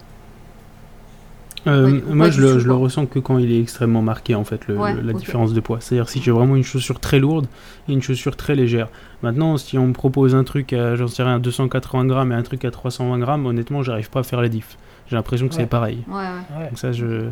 Euh, 1.67 1.87
Ouais, 1.87 2.15
moi, 2.15 2.29
je 2.31 2.43
le, 2.43 2.59
je 2.59 2.69
ressens 2.69 3.07
que 3.07 3.19
quand 3.19 3.39
il 3.39 3.51
est 3.51 3.59
extrêmement 3.61 4.03
marqué, 4.03 4.35
en 4.35 4.45
fait, 4.45 4.67
le- 4.67 4.77
Ouais, 4.79 4.93
le- 4.93 5.01
la 5.01 5.15
différence 5.15 5.55
de 5.55 5.61
poids. 5.61 5.81
C'est-à-dire 5.81 6.11
si 6.11 6.21
j'ai 6.21 6.31
vraiment 6.31 6.57
une 6.57 6.63
chaussure 6.63 7.01
très 7.01 7.19
lourde 7.19 7.47
et 7.89 7.93
une 7.95 8.03
chaussure 8.03 8.37
très 8.37 8.55
légère. 8.55 8.89
Maintenant, 9.23 9.57
si 9.57 9.79
on 9.79 9.87
me 9.87 9.95
propose 9.95 10.35
un 10.35 10.45
truc 10.45 10.75
à, 10.75 10.95
j'en 10.97 11.09
sais 11.09 11.23
rien, 11.23 11.39
280 11.39 12.05
grammes 12.05 12.33
et 12.33 12.35
un 12.35 12.43
truc 12.43 12.67
à 12.67 12.71
320 12.71 13.19
grammes, 13.19 13.47
honnêtement, 13.47 13.83
j'arrive 13.83 14.11
pas 14.11 14.21
à 14.21 14.23
faire 14.25 14.43
la 14.43 14.49
diff. 14.51 14.77
J'ai 15.07 15.17
l'impression 15.17 15.49
que 15.49 15.55
Ouais. 15.55 15.61
c'est 15.63 15.67
pareil. 15.67 16.05
Ouais, 16.07 16.15
ouais. 16.59 16.69
Donc 16.69 16.79
ça, 16.79 16.93
je, 16.93 17.31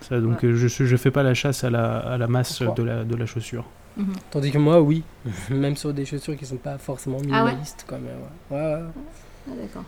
ça, 0.00 0.20
donc 0.20 0.44
euh, 0.44 0.54
je, 0.56 0.68
je 0.68 0.96
fais 0.96 1.10
pas 1.10 1.22
la 1.22 1.34
chasse 1.34 1.64
à 1.64 1.70
la, 1.70 1.98
à 1.98 2.18
la 2.18 2.26
masse 2.28 2.58
Pourquoi? 2.58 2.74
de 2.84 2.88
la, 2.88 3.04
de 3.04 3.16
la 3.16 3.26
chaussure. 3.26 3.64
Mhm. 3.98 4.12
Tandis 4.30 4.50
que 4.52 4.58
moi, 4.58 4.80
oui, 4.80 5.02
même 5.50 5.76
sur 5.76 5.92
des 5.92 6.04
chaussures 6.06 6.36
qui 6.36 6.46
sont 6.46 6.56
pas 6.56 6.78
forcément 6.78 7.18
Ah 7.18 7.20
ouais 7.20 7.50
minimalistes, 7.50 7.84
quand 7.86 7.98
même. 7.98 8.18
Ouais. 8.50 8.56
Ouais, 8.56 8.74
ouais. 8.74 8.88
Ah, 9.48 9.54
d'accord. 9.60 9.84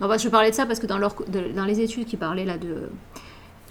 Non, 0.00 0.08
bah, 0.08 0.16
je 0.16 0.28
parlais 0.28 0.50
de 0.50 0.54
ça 0.56 0.66
parce 0.66 0.80
que 0.80 0.86
dans, 0.86 0.98
leur, 0.98 1.14
de- 1.28 1.52
dans 1.54 1.64
les 1.64 1.80
études 1.80 2.06
qui 2.06 2.16
parlaient 2.16 2.44
là 2.44 2.58
de 2.58 2.88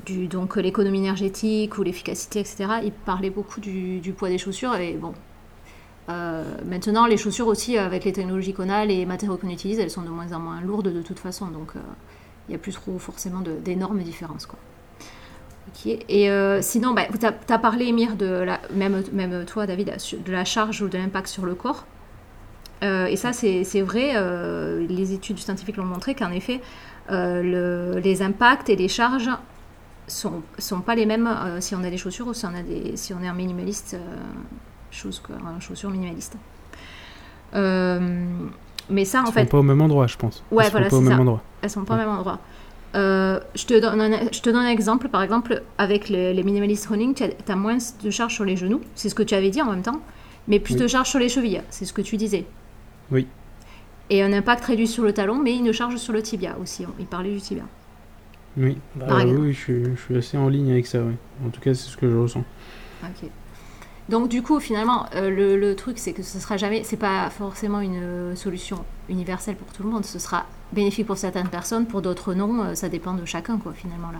du, 0.05 0.28
donc 0.28 0.55
l'économie 0.57 0.97
énergétique 0.99 1.78
ou 1.78 1.84
l'efficacité, 1.84 2.39
etc., 2.39 2.65
ils 2.84 2.91
parlaient 2.91 3.30
beaucoup 3.30 3.59
du, 3.61 3.99
du 3.99 4.11
poids 4.13 4.30
des 4.30 4.38
chaussures. 4.38 4.76
Et 4.76 4.93
bon, 4.93 5.13
euh, 6.09 6.43
maintenant, 6.65 7.05
les 7.05 7.17
chaussures 7.17 7.47
aussi, 7.47 7.78
avec 7.78 8.03
les 8.03 8.11
technologies 8.11 8.53
qu'on 8.53 8.69
a, 8.69 8.86
les 8.86 9.05
matériaux 9.05 9.38
qu'on 9.38 9.49
utilise, 9.49 9.80
elles 9.80 9.91
sont 9.91 10.01
de 10.01 10.09
moins 10.09 10.32
en 10.34 10.39
moins 10.39 10.61
lourdes 10.61 10.93
de 10.93 11.01
toute 11.01 11.19
façon. 11.19 11.47
Donc, 11.47 11.76
euh, 11.76 11.80
il 12.47 12.51
n'y 12.51 12.55
a 12.55 12.57
plus 12.57 12.74
trop 12.74 12.97
forcément 12.99 13.41
d'énormes 13.41 14.01
différences. 14.01 14.45
Quoi. 14.45 14.59
Ok. 15.68 15.86
Et 16.09 16.30
euh, 16.30 16.61
sinon, 16.61 16.93
bah, 16.93 17.03
tu 17.20 17.26
as, 17.53 17.59
parlé, 17.59 17.88
Emir, 17.88 18.16
de 18.16 18.26
la, 18.26 18.59
même, 18.74 19.03
même 19.14 19.45
toi, 19.45 19.66
David, 19.66 19.93
de 20.26 20.32
la 20.32 20.45
charge 20.45 20.82
ou 20.82 20.88
de 20.88 20.97
l'impact 20.97 21.28
sur 21.28 21.45
le 21.45 21.55
corps. 21.55 21.86
Euh, 22.84 23.05
et 23.05 23.16
ça, 23.16 23.32
c'est 23.34 23.82
vrai, 23.82 24.11
euh, 24.16 24.86
les 24.88 25.14
études 25.14 25.39
scientifiques 25.39 25.78
l'ont 25.78 25.86
montré 25.86 26.16
qu'en 26.16 26.32
effet, 26.32 26.59
le- 27.09 27.99
les 28.03 28.22
impacts 28.22 28.70
et 28.70 28.76
les 28.76 28.89
charges 28.89 29.30
sont, 30.07 30.41
sont 30.57 30.82
pas 30.82 30.95
les 30.95 31.05
mêmes 31.05 31.30
si 31.59 31.76
on 31.76 31.84
a 31.84 31.89
des 31.89 31.97
chaussures 31.97 32.28
ou 32.28 32.34
si 32.34 32.45
on, 32.45 32.53
a 32.53 32.61
des, 32.61 32.97
si 32.97 33.14
on 33.14 33.22
est 33.24 33.28
un 33.28 33.34
minimaliste, 33.34 33.97
chose, 34.91 35.22
quoi, 35.26 35.36
un 35.55 35.59
chaussure 35.61 35.89
minimaliste. 35.91 36.36
Mais 38.89 39.05
ça, 39.05 39.22
en 39.22 39.32
fait, 39.32 39.41
sont 39.41 39.45
pas 39.47 39.57
au 39.59 39.64
même 39.64 39.82
endroit, 39.82 40.07
je 40.07 40.18
pense. 40.18 40.43
Ouais, 40.51 40.66
sont 40.66 40.72
voilà, 40.72 40.89
pas 40.89 40.95
au 40.97 41.01
même 41.01 41.14
ça. 41.14 41.22
endroit. 41.22 41.41
elles 41.61 41.70
sont 41.70 41.86
pas 41.86 41.93
au 41.93 41.97
même 41.97 42.09
endroit. 42.09 42.39
Euh, 42.95 43.39
je, 43.55 43.65
te 43.65 43.79
donne 43.79 43.99
un, 44.01 44.19
je 44.31 44.39
te 44.41 44.49
donne 44.49 44.63
un 44.65 44.69
exemple. 44.69 45.09
Par 45.09 45.23
exemple, 45.23 45.63
avec 45.77 46.09
les, 46.09 46.33
les 46.33 46.43
minimalist 46.43 46.85
running, 46.87 47.13
tu 47.15 47.23
as, 47.23 47.55
moins 47.55 47.77
de 48.03 48.09
charge 48.09 48.33
sur 48.35 48.45
les 48.45 48.55
genoux. 48.55 48.81
C'est 48.95 49.09
ce 49.09 49.15
que 49.15 49.23
tu 49.23 49.33
avais 49.33 49.49
dit 49.49 49.61
en 49.61 49.71
même 49.71 49.81
temps. 49.81 50.01
Mais 50.47 50.59
plus 50.59 50.73
Oui. 50.75 50.81
de 50.81 50.87
charge 50.87 51.09
sur 51.09 51.19
les 51.19 51.29
chevilles. 51.29 51.61
C'est 51.69 51.85
ce 51.85 51.93
que 51.93 52.01
tu 52.01 52.17
disais. 52.17 52.45
Oui. 53.11 53.27
Et 54.09 54.21
un 54.21 54.33
impact 54.33 54.65
réduit 54.65 54.87
sur 54.87 55.03
le 55.03 55.13
talon, 55.13 55.39
mais 55.41 55.55
une 55.55 55.71
charge 55.71 55.95
sur 55.97 56.13
le 56.13 56.21
tibia 56.21 56.55
aussi. 56.61 56.85
Il 56.99 57.05
parlait 57.05 57.31
du 57.31 57.39
tibia. 57.41 57.63
Oui, 58.57 58.77
Bah, 58.95 59.07
Euh, 59.21 59.35
oui, 59.37 59.53
je 59.53 59.59
suis, 59.59 59.83
je 59.95 60.01
suis 60.01 60.17
assez 60.17 60.37
en 60.37 60.47
ligne 60.49 60.71
avec 60.71 60.85
ça, 60.85 60.99
oui. 61.01 61.13
En 61.45 61.49
tout 61.49 61.61
cas, 61.61 61.73
c'est 61.73 61.89
ce 61.89 61.97
que 61.97 62.09
je 62.09 62.15
ressens. 62.15 62.43
Ok. 63.03 63.29
Donc 64.09 64.27
du 64.27 64.41
coup, 64.41 64.59
finalement, 64.59 65.05
euh, 65.15 65.29
le, 65.29 65.57
le 65.57 65.75
truc, 65.75 65.97
c'est 65.97 66.13
que 66.13 66.23
ce 66.23 66.39
sera 66.39 66.57
jamais, 66.57 66.83
c'est 66.83 66.97
pas 66.97 67.29
forcément 67.29 67.79
une 67.79 68.01
euh, 68.03 68.35
solution 68.35 68.83
universelle 69.07 69.55
pour 69.55 69.71
tout 69.71 69.83
le 69.83 69.89
monde. 69.89 70.03
Ce 70.05 70.19
sera 70.19 70.45
bénéfique 70.73 71.07
pour 71.07 71.17
certaines 71.17 71.47
personnes, 71.49 71.85
pour 71.87 72.01
d'autres 72.01 72.33
non. 72.33 72.63
Euh, 72.63 72.75
ça 72.75 72.89
dépend 72.89 73.13
de 73.13 73.25
chacun, 73.25 73.57
quoi, 73.57 73.73
finalement 73.73 74.11
là. 74.11 74.19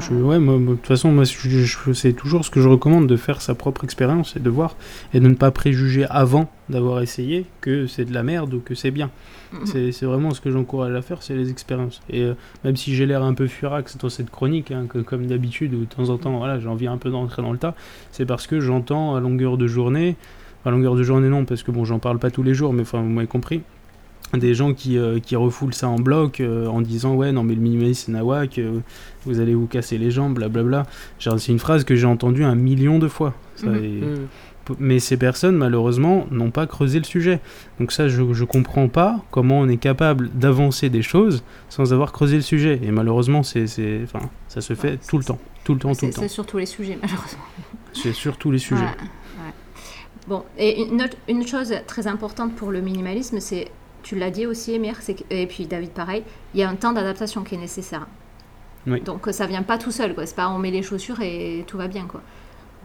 Je- 0.00 0.14
ouais, 0.14 0.38
moi, 0.38 0.58
de 0.58 0.74
toute 0.76 0.86
façon, 0.86 1.10
moi, 1.12 1.24
je, 1.24 1.48
je- 1.48 1.92
c'est 1.92 2.12
toujours 2.12 2.44
ce 2.44 2.50
que 2.50 2.60
je 2.60 2.68
recommande 2.68 3.06
de 3.06 3.16
faire 3.16 3.40
sa 3.40 3.54
propre 3.54 3.84
expérience 3.84 4.36
et 4.36 4.40
de 4.40 4.50
voir 4.50 4.76
et 5.14 5.20
de 5.20 5.26
ne 5.28 5.34
pas 5.34 5.50
préjuger 5.50 6.04
avant 6.10 6.50
d'avoir 6.68 7.00
essayé 7.00 7.46
que 7.62 7.86
c'est 7.86 8.04
de 8.04 8.12
la 8.12 8.22
merde 8.22 8.52
ou 8.54 8.60
que 8.60 8.74
c'est 8.74 8.90
bien. 8.90 9.10
Mhm. 9.52 9.60
C'est 9.66 9.92
c'est 9.92 10.04
vraiment 10.04 10.32
ce 10.32 10.40
que 10.42 10.50
j'encourage 10.50 10.94
à 10.94 11.00
faire, 11.00 11.22
c'est 11.22 11.34
les 11.34 11.50
expériences. 11.50 12.02
Et 12.10 12.22
euh, 12.22 12.34
même 12.64 12.76
si 12.76 12.94
j'ai 12.94 13.06
l'air 13.06 13.22
un 13.22 13.32
peu 13.32 13.46
furax 13.46 13.96
dans 13.96 14.10
cette 14.10 14.30
chronique, 14.30 14.70
hein, 14.70 14.84
que- 14.88 14.98
comme 14.98 15.26
d'habitude, 15.26 15.72
où 15.74 15.80
de 15.80 15.84
temps 15.86 16.10
en 16.10 16.18
temps, 16.18 16.36
voilà, 16.36 16.58
j'ai 16.60 16.68
envie 16.68 16.86
un 16.86 16.98
peu 16.98 17.08
d'entrer 17.10 17.40
dans 17.40 17.52
le 17.52 17.58
tas, 17.58 17.74
c'est 18.12 18.26
parce 18.26 18.46
que 18.46 18.60
j'entends 18.60 19.16
à 19.16 19.20
longueur 19.20 19.56
de 19.56 19.66
journée, 19.66 20.16
à 20.66 20.70
longueur 20.70 20.96
de 20.96 21.02
journée 21.02 21.28
non, 21.30 21.46
parce 21.46 21.62
que 21.62 21.70
bon, 21.70 21.86
j'en 21.86 21.98
parle 21.98 22.18
pas 22.18 22.30
tous 22.30 22.42
les 22.42 22.52
jours, 22.52 22.74
mais 22.74 22.82
enfin, 22.82 23.00
vous 23.00 23.08
m'avez 23.08 23.26
compris, 23.26 23.62
des 24.36 24.54
gens 24.54 24.74
qui, 24.74 24.98
euh, 24.98 25.20
qui 25.20 25.36
refoulent 25.36 25.72
ça 25.74 25.88
en 25.88 25.96
bloc 25.98 26.40
euh, 26.40 26.66
en 26.66 26.82
disant 26.82 27.14
ouais 27.14 27.32
non 27.32 27.42
mais 27.44 27.54
le 27.54 27.60
minimalisme 27.62 28.04
c'est 28.06 28.12
nawak, 28.12 28.58
euh, 28.58 28.80
vous 29.24 29.40
allez 29.40 29.54
vous 29.54 29.66
casser 29.66 29.96
les 29.96 30.10
jambes, 30.10 30.34
blablabla. 30.34 30.84
C'est 31.18 31.48
une 31.48 31.58
phrase 31.58 31.84
que 31.84 31.94
j'ai 31.96 32.06
entendue 32.06 32.44
un 32.44 32.54
million 32.54 32.98
de 32.98 33.08
fois. 33.08 33.32
Ça, 33.56 33.68
Mhm. 33.68 33.84
et- 33.84 33.88
Mm. 34.70 34.74
mais 34.80 34.98
ces 34.98 35.16
personnes, 35.16 35.56
malheureusement, 35.56 36.26
n'ont 36.30 36.50
pas 36.50 36.66
creusé 36.66 36.98
le 36.98 37.04
sujet. 37.06 37.40
Donc 37.80 37.90
ça, 37.90 38.08
je, 38.08 38.34
je 38.34 38.44
comprends 38.44 38.88
pas 38.88 39.24
comment 39.30 39.60
on 39.60 39.68
est 39.68 39.78
capable 39.78 40.28
d'avancer 40.34 40.90
des 40.90 41.00
choses 41.00 41.42
sans 41.70 41.94
avoir 41.94 42.12
creusé 42.12 42.36
le 42.36 42.42
sujet. 42.42 42.78
Et 42.82 42.90
malheureusement, 42.90 43.42
c'est, 43.42 43.66
c'est, 43.66 44.00
enfin, 44.04 44.20
ça 44.48 44.60
se 44.60 44.74
fait 44.74 44.90
Ouais, 44.92 44.98
tout 45.08 45.16
le 45.16 45.24
temps. 45.24 45.38
Tout 45.64 45.72
le 45.72 45.80
temps, 45.80 45.88
tout 45.92 45.94
C'est 46.00 46.06
le 46.08 46.12
temps. 46.12 46.20
c'est 46.22 46.28
sur 46.28 46.44
tous 46.44 46.58
les 46.58 46.66
sujets, 46.66 46.98
malheureusement. 47.00 47.44
C'est 47.94 48.12
sur 48.12 48.36
tous 48.36 48.50
les 48.50 48.58
sujets. 48.58 48.82
Ouais, 48.82 48.88
ouais. 48.88 49.52
Bon, 50.28 50.42
et 50.58 50.82
une, 50.82 51.00
autre- 51.02 51.16
une 51.28 51.46
chose 51.46 51.72
très 51.86 52.06
importante 52.06 52.54
pour 52.54 52.70
le 52.70 52.82
minimalisme, 52.82 53.40
c'est, 53.40 53.68
tu 54.08 54.16
l'as 54.18 54.30
dit 54.30 54.46
aussi, 54.46 54.72
Emir, 54.74 54.96
et 55.30 55.46
puis 55.46 55.66
David 55.66 55.90
pareil, 55.90 56.22
il 56.54 56.60
y 56.60 56.62
a 56.62 56.68
un 56.70 56.76
temps 56.76 56.92
d'adaptation 56.92 57.42
qui 57.42 57.56
est 57.56 57.58
nécessaire. 57.58 58.06
Oui. 58.86 59.02
Donc 59.02 59.26
ça 59.32 59.46
vient 59.46 59.62
pas 59.62 59.76
tout 59.76 59.90
seul, 59.90 60.14
quoi. 60.14 60.24
C'est 60.24 60.34
pas 60.36 60.48
on 60.48 60.58
met 60.58 60.70
les 60.70 60.82
chaussures 60.82 61.20
et 61.20 61.64
tout 61.66 61.76
va 61.76 61.88
bien, 61.88 62.06
quoi. 62.06 62.22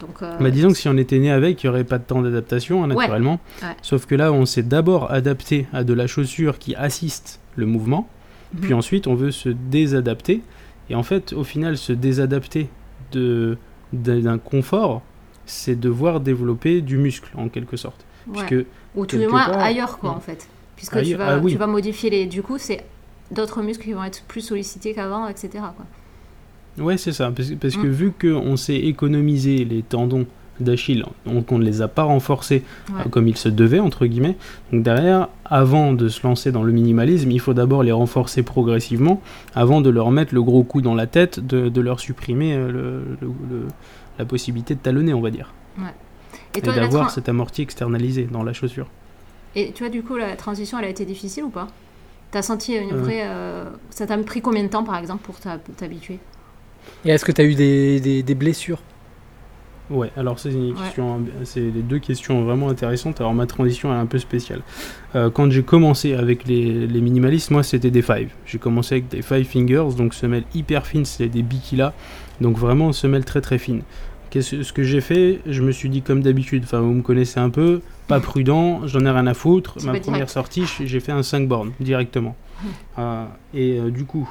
Donc, 0.01 0.21
euh, 0.21 0.36
Bah, 0.39 0.49
disons 0.51 0.69
que 0.69 0.78
si 0.78 0.89
on 0.89 0.97
était 0.97 1.19
né 1.19 1.32
avec, 1.32 1.63
il 1.63 1.67
n'y 1.67 1.69
aurait 1.69 1.86
pas 1.86 1.97
de 1.97 2.03
temps 2.03 2.21
d'adaptation, 2.21 2.84
hein, 2.84 2.88
naturellement. 2.88 3.39
Ouais. 3.61 3.69
Sauf 3.82 4.05
que 4.05 4.15
là, 4.15 4.34
on 4.34 4.45
s'est 4.45 4.63
d'abord 4.63 5.11
adapté 5.11 5.65
à 5.71 5.86
de 5.86 5.93
la 5.93 6.07
chaussure 6.07 6.57
qui 6.59 6.76
assiste 6.76 7.39
le 7.55 7.67
mouvement, 7.67 8.09
Mhm. 8.53 8.59
puis 8.61 8.74
ensuite 8.74 9.07
on 9.07 9.15
veut 9.15 9.32
se 9.32 9.47
désadapter. 9.49 10.41
Et 10.89 10.95
en 10.95 11.03
fait, 11.03 11.32
au 11.32 11.43
final, 11.45 11.78
se 11.78 11.93
désadapter 11.93 12.69
de, 13.13 13.57
d'un 13.93 14.39
confort, 14.39 15.03
c'est 15.45 15.80
devoir 15.80 16.19
développer 16.19 16.82
du 16.82 16.97
muscle, 16.97 17.32
en 17.38 17.47
quelque 17.47 17.78
sorte. 17.78 18.03
ouais. 18.28 18.43
Puisque 18.45 18.65
ou 18.95 19.05
tout 19.05 19.17
du 19.17 19.28
moins 19.28 19.43
ailleurs, 19.53 19.99
quoi, 19.99 20.09
en 20.11 20.19
fait. 20.19 20.47
Puisque 20.76 20.93
tu 20.93 20.97
Ailleurs- 20.99 21.19
vas, 21.19 21.36
ah 21.36 21.39
oui. 21.39 21.51
tu 21.51 21.57
vas 21.57 21.67
modifier 21.67 22.09
les. 22.09 22.26
Du 22.26 22.41
coup, 22.41 22.57
c'est 22.57 22.84
d'autres 23.32 23.61
muscles 23.61 23.84
qui 23.86 23.93
vont 23.93 24.03
être 24.03 24.24
plus 24.28 24.41
sollicités 24.41 24.93
qu'avant, 24.93 25.28
etc. 25.28 25.49
Quoi. 25.76 26.84
Ouais, 26.86 26.97
c'est 26.97 27.11
ça. 27.11 27.32
Parce, 27.36 27.49
parce 27.51 27.76
que 27.78 27.88
Mm. 27.88 27.91
vu 27.91 28.11
qu'on 28.11 28.57
s'est 28.57 28.76
économisé 28.80 29.63
les 29.65 29.84
tendons 29.84 30.26
d'Achille, 30.59 31.03
donc 31.26 31.51
on 31.51 31.57
ne 31.57 31.63
les 31.63 31.82
a 31.82 31.88
pas 31.88 32.03
renforcés 32.03 32.63
Ouais. 32.93 33.01
euh, 33.05 33.09
comme 33.09 33.28
il 33.28 33.36
se 33.38 33.49
devait, 33.49 33.80
entre 33.80 34.05
guillemets. 34.05 34.36
Donc 34.71 34.84
derrière, 34.84 35.30
avant 35.45 35.93
de 35.93 36.07
se 36.09 36.26
lancer 36.26 36.51
dans 36.51 36.61
le 36.63 36.71
minimalisme, 36.71 37.32
il 37.32 37.39
faut 37.39 37.53
d'abord 37.55 37.82
les 37.84 37.91
renforcer 37.91 38.43
progressivement, 38.43 39.21
avant 39.55 39.82
de 39.82 39.89
leur 39.89 40.11
mettre 40.11 40.34
le 40.34 40.43
gros 40.43 40.63
coup 40.63 40.82
dans 40.82 40.93
la 40.95 41.07
tête, 41.07 41.39
de, 41.39 41.69
de 41.69 41.82
leur 41.82 41.99
supprimer 41.99 42.53
euh, 42.55 42.71
le, 42.71 42.82
le- 43.21 43.34
le- 43.49 43.67
la 44.19 44.26
possibilité 44.26 44.76
de 44.76 44.80
talonner, 44.80 45.13
on 45.13 45.21
va 45.21 45.32
dire. 45.32 45.53
Et 46.55 46.61
d'avoir 46.61 47.09
cet 47.09 47.30
amorti 47.30 47.63
externalisé 47.63 48.28
dans 48.32 48.43
la 48.43 48.53
chaussure. 48.53 48.88
Et 49.55 49.71
tu 49.71 49.83
vois, 49.83 49.89
du 49.89 50.03
coup, 50.03 50.17
la 50.17 50.35
transition, 50.35 50.79
elle 50.79 50.85
a 50.85 50.89
été 50.89 51.05
difficile 51.05 51.43
ou 51.43 51.49
pas? 51.49 51.67
T'as 52.31 52.41
senti 52.41 52.75
une 52.75 52.93
Euh. 52.93 52.97
vraie. 53.01 53.21
euh, 53.25 53.69
Ça 53.91 54.07
t'a 54.07 54.17
pris 54.17 54.41
combien 54.41 54.63
de 54.63 54.69
temps, 54.69 54.83
par 54.83 54.97
exemple, 54.97 55.23
pour 55.23 55.35
t'hab- 55.39 55.61
t'habituer? 55.77 56.19
Et 57.05 57.09
est-ce 57.09 57.23
que 57.25 57.31
tu 57.31 57.41
as 57.41 57.45
eu 57.45 57.55
des, 57.55 57.99
des, 57.99 58.23
des 58.23 58.35
blessures? 58.35 58.81
Ouais, 59.89 60.11
alors 60.15 60.39
c'est 60.39 60.49
une 60.51 60.71
Ouais. 60.71 60.77
question, 60.77 61.21
c'est 61.43 61.59
les 61.59 61.81
deux 61.81 61.99
questions 61.99 62.43
vraiment 62.45 62.69
intéressantes. 62.69 63.19
Alors 63.19 63.33
ma 63.33 63.45
transition 63.45 63.91
elle 63.91 63.97
est 63.97 64.01
un 64.01 64.05
peu 64.05 64.17
spéciale. 64.17 64.61
Euh, 65.13 65.29
quand 65.29 65.51
j'ai 65.51 65.61
commencé 65.61 66.13
avec 66.13 66.47
les, 66.47 66.87
les 66.87 67.01
minimalistes, 67.01 67.51
moi 67.51 67.63
c'était 67.63 67.91
des 67.91 68.01
five. 68.01 68.29
J'ai 68.45 68.57
commencé 68.59 68.95
avec 68.95 69.09
des 69.09 69.21
five 69.21 69.45
fingers, 69.45 69.89
donc 69.97 70.13
semelles 70.13 70.45
hyper 70.55 70.87
fines, 70.87 71.05
c'est 71.05 71.27
des 71.27 71.43
bikila, 71.43 71.93
donc 72.39 72.57
vraiment 72.57 72.93
semelles 72.93 73.25
très 73.25 73.41
très 73.41 73.59
fines. 73.59 73.83
Qu'est-ce 74.29 74.63
ce 74.63 74.73
que 74.73 74.83
j'ai 74.83 75.01
fait? 75.01 75.41
Je 75.45 75.61
me 75.61 75.71
suis 75.71 75.89
dit 75.89 76.01
comme 76.01 76.21
d'habitude, 76.23 76.63
enfin 76.63 76.79
vous 76.79 76.93
me 76.93 77.01
connaissez 77.01 77.39
un 77.41 77.49
peu, 77.49 77.81
pas 78.07 78.19
prudent, 78.19 78.85
j'en 78.87 79.01
ai 79.05 79.09
rien 79.09 79.27
à 79.27 79.33
foutre. 79.33 79.77
Ma 79.83 79.93
première 79.99 80.01
direct. 80.25 80.29
sortie, 80.29 80.65
j'ai 80.83 80.99
fait 80.99 81.11
un 81.11 81.23
5 81.23 81.47
bornes 81.47 81.71
directement. 81.79 82.35
Euh, 82.97 83.25
et 83.53 83.77
euh, 83.79 83.89
du 83.91 84.05
coup, 84.05 84.29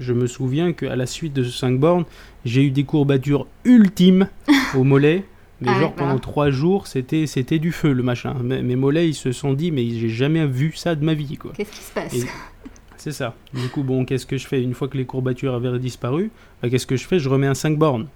je 0.00 0.14
me 0.14 0.26
souviens 0.26 0.72
qu'à 0.72 0.96
la 0.96 1.04
suite 1.04 1.34
de 1.34 1.42
ce 1.44 1.50
5 1.50 1.78
bornes, 1.78 2.04
j'ai 2.46 2.62
eu 2.64 2.70
des 2.70 2.84
courbatures 2.84 3.46
ultimes 3.64 4.28
au 4.74 4.84
mollet. 4.84 5.24
Mais 5.60 5.68
Ah 5.70 5.74
ouais, 5.74 5.80
genre 5.80 5.90
bah. 5.90 5.96
pendant 6.04 6.18
trois 6.18 6.50
jours, 6.50 6.86
c'était 6.86 7.26
c'était 7.26 7.58
du 7.58 7.72
feu 7.72 7.92
le 7.92 8.02
machin. 8.02 8.34
Mes, 8.42 8.62
mes 8.62 8.76
mollets, 8.76 9.08
ils 9.08 9.14
se 9.14 9.32
sont 9.32 9.52
dit, 9.52 9.70
mais 9.70 9.86
j'ai 9.90 10.08
jamais 10.08 10.46
vu 10.46 10.72
ça 10.74 10.94
de 10.94 11.04
ma 11.04 11.12
vie 11.14 11.36
quoi. 11.36 11.52
Qu'est-ce 11.54 11.70
qui 11.72 11.82
se 11.82 11.92
passe? 11.92 12.14
Et- 12.14 12.24
C'est 12.96 13.12
ça. 13.12 13.34
Du 13.52 13.68
coup, 13.68 13.82
bon, 13.82 14.06
qu'est-ce 14.06 14.24
que 14.24 14.38
je 14.38 14.46
fais? 14.46 14.62
Une 14.62 14.72
fois 14.72 14.88
que 14.88 14.96
les 14.96 15.04
courbatures 15.04 15.52
avaient 15.54 15.78
disparu, 15.78 16.30
bah, 16.62 16.70
qu'est-ce 16.70 16.86
que 16.86 16.96
je 16.96 17.06
fais? 17.06 17.18
Je 17.18 17.28
remets 17.28 17.48
un 17.48 17.54
5 17.54 17.76
bornes. 17.76 18.06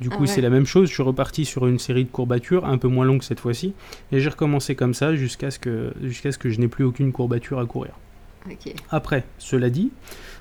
Du 0.00 0.08
Ah 0.10 0.16
coup, 0.16 0.22
ouais. 0.22 0.26
c'est 0.26 0.40
la 0.40 0.50
même 0.50 0.66
chose. 0.66 0.88
Je 0.88 0.94
suis 0.94 1.02
reparti 1.02 1.44
sur 1.44 1.66
une 1.66 1.78
série 1.78 2.04
de 2.04 2.10
courbatures, 2.10 2.64
un 2.64 2.78
peu 2.78 2.88
moins 2.88 3.04
longue 3.04 3.22
cette 3.22 3.40
fois-ci. 3.40 3.74
Et 4.12 4.20
j'ai 4.20 4.28
recommencé 4.30 4.74
comme 4.74 4.94
ça 4.94 5.14
jusqu'à 5.14 5.50
ce, 5.50 5.58
que, 5.58 5.92
jusqu'à 6.02 6.32
ce 6.32 6.38
que 6.38 6.48
je 6.50 6.58
n'ai 6.60 6.68
plus 6.68 6.84
aucune 6.84 7.12
courbature 7.12 7.58
à 7.58 7.66
courir. 7.66 7.92
Après, 8.90 9.24
cela 9.38 9.68
dit, 9.68 9.90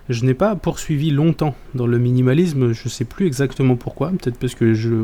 je 0.07 0.24
n'ai 0.24 0.34
pas 0.34 0.55
poursuivi 0.55 1.12
longtemps 1.12 1.53
dans 1.76 1.86
le 1.86 1.97
minimalisme, 1.99 2.72
je 2.72 2.88
sais 2.88 3.03
plus 3.03 3.28
exactement 3.28 3.76
pourquoi, 3.76 4.10
peut-être 4.12 4.38
parce 4.38 4.55
que 4.55 4.74
je 4.74 5.03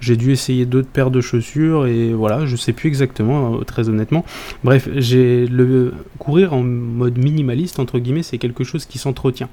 j'ai 0.00 0.16
dû 0.16 0.32
essayer 0.32 0.64
d'autres 0.64 0.88
paires 0.88 1.10
de 1.10 1.20
chaussures 1.20 1.86
et 1.86 2.14
voilà, 2.14 2.46
je 2.46 2.56
sais 2.56 2.72
plus 2.72 2.88
exactement 2.88 3.56
euh, 3.56 3.64
très 3.64 3.90
honnêtement. 3.90 4.24
Bref, 4.64 4.88
j'ai 4.96 5.46
le 5.46 5.92
courir 6.18 6.54
en 6.54 6.62
mode 6.62 7.18
minimaliste 7.18 7.78
entre 7.78 7.98
guillemets, 7.98 8.22
c'est 8.22 8.38
quelque 8.38 8.64
chose 8.64 8.86
qui 8.86 8.96
s'entretient. 8.96 9.50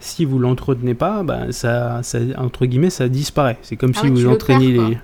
Si 0.00 0.24
vous 0.24 0.38
l'entretenez 0.38 0.94
pas, 0.94 1.22
bah, 1.24 1.50
ça, 1.50 2.02
ça 2.04 2.18
entre 2.36 2.66
guillemets 2.66 2.90
ça 2.90 3.08
disparaît. 3.08 3.58
C'est 3.62 3.76
comme 3.76 3.92
Ah 3.96 4.00
si 4.00 4.04
ouais, 4.06 4.10
vous 4.12 4.20
le 4.22 4.28
entraîniez 4.30 4.76
perds, 4.76 4.88
les 4.88 4.98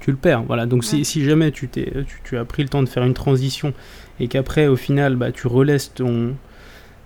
tu 0.00 0.10
le 0.10 0.16
perds. 0.16 0.42
Voilà. 0.42 0.66
Donc 0.66 0.82
si, 0.84 0.98
Ouais. 0.98 1.04
si 1.04 1.24
jamais 1.24 1.52
tu, 1.52 1.68
t'es, 1.68 1.92
tu, 2.06 2.20
tu 2.24 2.36
as 2.36 2.44
pris 2.44 2.62
le 2.64 2.68
temps 2.68 2.82
de 2.82 2.88
faire 2.88 3.04
une 3.04 3.14
transition 3.14 3.72
et 4.18 4.26
qu'après 4.28 4.66
au 4.66 4.74
final 4.76 5.14
bah, 5.16 5.30
tu 5.30 5.46
relaisses 5.46 5.94
ton, 5.94 6.34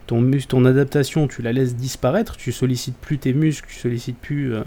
ton, 0.06 0.20
mus- 0.22 0.46
ton 0.46 0.64
adaptation, 0.64 1.28
tu 1.28 1.42
la 1.42 1.52
laisses 1.52 1.76
disparaître, 1.76 2.36
tu 2.38 2.50
sollicites 2.50 2.96
plus 2.96 3.18
tes 3.18 3.34
muscles, 3.34 3.68
tu 3.68 3.78
sollicites 3.78 4.18
plus 4.18 4.54
euh, 4.54 4.62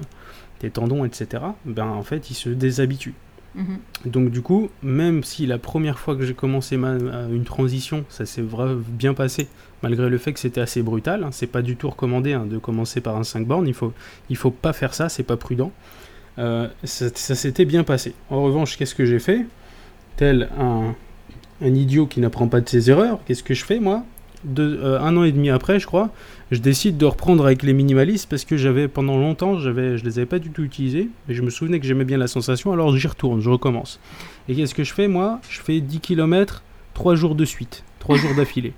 tes 0.59 0.69
tendons, 0.69 1.03
etc. 1.03 1.43
Ben 1.65 1.88
en 1.88 2.03
fait 2.03 2.30
ils 2.30 2.36
se 2.36 2.49
déshabituent. 2.49 3.15
Mhm. 3.55 3.80
Donc 4.11 4.30
du 4.30 4.41
coup, 4.43 4.69
même 4.84 5.23
si 5.23 5.47
la 5.47 5.57
première 5.57 5.97
fois 5.97 6.15
que 6.15 6.23
j'ai 6.23 6.36
commencé 6.36 6.78
ma, 6.78 6.89
euh, 6.89 7.28
une 7.34 7.43
transition, 7.43 8.05
ça 8.09 8.28
s'est 8.28 8.43
vra- 8.43 8.75
bien 8.75 9.15
passé, 9.15 9.47
malgré 9.84 10.09
le 10.09 10.17
fait 10.17 10.34
que 10.34 10.39
c'était 10.39 10.61
assez 10.61 10.82
brutal, 10.82 11.23
hein, 11.23 11.30
c'est 11.32 11.47
pas 11.47 11.61
du 11.61 11.75
tout 11.75 11.89
recommandé 11.89 12.34
hein, 12.34 12.45
de 12.45 12.57
commencer 12.57 13.01
par 13.01 13.15
un 13.17 13.23
5 13.23 13.45
bornes, 13.45 13.67
il 13.67 13.73
faut, 13.73 13.93
il 14.30 14.36
faut 14.38 14.51
pas 14.51 14.73
faire 14.73 14.93
ça, 14.93 15.09
c'est 15.09 15.23
pas 15.23 15.38
prudent. 15.38 15.71
Euh, 16.39 16.67
ça 16.84 17.36
s'était 17.36 17.65
bien 17.65 17.84
passé. 17.84 18.13
En 18.30 18.43
revanche, 18.43 18.78
qu'est-ce 18.78 18.93
que 18.95 19.05
j'ai 19.05 19.19
fait? 19.19 19.45
Tel 20.17 20.49
un, 20.59 20.93
idiot 21.61 22.05
qui 22.05 22.19
n'apprend 22.19 22.47
pas 22.47 22.61
de 22.61 22.69
ses 22.69 22.89
erreurs, 22.91 23.19
qu'est-ce 23.25 23.43
que 23.43 23.53
je 23.53 23.65
fais 23.65 23.80
moi? 23.80 24.03
Deux- 24.43 24.80
euh, 24.84 24.99
Un 24.99 25.17
an 25.17 25.23
et 25.23 25.32
demi 25.32 25.49
après, 25.49 25.80
je 25.80 25.88
crois, 25.88 26.11
je 26.51 26.59
décide 26.59 26.97
de 26.97 27.05
reprendre 27.05 27.45
avec 27.45 27.63
les 27.63 27.73
minimalistes 27.73 28.30
parce 28.30 28.45
que 28.45 28.55
j'avais 28.55 28.88
pendant 28.88 29.17
longtemps, 29.17 29.57
j'avais, 29.57 29.97
je 29.97 30.05
les 30.05 30.19
avais 30.19 30.28
pas 30.28 30.38
du 30.38 30.51
tout 30.51 30.63
utilisés, 30.63 31.09
mais 31.28 31.34
je 31.34 31.41
me 31.41 31.49
souvenais 31.49 31.80
que 31.80 31.88
j'aimais 31.88 32.05
bien 32.05 32.17
la 32.17 32.28
sensation, 32.28 32.71
alors 32.71 32.95
j'y 32.95 33.07
retourne, 33.07 33.41
je 33.41 33.49
recommence. 33.49 33.99
Et 34.47 34.55
qu'est-ce 34.55 34.75
que 34.75 34.84
je 34.84 34.93
fais 34.93 35.07
moi? 35.07 35.39
Je 35.49 35.59
fais 35.59 35.80
10 35.82 35.99
km 35.99 36.63
3 36.93 37.15
jours 37.15 37.34
de 37.34 37.45
suite, 37.45 37.84
3 37.99 38.17
jours 38.17 38.36
d'affilée. 38.36 38.73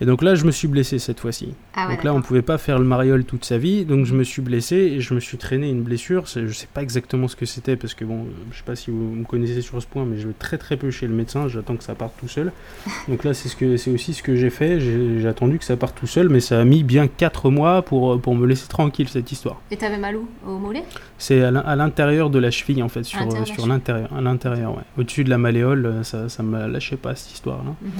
Et 0.00 0.06
donc 0.06 0.22
là, 0.22 0.34
je 0.36 0.44
me 0.44 0.50
suis 0.52 0.68
blessé 0.68 0.98
cette 0.98 1.18
fois-ci. 1.20 1.54
Ah 1.74 1.88
ouais, 1.88 1.94
donc 1.96 2.04
là, 2.04 2.12
on 2.12 2.16
d'accord. 2.16 2.28
pouvait 2.28 2.42
pas 2.42 2.56
faire 2.58 2.78
le 2.78 2.84
mariole 2.84 3.24
toute 3.24 3.44
sa 3.44 3.58
vie, 3.58 3.84
donc 3.84 4.06
je 4.06 4.14
me 4.14 4.22
suis 4.22 4.40
blessé 4.42 4.76
et 4.76 5.00
je 5.00 5.12
me 5.12 5.20
suis 5.20 5.38
traîné 5.38 5.68
une 5.70 5.82
blessure. 5.82 6.24
Je 6.26 6.52
sais 6.52 6.68
pas 6.72 6.82
exactement 6.82 7.26
ce 7.26 7.34
que 7.36 7.46
c'était 7.46 7.76
parce 7.76 7.94
que 7.94 8.04
bon, 8.04 8.20
euh, 8.20 8.28
je 8.52 8.58
sais 8.58 8.62
pas 8.64 8.76
si 8.76 8.90
vous 8.92 8.96
me 9.14 9.24
connaissez 9.24 9.60
sur 9.60 9.80
ce 9.82 9.86
point, 9.86 10.04
mais 10.04 10.18
je 10.18 10.28
vais 10.28 10.34
très 10.38 10.56
très 10.58 10.76
peu 10.76 10.90
chez 10.90 11.06
le 11.08 11.14
médecin. 11.14 11.48
J'attends 11.48 11.76
que 11.76 11.82
ça 11.84 11.94
parte 11.94 12.14
tout 12.20 12.28
seul. 12.28 12.52
Donc 13.08 13.24
là, 13.24 13.34
c'est 13.34 13.48
ce 13.48 13.56
que 13.56 13.76
c'est 13.76 13.90
aussi 13.90 14.14
ce 14.14 14.22
que 14.22 14.36
j'ai 14.36 14.50
fait. 14.50 14.78
J'ai 14.80 15.26
attendu 15.26 15.58
que 15.58 15.64
ça 15.64 15.76
parte 15.76 15.96
tout 15.98 16.06
seul, 16.06 16.28
mais 16.28 16.40
ça 16.40 16.60
a 16.60 16.64
mis 16.64 16.84
bien 16.84 17.08
4 17.08 17.50
mois 17.50 17.82
pour 17.82 18.12
euh, 18.14 18.18
pour 18.18 18.34
me 18.36 18.46
laisser 18.46 18.68
tranquille 18.68 19.08
cette 19.08 19.32
histoire. 19.32 19.60
Et 19.70 19.76
t'avais 19.76 19.98
mal 19.98 20.16
où? 20.16 20.28
Au 20.46 20.58
mollet? 20.58 20.84
C'est 21.18 21.42
à 21.42 21.50
l'in- 21.50 21.60
à 21.60 21.74
l'intérieur 21.74 22.30
de 22.30 22.38
la 22.38 22.50
cheville 22.52 22.82
en 22.84 22.88
fait, 22.88 23.02
sur 23.04 23.66
l'intérieur, 23.66 24.12
à 24.16 24.20
l'intérieur, 24.20 24.76
ouais. 24.76 24.84
Au-dessus 24.96 25.24
de 25.24 25.30
la 25.30 25.38
malléole, 25.38 25.86
euh, 25.86 26.02
ça 26.04 26.28
ça 26.28 26.42
me 26.44 26.68
lâchait 26.68 26.96
pas 26.96 27.14
cette 27.16 27.32
histoire 27.32 27.64
là. 27.64 27.74
Mhm. 27.82 27.90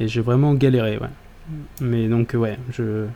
Et 0.00 0.08
j'ai 0.08 0.22
vraiment 0.22 0.54
galéré, 0.54 0.96
ouais. 0.96 1.06
Mais 1.80 2.08
donc, 2.08 2.34
euh, 2.34 2.38
ouais, 2.38 2.58
je, 2.70 3.06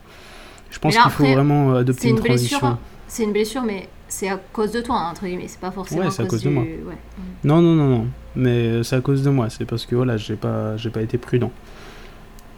je 0.71 0.79
pense 0.79 0.97
qu'il 0.97 1.11
faut 1.11 1.25
vraiment 1.25 1.73
euh, 1.73 1.81
adopter 1.81 2.09
une, 2.09 2.17
une 2.17 2.23
transition. 2.23 2.79
C'est 3.09 3.23
une 3.25 3.33
blessure, 3.33 3.63
mais 3.63 3.89
c'est 4.09 4.29
à 4.29 4.37
cause 4.53 4.73
de 4.73 4.81
toi, 4.81 4.97
entre 5.11 5.25
guillemets. 5.27 5.49
C'est 5.49 5.61
pas 5.61 5.71
forcément 5.71 6.03
Ouais, 6.03 6.07
à 6.21 6.25
cause, 6.27 6.43
de 6.43 6.49
du... 6.49 6.55
moi. 6.55 6.63
Ouais. 6.65 6.97
Non, 7.45 7.61
non, 7.63 7.75
non, 7.75 7.89
non. 7.89 8.07
Mais 8.35 8.51
euh, 8.69 8.83
c'est 8.83 8.97
à 8.97 9.01
cause 9.01 9.23
de 9.23 9.31
moi. 9.31 9.49
C'est 9.51 9.65
parce 9.65 9.87
que 9.87 9.95
voilà, 9.95 10.17
j'ai 10.17 10.37
pas, 10.37 10.77
j'ai 10.77 10.91
pas 10.91 11.03
été 11.03 11.19
prudent. 11.19 11.53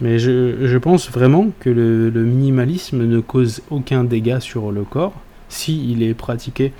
Mais 0.00 0.18
je, 0.18 0.66
je 0.66 0.78
pense 0.78 1.10
vraiment 1.10 1.48
que 1.60 1.70
le, 1.70 2.08
le 2.10 2.22
minimalisme 2.24 3.04
ne 3.04 3.20
cause 3.20 3.62
aucun 3.70 4.04
dégât 4.04 4.40
sur 4.40 4.70
le 4.70 4.84
corps 4.84 5.14
si 5.48 5.90
il 5.90 6.02
est 6.02 6.14
pratiqué 6.14 6.72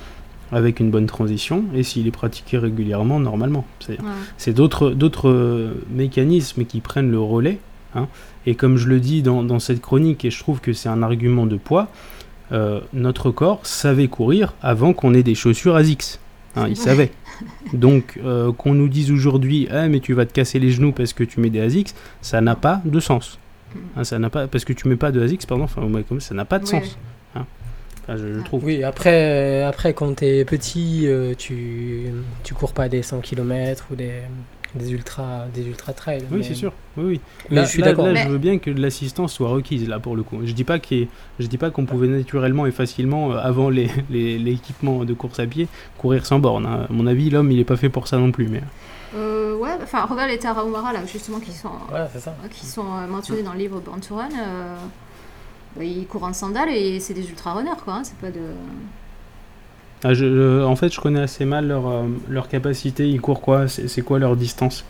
avec 0.53 0.79
une 0.81 0.91
bonne 0.91 1.07
transition 1.07 1.65
et 1.75 1.83
s'il 1.83 2.07
est 2.07 2.11
pratiqué 2.13 2.59
régulièrement, 2.59 3.19
normalement. 3.21 3.67
C'est 3.81 3.99
Ouais. 4.01 4.53
d'autres 4.53 4.91
d'autres 4.91 5.75
mécanismes 5.91 6.65
qui 6.65 6.81
prennent 6.81 7.11
le 7.11 7.21
relais. 7.21 7.59
hein. 7.95 8.07
Et 8.49 8.55
comme 8.55 8.77
je 8.79 8.89
le 8.89 8.99
dis 8.99 9.21
dans, 9.21 9.43
dans 9.43 9.59
cette 9.59 9.83
chronique, 9.83 10.25
et 10.25 10.31
je 10.31 10.39
trouve 10.39 10.61
que 10.61 10.73
c'est 10.73 10.89
un 10.89 11.03
argument 11.03 11.45
de 11.45 11.57
poids, 11.57 11.89
euh, 12.51 12.81
notre 12.95 13.31
corps 13.31 13.61
savait 13.65 14.09
courir 14.09 14.55
avant 14.63 14.95
qu'on 14.95 15.13
ait 15.13 15.23
des 15.23 15.35
chaussures 15.35 15.77
ASICS. 15.77 16.19
Hein, 16.57 16.67
il 16.69 16.77
savait. 16.77 17.11
Donc 17.75 18.19
euh, 18.25 18.51
qu'on 18.53 18.73
nous 18.73 18.89
dise 18.89 19.11
aujourd'hui, 19.11 19.69
ah 19.71 19.87
mais 19.89 20.01
tu 20.01 20.15
vas 20.15 20.25
te 20.25 20.33
casser 20.33 20.59
les 20.59 20.71
genoux 20.71 20.93
parce 20.93 21.13
que 21.13 21.25
tu 21.25 21.41
mets 21.41 21.51
des 21.51 21.61
ASICS, 21.61 21.95
ça 22.23 22.41
n'a 22.41 22.55
pas 22.57 22.81
de 22.87 23.01
sens. 23.01 23.39
Hein, 23.97 24.05
ça 24.05 24.19
n'a 24.19 24.31
pas 24.31 24.47
parce 24.49 24.65
que 24.65 24.73
tu 24.73 24.89
mets 24.89 24.97
pas 24.97 25.13
de 25.13 25.21
ASICS, 25.21 25.45
pardon, 25.47 25.65
enfin 25.65 25.83
comme 26.09 26.21
ça 26.23 26.35
n'a 26.35 26.47
pas 26.47 26.59
de 26.59 26.65
Oui, 26.65 26.71
sens. 26.71 26.83
oui. 26.85 26.97
hein. 27.41 27.45
Enfin, 28.03 28.17
je, 28.17 28.33
je 28.39 28.41
trouve. 28.41 28.65
Oui, 28.65 28.83
après, 28.83 29.13
euh, 29.65 29.69
après 29.69 29.93
quand 29.93 30.15
t'es 30.17 30.47
petit, 30.47 31.03
euh, 31.07 31.35
tu, 31.37 32.05
tu 32.45 32.55
cours 32.55 32.73
pas 32.73 32.89
des 32.89 33.03
100 33.03 33.21
km 33.21 33.89
ou 33.93 33.95
des, 33.95 34.13
des 34.75 34.93
ultra 34.93 35.47
des 35.55 35.67
ultra 35.67 35.93
trails. 35.93 36.23
Oui, 36.31 36.39
mais- 36.39 36.43
c'est 36.43 36.55
sûr. 36.55 36.73
Oui, 36.97 37.05
oui. 37.05 37.21
Mais 37.51 37.57
Là, 37.57 37.65
je 37.65 37.69
suis 37.71 37.81
là- 37.81 37.89
d'accord. 37.89 38.07
là, 38.07 38.13
Mais- 38.13 38.23
je 38.25 38.29
veux 38.29 38.39
bien 38.39 38.59
que 38.59 38.71
l'assistance 38.71 39.33
soit 39.33 39.49
requise 39.49 39.89
là 39.89 39.99
pour 39.99 40.15
le 40.17 40.23
coup. 40.23 40.39
Je 40.45 40.53
dis 40.53 40.65
pas 40.65 40.79
qu'il 40.79 41.09
je 41.39 41.47
dis 41.47 41.59
pas 41.59 41.71
qu'on 41.71 41.87
pouvait 41.87 42.09
naturellement 42.09 42.67
et 42.67 42.71
facilement 42.71 43.33
euh, 43.33 43.39
avant 43.39 43.71
les- 43.71 43.91
les- 44.11 44.39
l'équipement 44.39 45.05
de 45.05 45.15
course 45.15 45.41
à 45.41 45.47
pied 45.47 45.69
courir 45.97 46.27
sans 46.27 46.39
borne. 46.39 46.67
hein. 46.67 46.87
À 46.89 46.93
mon 46.93 47.07
avis, 47.07 47.31
l'homme 47.31 47.51
il 47.51 47.59
est 47.59 47.65
pas 47.65 47.77
fait 47.77 47.89
pour 47.89 48.09
ça 48.09 48.19
non 48.19 48.31
plus. 48.33 48.49
Mais 48.49 48.63
Euh, 49.17 49.57
ouais, 49.57 49.71
enfin, 49.83 50.05
regarde 50.05 50.29
les 50.31 50.39
Tarahumara, 50.39 50.93
là, 50.93 51.01
justement, 51.11 51.41
qui 51.41 51.51
sont, 51.53 51.71
Voilà, 51.89 52.11
c'est 52.13 52.21
ça. 52.21 52.35
qui 52.51 52.67
sont 52.67 52.85
euh, 52.85 53.07
mentionnés 53.09 53.43
dans 53.43 53.55
le 53.55 53.59
livre 53.59 53.81
Born 53.81 54.01
to 54.01 54.17
Run. 54.17 54.29
euh, 54.39 54.75
bah, 55.77 55.83
ils 55.85 56.07
courent 56.07 56.25
en 56.25 56.35
sandales 56.35 56.69
et 56.69 57.01
c'est 57.01 57.15
des 57.15 57.27
ultra-runners, 57.27 57.71
quoi. 57.83 57.95
hein, 57.95 58.03
c'est 58.05 58.19
pas 58.19 58.31
de... 58.31 58.41
Ah, 60.05 60.15
je- 60.15 60.25
je- 60.27 60.65
en 60.65 60.77
fait, 60.77 60.93
je 60.95 61.01
connais 61.01 61.21
assez 61.21 61.45
mal 61.45 61.67
leur 61.69 61.89
euh, 61.89 62.03
leur 62.29 62.49
capacité. 62.49 63.09
Ils 63.09 63.21
courent 63.21 63.41
quoi? 63.41 63.67
C'est 63.69 64.03
quoi 64.03 64.19
leur 64.19 64.37
distance? 64.37 64.85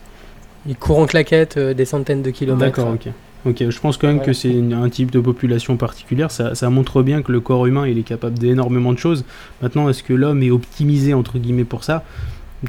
Ils 0.67 0.75
courent 0.75 0.99
en 0.99 1.05
claquette 1.05 1.57
euh, 1.57 1.73
des 1.73 1.85
centaines 1.85 2.21
de 2.21 2.29
kilomètres. 2.31 2.77
D'accord, 2.77 2.93
ok. 2.93 3.11
Ok, 3.45 3.69
je 3.69 3.79
pense 3.79 3.95
quand 3.97 4.07
même 4.07 4.17
Voilà. 4.17 4.27
que 4.27 4.33
c'est 4.33 4.53
un 4.73 4.89
type 4.89 5.11
de 5.11 5.19
population 5.21 5.77
particulière. 5.77 6.29
Ça, 6.29 6.55
ça 6.55 6.69
montre 6.69 7.01
bien 7.01 7.21
que 7.21 7.31
le 7.31 7.39
corps 7.39 7.65
humain 7.65 7.87
il 7.87 7.97
est 7.97 8.03
capable 8.03 8.37
d'énormément 8.37 8.91
de 8.91 8.97
choses. 8.99 9.23
Maintenant, 9.61 9.87
est-ce 9.89 10.03
que 10.03 10.13
l'homme 10.13 10.43
est 10.43 10.51
optimisé 10.51 11.13
entre 11.13 11.39
guillemets 11.39 11.63
pour 11.63 11.83
ça? 11.85 12.03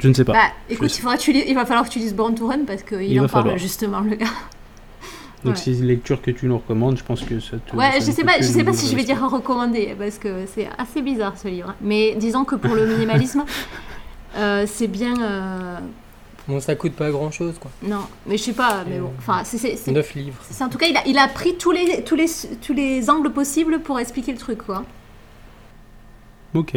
Je 0.01 0.07
ne 0.07 0.13
sais 0.13 0.23
pas. 0.23 0.31
Bah, 0.31 0.39
écoute, 0.69 0.87
sais. 0.89 0.99
il, 0.99 1.01
faudra 1.01 1.17
tu 1.17 1.33
lis- 1.33 1.43
il 1.45 1.53
va 1.55 1.65
falloir 1.65 1.85
que 1.85 1.91
tu 1.91 1.99
lises 1.99 2.15
Born 2.15 2.33
to 2.35 2.47
Run 2.47 2.59
parce 2.65 2.83
qu'il 2.83 3.01
Il 3.03 3.19
en 3.19 3.27
parle 3.27 3.43
falloir. 3.43 3.57
justement, 3.57 3.99
le 3.99 4.15
gars. 4.15 4.27
Donc 5.43 5.55
ouais. 5.55 5.59
c'est 5.59 5.71
une 5.71 5.85
lecture 5.85 6.21
que 6.21 6.29
tu 6.31 6.45
nous 6.45 6.57
recommandes. 6.57 6.97
Je 6.97 7.03
pense 7.03 7.21
que 7.21 7.39
ça 7.39 7.57
te. 7.57 7.75
Ouais, 7.75 7.91
ça 7.93 7.99
je 7.99 8.07
ne 8.07 8.11
sais 8.11 8.23
pas, 8.23 8.33
je 8.39 8.43
sais 8.43 8.63
pas 8.63 8.73
si 8.73 8.87
je 8.87 8.95
vais 8.95 9.03
dire 9.03 9.19
recommander 9.27 9.95
parce 9.97 10.17
que 10.19 10.45
c'est 10.53 10.67
assez 10.77 11.01
bizarre 11.01 11.37
ce 11.37 11.47
livre. 11.47 11.73
Mais 11.81 12.15
disons 12.15 12.45
que 12.45 12.55
pour 12.55 12.75
le 12.75 12.85
minimalisme, 12.93 13.43
euh, 14.37 14.65
c'est 14.67 14.87
bien. 14.87 15.13
euh, 15.21 15.77
Bon, 16.47 16.59
ça 16.59 16.75
coûte 16.75 16.93
pas 16.93 17.11
grand 17.11 17.29
chose, 17.31 17.55
quoi. 17.59 17.69
Non, 17.83 18.01
mais 18.25 18.35
je 18.37 18.43
sais 18.43 18.53
pas, 18.53 18.83
mais 18.89 18.99
bon. 18.99 19.11
Enfin, 19.19 19.43
c'est- 19.43 19.57
c'est. 19.59 19.75
c'est- 19.75 19.91
9 19.91 20.13
livres. 20.15 20.37
c'est- 20.49 20.63
En 20.63 20.69
tout 20.69 20.77
cas, 20.79 20.87
il 20.87 20.97
a, 20.97 21.07
il 21.07 21.17
a 21.17 21.27
pris 21.27 21.55
tous 21.55 21.71
les, 21.71 22.03
tous, 22.03 22.15
les, 22.15 22.25
tous 22.61 22.73
les 22.73 23.09
angles 23.09 23.31
possibles 23.31 23.79
pour 23.79 23.99
expliquer 23.99 24.31
le 24.31 24.37
truc, 24.39 24.63
quoi. 24.65 24.83
Ok. 26.53 26.75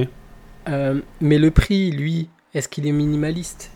Euh, 0.68 1.00
mais 1.20 1.38
le 1.38 1.50
prix, 1.50 1.90
lui, 1.90 2.28
est-ce 2.54 2.68
qu'il 2.68 2.86
est 2.86 2.92
minimaliste? 2.92 3.70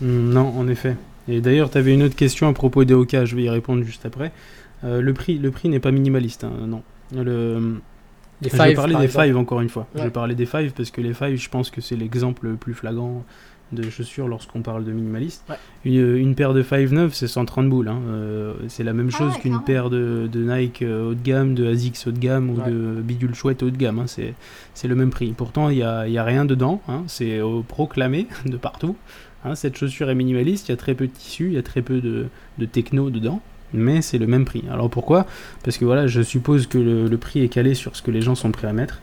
Hmm, 0.00 0.30
Non, 0.30 0.52
en 0.58 0.66
effet. 0.68 0.96
Et 1.30 1.40
d'ailleurs, 1.40 1.70
tu 1.70 1.78
avais 1.78 1.94
une 1.94 2.02
autre 2.02 2.16
question 2.16 2.48
à 2.48 2.52
propos 2.52 2.84
des 2.84 2.94
Oka, 2.94 3.24
je 3.24 3.36
vais 3.36 3.42
y 3.44 3.48
répondre 3.50 3.82
juste 3.84 4.04
après. 4.06 4.32
Euh, 4.84 5.00
le 5.00 5.12
prix, 5.14 5.38
le 5.38 5.50
prix 5.50 5.68
n'est 5.68 5.80
pas 5.80 5.90
minimaliste, 5.92 6.44
hein, 6.44 6.52
non. 6.66 6.82
Le, 7.14 7.76
Les 8.42 8.48
je 8.50 8.56
vais 8.56 8.64
five, 8.68 8.74
parler 8.76 8.92
par 8.94 9.00
des 9.02 9.06
exemple. 9.06 9.24
five 9.26 9.36
encore 9.36 9.60
une 9.60 9.68
fois. 9.68 9.86
Je 9.94 10.02
vais 10.02 10.10
parler 10.10 10.34
des 10.34 10.46
five 10.46 10.72
parce 10.72 10.90
que 10.90 11.00
les 11.00 11.12
five, 11.14 11.36
je 11.36 11.48
pense 11.48 11.70
que 11.70 11.80
c'est 11.80 11.96
l'exemple 11.96 12.46
le 12.48 12.54
plus 12.54 12.74
flagrant 12.74 13.24
de 13.72 13.88
chaussures 13.88 14.26
lorsqu'on 14.26 14.62
parle 14.62 14.84
de 14.84 14.90
minimaliste. 14.90 15.44
Ouais. 15.48 15.54
Une, 15.84 16.16
une 16.16 16.34
paire 16.34 16.54
de 16.54 16.62
five 16.64 16.92
neuves, 16.92 17.12
c'est 17.14 17.28
130 17.28 17.68
boules. 17.68 17.86
hein. 17.88 18.00
Euh, 18.08 18.54
c'est 18.66 18.82
la 18.82 18.92
même 18.92 19.10
Ah 19.14 19.18
chose 19.18 19.36
qu'une 19.38 19.60
paire 19.62 19.90
de, 19.90 20.28
de 20.32 20.40
Nike 20.42 20.82
euh, 20.82 21.10
haut 21.10 21.14
de 21.14 21.22
gamme, 21.22 21.54
de 21.54 21.66
ASICS 21.70 22.06
haut 22.08 22.10
de 22.10 22.18
gamme 22.18 22.50
ou 22.50 22.54
Ouais. 22.60 22.68
de 22.70 23.00
bidule 23.00 23.34
chouette 23.34 23.62
haut 23.62 23.70
de 23.70 23.76
gamme. 23.76 24.00
hein. 24.00 24.06
C'est, 24.08 24.34
c'est 24.74 24.88
le 24.88 24.96
même 24.96 25.10
prix. 25.10 25.32
Pourtant, 25.36 25.68
il 25.68 25.76
n'y 25.76 25.82
a, 25.84 26.08
il 26.08 26.12
y 26.12 26.18
a 26.18 26.24
rien 26.24 26.44
dedans. 26.44 26.80
hein. 26.88 27.04
C'est 27.06 27.38
proclamé 27.68 28.26
de 28.46 28.56
partout. 28.56 28.96
Hein. 29.44 29.54
Cette 29.54 29.76
chaussure 29.76 30.10
est 30.10 30.14
minimaliste. 30.14 30.68
Il 30.68 30.72
y 30.72 30.74
a 30.74 30.76
très 30.76 30.94
peu 30.94 31.06
de 31.06 31.12
tissu, 31.12 31.46
il 31.46 31.52
y 31.54 31.58
a 31.58 31.62
très 31.62 31.82
peu 31.82 32.00
de, 32.00 32.26
de 32.58 32.64
techno 32.66 33.10
dedans. 33.10 33.40
Mais 33.72 34.02
c'est 34.02 34.18
le 34.18 34.26
même 34.26 34.44
prix. 34.44 34.64
Alors 34.70 34.90
pourquoi? 34.90 35.26
Parce 35.62 35.78
que 35.78 35.84
voilà, 35.84 36.06
je 36.08 36.22
suppose 36.22 36.66
que 36.66 36.78
le, 36.78 37.06
le 37.06 37.16
prix 37.18 37.40
est 37.42 37.48
calé 37.48 37.74
sur 37.74 37.94
ce 37.94 38.02
que 38.02 38.10
les 38.10 38.20
gens 38.20 38.34
sont 38.34 38.50
prêts 38.50 38.66
à 38.66 38.72
mettre. 38.72 39.00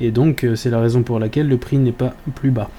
Et 0.00 0.10
donc, 0.10 0.44
euh, 0.44 0.56
c'est 0.56 0.70
la 0.70 0.80
raison 0.80 1.02
pour 1.02 1.18
laquelle 1.18 1.48
le 1.48 1.58
prix 1.58 1.76
n'est 1.76 1.92
pas 1.92 2.14
plus 2.34 2.50
bas. 2.50 2.70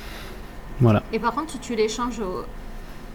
Voilà. 0.80 1.04
Et 1.14 1.20
par 1.20 1.34
contre, 1.34 1.60
tu 1.60 1.76
les 1.76 1.88
changes 1.90 2.20
au- 2.20 2.46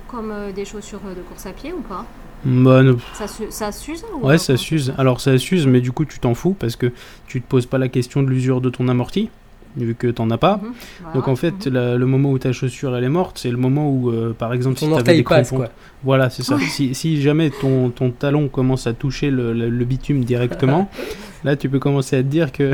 comme 0.08 0.30
euh, 0.30 0.52
des 0.52 0.64
chaussures 0.64 1.00
de 1.00 1.22
course 1.22 1.46
à 1.46 1.52
pied 1.52 1.72
ou 1.72 1.80
pas? 1.80 2.06
Bah, 2.44 2.82
ne- 2.82 2.94
Ça, 3.14 3.26
su- 3.26 3.50
ça 3.50 3.72
s'use 3.72 4.04
ou 4.14 4.26
Ouais, 4.26 4.36
ça 4.38 4.56
s'use. 4.58 4.92
Alors 4.98 5.20
ça 5.20 5.36
s'use, 5.38 5.66
mais 5.66 5.80
du 5.80 5.92
coup 5.92 6.04
tu 6.04 6.18
t'en 6.18 6.34
fous 6.34 6.54
parce 6.56 6.76
que 6.76 6.92
tu 7.26 7.40
te 7.40 7.48
poses 7.48 7.64
pas 7.64 7.78
la 7.78 7.88
question 7.88 8.22
de 8.22 8.28
l'usure 8.28 8.60
de 8.60 8.68
ton 8.68 8.86
amorti, 8.88 9.30
vu 9.76 9.94
que 9.94 10.06
t'en 10.06 10.30
as 10.30 10.38
pas. 10.38 10.58
Mhm, 10.62 10.72
voilà. 11.00 11.14
Donc 11.14 11.28
en 11.28 11.36
fait, 11.36 11.66
Mhm. 11.66 11.72
la- 11.72 11.96
le 11.96 12.06
moment 12.06 12.30
où 12.30 12.38
ta 12.38 12.52
chaussure 12.52 12.96
elle 12.96 13.04
est 13.04 13.08
morte, 13.08 13.38
c'est 13.38 13.50
le 13.50 13.56
moment 13.56 13.90
où, 13.90 14.10
euh, 14.10 14.32
par 14.38 14.52
exemple, 14.52 14.78
Ton 14.78 14.86
si 14.98 15.04
t'avais 15.04 15.16
des 15.18 15.22
passe, 15.24 15.50
quoi. 15.50 15.68
voilà, 16.02 16.30
c'est 16.30 16.42
ça. 16.42 16.58
si, 16.60 16.94
si 16.94 17.20
jamais 17.20 17.50
ton, 17.50 17.90
ton 17.90 18.10
talon 18.10 18.48
commence 18.48 18.86
à 18.86 18.92
toucher 18.92 19.30
le, 19.30 19.52
le- 19.52 19.68
le 19.70 19.84
bitume 19.84 20.24
directement, 20.24 20.88
là 21.44 21.56
tu 21.56 21.68
peux 21.68 21.78
commencer 21.78 22.16
à 22.16 22.22
te 22.22 22.28
dire 22.28 22.52
que 22.52 22.72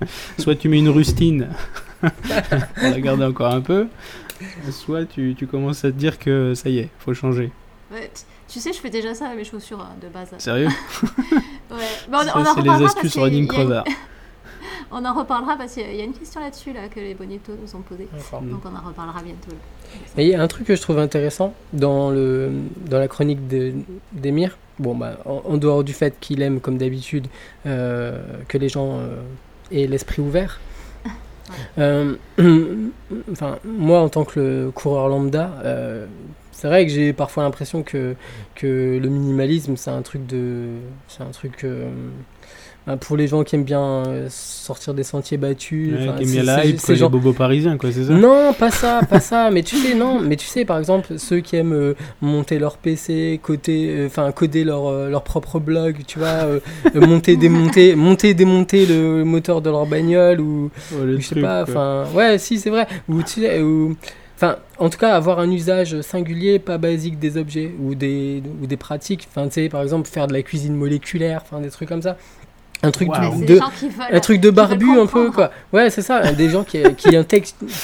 soit 0.38 0.54
tu 0.54 0.68
mets 0.68 0.78
une 0.78 0.88
rustine 0.88 1.48
pour 2.00 2.10
la 2.82 3.00
garder 3.00 3.24
encore 3.24 3.52
un 3.52 3.60
peu, 3.60 3.86
soit 4.70 5.04
tu, 5.04 5.34
tu 5.36 5.46
commences 5.46 5.84
à 5.84 5.90
te 5.90 5.96
dire 5.96 6.18
que 6.18 6.54
ça 6.54 6.68
y 6.70 6.78
est, 6.78 6.88
faut 7.00 7.12
changer. 7.14 7.50
Ouais, 7.92 8.10
tu- 8.48 8.60
sais, 8.60 8.72
je 8.72 8.78
fais 8.78 8.90
déjà 8.90 9.14
ça 9.14 9.26
avec 9.26 9.38
mes 9.38 9.44
chaussures 9.44 9.80
hein, 9.80 9.94
de 10.02 10.08
base. 10.08 10.28
Sérieux 10.38 10.68
Ouais. 11.70 11.76
On, 12.12 12.18
Ça, 12.22 12.32
on 12.36 12.40
en 12.40 12.44
c'est 12.54 12.62
les 12.62 12.70
reparlera 12.70 12.74
astuces 12.86 12.94
parce 13.02 13.12
qu'il 13.12 13.22
running 13.22 13.46
crevard. 13.46 13.84
On 14.90 15.04
en 15.04 15.12
reparlera 15.14 15.56
parce 15.56 15.74
qu'il 15.74 15.94
y 15.94 16.00
a- 16.00 16.04
une 16.04 16.12
question 16.14 16.40
là-dessus 16.40 16.72
là, 16.72 16.88
que 16.88 16.98
les 17.00 17.14
bonitos 17.14 17.52
nous 17.60 17.76
ont 17.78 17.82
posée. 17.82 18.08
D'accord. 18.12 18.40
Mm. 18.42 18.50
Donc 18.50 18.60
on 18.64 18.74
en 18.76 18.88
reparlera 18.88 19.20
bientôt. 19.22 19.50
Et 20.16 20.22
il 20.24 20.28
y 20.28 20.34
a 20.34 20.42
un 20.42 20.48
truc 20.48 20.66
que 20.66 20.74
je 20.76 20.80
trouve 20.82 20.98
intéressant 20.98 21.54
dans, 21.72 22.10
le, 22.10 22.50
dans 22.86 22.98
la 22.98 23.08
chronique 23.08 23.46
de- 23.48 23.72
d'Emir. 24.12 24.56
Bon, 24.78 24.94
bah, 24.94 25.18
en, 25.24 25.42
en 25.44 25.56
dehors 25.56 25.82
du 25.84 25.92
fait 25.92 26.14
qu'il 26.20 26.40
aime, 26.42 26.60
comme 26.60 26.78
d'habitude, 26.78 27.26
euh, 27.66 28.22
que 28.48 28.56
les 28.58 28.68
gens 28.68 28.98
euh, 28.98 29.16
aient 29.72 29.86
l'esprit 29.86 30.22
ouvert. 30.22 30.60
Euh, 31.78 32.14
enfin, 33.32 33.58
moi, 33.64 34.00
en 34.00 34.08
tant 34.10 34.24
que 34.24 34.38
le 34.66 34.70
coureur 34.70 35.08
lambda, 35.08 35.50
euh, 35.64 36.06
c'est 36.52 36.68
vrai 36.68 36.84
que 36.86 36.92
j'ai 36.92 37.12
parfois 37.14 37.44
l'impression 37.44 37.82
que, 37.82 38.14
que 38.54 38.98
le 39.02 39.08
minimalisme, 39.08 39.76
c'est 39.76 39.90
un 39.90 40.02
truc 40.02 40.26
de. 40.26 40.66
C'est 41.08 41.22
un 41.22 41.30
truc. 41.30 41.64
euh, 41.64 41.88
pour 42.96 43.16
les 43.16 43.26
gens 43.28 43.44
qui 43.44 43.54
aiment 43.56 43.64
bien 43.64 43.80
euh, 44.06 44.26
sortir 44.30 44.94
des 44.94 45.02
sentiers 45.02 45.36
battus. 45.36 45.92
Ouais, 45.92 45.98
qui 45.98 46.08
aime 46.08 46.16
c'est- 46.18 46.24
bien 46.32 46.42
la 46.44 46.62
c'est- 46.62 46.68
hype, 46.70 46.80
c'est 46.80 46.96
genre- 46.96 47.10
bobos 47.10 47.32
parisiens, 47.32 47.76
quoi, 47.76 47.92
c'est 47.92 48.04
ça 48.04 48.12
non, 48.12 48.52
pas 48.52 48.70
ça, 48.70 49.00
pas 49.08 49.20
ça. 49.20 49.50
Mais 49.50 49.62
tu 49.62 49.76
sais, 49.76 49.94
non. 49.94 50.20
Mais 50.20 50.36
tu 50.36 50.46
sais, 50.46 50.64
par 50.64 50.78
exemple, 50.78 51.18
ceux 51.18 51.40
qui 51.40 51.56
aiment 51.56 51.72
euh, 51.72 51.94
monter 52.20 52.58
leur 52.58 52.76
PC, 52.78 53.38
coder, 53.42 53.88
euh, 53.90 54.06
enfin 54.06 54.30
coder 54.32 54.64
leur, 54.64 54.86
euh, 54.86 55.10
leur 55.10 55.22
propre 55.24 55.58
blog, 55.60 55.96
tu 56.06 56.18
vois, 56.18 56.28
euh, 56.28 56.60
euh, 56.94 57.00
monter, 57.06 57.36
démonter, 57.36 57.94
monter, 57.96 58.34
démonter 58.34 58.86
le 58.86 59.24
moteur 59.24 59.60
de 59.60 59.70
leur 59.70 59.86
bagnole 59.86 60.40
ou, 60.40 60.70
Ouais, 60.92 61.14
ou 61.14 61.20
je 61.20 61.26
sais 61.26 61.40
pas. 61.40 61.62
Enfin, 61.62 62.04
ouais, 62.14 62.38
si, 62.38 62.58
c'est 62.58 62.70
vrai. 62.70 62.86
Ou 63.08 63.22
tu 63.22 63.40
sais, 63.42 63.60
ou- 63.60 63.96
Enfin, 64.40 64.54
en 64.78 64.88
tout 64.88 64.98
cas, 64.98 65.16
avoir 65.16 65.40
un 65.40 65.50
usage 65.50 66.00
singulier, 66.00 66.60
pas 66.60 66.78
basique 66.78 67.18
des 67.18 67.36
objets 67.38 67.72
ou 67.82 67.96
des, 67.96 68.40
ou 68.62 68.68
des 68.68 68.76
pratiques. 68.76 69.26
Enfin, 69.28 69.48
tu 69.48 69.54
sais, 69.54 69.68
par 69.68 69.82
exemple, 69.82 70.08
faire 70.08 70.28
de 70.28 70.32
la 70.32 70.42
cuisine 70.42 70.76
moléculaire, 70.76 71.40
enfin, 71.42 71.60
des 71.60 71.70
trucs 71.70 71.88
comme 71.88 72.02
ça. 72.02 72.16
Un 72.82 72.90
truc 72.90 73.08
de, 73.08 73.58
un 74.12 74.20
truc 74.20 74.40
de 74.40 74.50
barbu 74.50 74.98
un 74.98 75.06
peu 75.06 75.30
quoi. 75.30 75.50
Ouais 75.72 75.90
c'est 75.90 76.02
ça 76.02 76.32
des 76.32 76.48
gens 76.48 76.64
qui, 76.64 76.82
qui, 76.96 77.10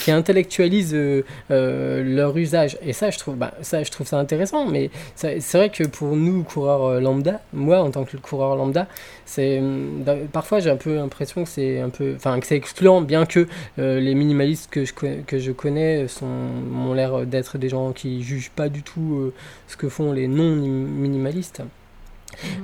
qui 0.05 0.11
intellectualisent 0.11 0.95
euh, 0.95 1.25
euh, 1.51 2.03
leur 2.05 2.37
usage. 2.37 2.79
Et 2.83 2.93
ça 2.93 3.11
je 3.11 3.19
trouve 3.19 3.37
bah, 3.37 3.53
ça 3.63 3.83
je 3.83 3.91
trouve 3.91 4.07
ça 4.07 4.19
intéressant 4.19 4.67
mais 4.67 4.91
c'est 5.17 5.41
vrai 5.55 5.71
que 5.71 5.85
pour 5.85 6.17
nous 6.17 6.43
coureurs 6.45 7.01
lambda 7.01 7.41
moi 7.53 7.81
en 7.81 7.91
tant 7.91 8.05
que 8.05 8.17
coureur 8.17 8.57
lambda 8.57 8.87
c'est 9.27 9.59
hum, 9.59 10.03
bah, 10.05 10.17
parfois 10.33 10.61
j'ai 10.61 10.71
un 10.71 10.77
peu 10.77 10.97
l'impression 10.97 11.45
que 11.45 11.51
c'est 11.51 11.81
un 11.81 11.91
peu 11.91 12.15
enfin 12.17 12.39
que 12.41 12.47
c'est 12.47 12.57
excluant 12.57 13.01
bien 13.01 13.27
que 13.27 13.47
euh, 13.79 14.01
les 14.01 14.15
minimalistes 14.15 14.71
que 14.71 14.85
je 14.85 14.93
que 14.93 15.39
je 15.39 15.53
connais 15.53 16.09
sont 16.09 16.27
ont 16.27 16.95
l'air 16.95 17.27
d'être 17.27 17.59
des 17.59 17.69
gens 17.69 17.93
qui 17.93 18.23
jugent 18.23 18.51
pas 18.51 18.69
du 18.69 18.83
tout 18.83 19.17
euh, 19.17 19.35
ce 19.69 19.77
que 19.77 19.89
font 19.89 20.13
les 20.13 20.29
non 20.29 20.55
minimalistes 20.55 21.63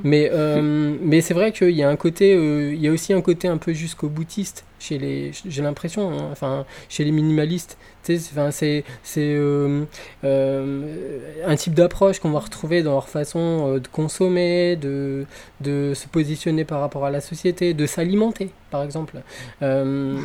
Mais, 0.05 0.31
euh, 0.33 0.97
mais 1.03 1.21
c'est 1.21 1.35
vrai 1.35 1.53
qu'il 1.53 1.71
y 1.71 1.83
a 1.83 1.89
un 1.89 1.97
côté, 1.97 2.35
euh, 2.35 2.73
il 2.75 2.81
y 2.81 2.89
a 2.89 2.93
aussi 2.93 3.13
un 3.13 3.21
côté 3.21 3.49
un 3.49 3.59
peu 3.59 3.73
jusqu'au 3.73 4.09
boutiste 4.09 4.65
chez 4.81 4.99
les, 4.99 5.31
j'ai 5.47 5.63
l'impression, 5.63 6.11
hein, 6.11 6.29
enfin, 6.33 6.67
chez 6.89 7.05
les 7.05 7.13
minimalistes. 7.13 7.79
Enfin, 8.09 8.51
c'est, 8.51 8.83
euh, 9.19 9.85
euh, 10.25 11.19
un 11.47 11.55
type 11.55 11.75
d'approche 11.75 12.19
qu'on 12.19 12.31
va 12.31 12.41
retrouver 12.41 12.83
dans 12.83 12.93
leur 12.93 13.09
façon 13.09 13.75
euh, 13.75 13.79
de 13.79 13.87
consommer, 13.87 14.75
de, 14.77 15.27
de 15.61 15.93
se 15.95 16.09
positionner 16.09 16.65
par 16.65 16.81
rapport 16.81 17.05
à 17.05 17.11
la 17.11 17.21
société, 17.21 17.75
de 17.75 17.87
s'alimenter, 17.87 18.51
par 18.71 18.83
exemple. 18.83 19.21
Euh, 19.63 20.19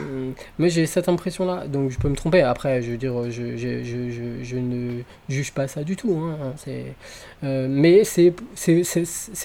moi, 0.57 0.69
j'ai 0.69 0.85
cette 0.85 1.09
impression-là, 1.09 1.67
donc 1.67 1.91
je 1.91 1.99
peux 1.99 2.09
me 2.09 2.15
tromper. 2.15 2.41
Après, 2.41 2.81
je 2.81 2.91
veux 2.91 2.97
dire, 2.97 3.29
je, 3.29 3.57
je, 3.57 3.83
je, 3.83 4.43
je, 4.43 4.55
ne 4.55 5.01
juge 5.29 5.51
pas 5.51 5.67
ça 5.67 5.83
du 5.83 5.95
tout. 5.95 6.13
hein, 6.15 6.53
c'est, 6.55 6.95
mais 7.43 8.03
c'est 8.05 8.33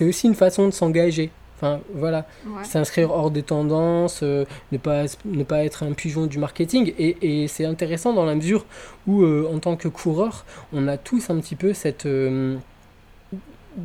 aussi 0.01 0.27
une 0.27 0.35
façon 0.37 0.67
de 0.67 0.71
s'engager. 0.73 1.31
Enfin, 1.63 1.81
voilà, 1.95 2.27
Ouais. 2.47 2.65
s'inscrire 2.65 3.11
hors 3.11 3.31
des 3.31 3.43
tendances, 3.43 4.21
euh, 4.23 4.47
ne, 4.73 4.79
pas, 4.79 5.05
ne 5.27 5.45
pas 5.45 5.63
être 5.65 5.83
un 5.83 5.93
pigeon 5.93 6.25
du 6.27 6.39
marketing. 6.39 6.95
Et, 6.99 7.43
et 7.43 7.49
c'est 7.49 7.67
intéressant 7.67 8.15
dans 8.15 8.25
la 8.25 8.35
mesure 8.35 8.65
où, 9.07 9.23
euh, 9.25 9.47
en 9.53 9.59
tant 9.59 9.77
que 9.77 9.89
coureur, 9.89 10.47
on 10.73 10.89
a 10.89 10.97
tous 10.97 11.29
un 11.29 11.39
petit 11.39 11.57
peu 11.57 11.75
cette... 11.75 12.07
euh, 12.07 12.57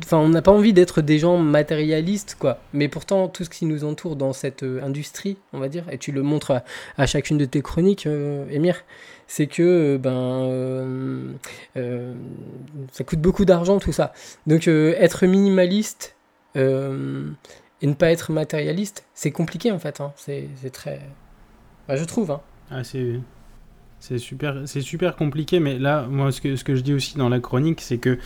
Enfin, 0.04 0.16
on 0.18 0.28
n'a 0.30 0.42
pas 0.42 0.50
envie 0.50 0.72
d'être 0.72 1.00
des 1.00 1.18
gens 1.20 1.38
matérialistes, 1.38 2.36
quoi. 2.40 2.58
Mais 2.72 2.88
pourtant, 2.88 3.28
tout 3.28 3.44
ce 3.44 3.50
qui 3.50 3.66
nous 3.66 3.84
entoure 3.84 4.16
dans 4.16 4.32
cette 4.32 4.64
euh, 4.64 4.82
industrie, 4.82 5.36
on 5.52 5.60
va 5.60 5.68
dire, 5.68 5.84
et 5.92 5.96
tu 5.96 6.10
le 6.10 6.22
montres 6.22 6.50
à, 6.50 6.64
à 6.98 7.06
chacune 7.06 7.38
de 7.38 7.44
tes 7.44 7.62
chroniques, 7.62 8.04
euh, 8.06 8.44
Émir, 8.50 8.82
c'est 9.28 9.46
que, 9.46 9.62
euh, 9.62 9.98
ben, 9.98 11.36
ça 12.90 13.04
coûte 13.04 13.20
beaucoup 13.20 13.44
d'argent, 13.44 13.78
tout 13.78 13.92
ça. 13.92 14.12
Donc, 14.48 14.66
être 14.66 15.24
minimaliste 15.26 16.16
et 17.82 17.86
ne 17.86 17.94
pas 17.94 18.10
être 18.10 18.32
matérialiste, 18.32 19.04
c'est 19.14 19.30
compliqué, 19.30 19.70
en 19.72 19.78
fait. 19.78 20.00
hein. 20.00 20.12
C'est 20.16 20.48
très... 20.72 21.00
Bah, 21.88 21.96
je 21.96 22.04
trouve, 22.04 22.30
hein. 22.30 22.40
Ah, 22.70 22.82
c'est 22.82 23.20
c'est 23.98 24.18
super, 24.18 24.62
c'est 24.66 24.82
super 24.82 25.16
compliqué, 25.16 25.58
mais 25.58 25.78
là, 25.78 26.06
moi, 26.08 26.30
ce 26.30 26.40
que, 26.40 26.74
je 26.74 26.80
dis 26.82 26.92
aussi 26.92 27.16
dans 27.16 27.28
la 27.28 27.40
chronique, 27.40 27.80
c'est 27.80 27.98
que 27.98 28.18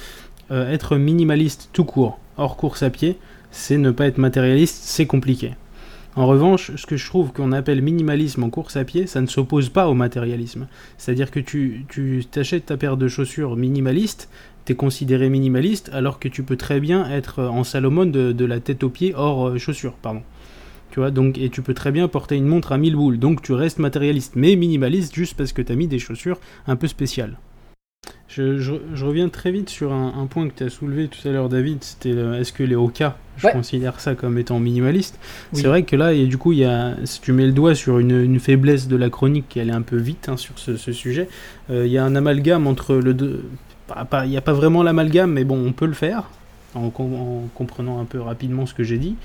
euh, 0.51 0.71
être 0.71 0.97
minimaliste 0.97 1.71
tout 1.73 1.85
court, 1.85 2.19
hors 2.37 2.57
course 2.57 2.83
à 2.83 2.91
pied, 2.91 3.19
c'est 3.51 3.79
ne 3.79 3.91
pas 3.91 4.07
être 4.07 4.19
matérialiste, 4.19 4.83
c'est 4.83 5.07
compliqué. 5.07 5.55
En 6.17 6.27
revanche, 6.27 6.75
ce 6.75 6.87
que 6.87 6.97
je 6.97 7.07
trouve 7.07 7.33
qu'on 7.33 7.53
appelle 7.53 7.83
minimalisme 7.83 8.43
en 8.43 8.51
course 8.51 8.77
à 8.77 8.85
pied, 8.85 9.07
ça 9.07 9.21
ne 9.21 9.27
s'oppose 9.27 9.69
pas 9.69 9.89
au 9.89 9.95
matérialisme. 9.95 10.67
C'est-à-dire 10.99 11.31
que 11.31 11.39
tu, 11.39 11.87
tu 11.89 12.25
t'achètes 12.29 12.67
ta 12.67 12.77
paire 12.77 12.97
de 12.97 13.07
chaussures 13.07 13.57
minimaliste, 13.57 14.29
t'es 14.71 14.77
considéré 14.77 15.29
minimaliste, 15.29 15.91
alors 15.93 16.21
que 16.21 16.29
tu 16.29 16.45
peux 16.45 16.55
très 16.55 16.79
bien 16.79 17.11
être 17.11 17.43
en 17.43 17.65
Salomon 17.65 18.07
de, 18.07 18.31
de 18.31 18.45
la 18.45 18.61
tête 18.61 18.85
aux 18.85 18.89
pieds 18.89 19.13
hors 19.17 19.49
euh, 19.49 19.59
chaussures, 19.59 19.95
pardon. 19.95 20.23
Tu 20.93 21.01
vois, 21.01 21.11
donc, 21.11 21.39
et 21.39 21.49
tu 21.51 21.61
peux 21.61 21.75
très 21.75 21.91
bien 21.91 22.07
porter 22.07 22.37
une 22.37 22.47
montre 22.47 22.71
à 22.71 22.79
1000 22.79 22.95
boules, 22.95 23.19
donc 23.19 23.43
tu 23.43 23.53
restes 23.53 23.81
matérialiste, 23.81 24.35
mais 24.37 24.55
minimaliste 24.55 25.13
juste 25.13 25.37
parce 25.37 25.53
que 25.53 25.61
tu 25.61 25.73
as 25.73 25.75
mis 25.75 25.89
des 25.89 25.99
chaussures 25.99 26.39
un 26.69 26.77
peu 26.77 26.87
spéciales. 26.87 27.37
Je, 28.29 28.59
je- 28.59 28.75
je 28.95 29.05
reviens 29.05 29.29
très 29.29 29.51
vite 29.51 29.69
sur 29.71 29.93
un, 29.93 30.15
un 30.17 30.27
point 30.27 30.49
que 30.49 30.55
tu 30.57 30.63
as 30.63 30.71
soulevé 30.71 31.09
tout 31.09 31.27
à 31.27 31.33
l'heure, 31.33 31.49
David, 31.49 31.83
c'était 31.83 32.11
est-ce 32.11 32.53
que 32.53 32.63
les 32.63 32.77
Oka, 32.77 33.19
je 33.39 33.49
Ouais. 33.49 33.53
considère 33.53 33.99
ça 33.99 34.15
comme 34.15 34.39
étant 34.39 34.61
minimaliste? 34.61 35.19
Oui. 35.53 35.61
C'est 35.63 35.67
vrai 35.67 35.83
que 35.83 35.97
là, 35.97 36.13
et 36.13 36.27
du 36.27 36.39
coup, 36.39 36.53
il 36.53 36.59
y 36.61 36.65
a, 36.65 36.95
si 37.07 37.21
tu 37.21 37.33
mets 37.33 37.47
le 37.47 37.53
doigt 37.53 37.75
sur 37.75 37.99
une, 37.99 38.13
une 38.23 38.39
faiblesse 38.39 38.87
de 38.87 38.95
la 38.95 39.11
chronique 39.11 39.47
qui 39.49 39.59
allait 39.59 39.73
un 39.73 39.83
peu 39.83 39.97
vite 39.97 40.29
hein, 40.29 40.37
sur 40.37 40.57
ce, 40.61 40.77
ce 40.77 40.93
sujet, 40.93 41.29
euh, 41.71 41.87
il 41.87 41.91
y 41.93 41.99
a 41.99 42.05
un 42.05 42.15
amalgame 42.15 42.69
entre 42.69 42.95
le. 42.95 43.17
Il 44.25 44.31
n'y 44.31 44.37
a 44.37 44.41
pas 44.41 44.53
vraiment 44.53 44.83
l'amalgame, 44.83 45.33
mais 45.33 45.45
bon, 45.45 45.65
on 45.67 45.73
peut 45.73 45.87
le 45.87 45.93
faire. 45.95 46.25
En, 46.77 46.91
com- 46.91 47.15
en 47.15 47.49
comprenant 47.57 47.99
un 48.01 48.05
peu 48.05 48.21
rapidement 48.21 48.65
ce 48.65 48.75
que 48.75 48.85
j'ai 48.85 48.99
dit, 48.99 49.17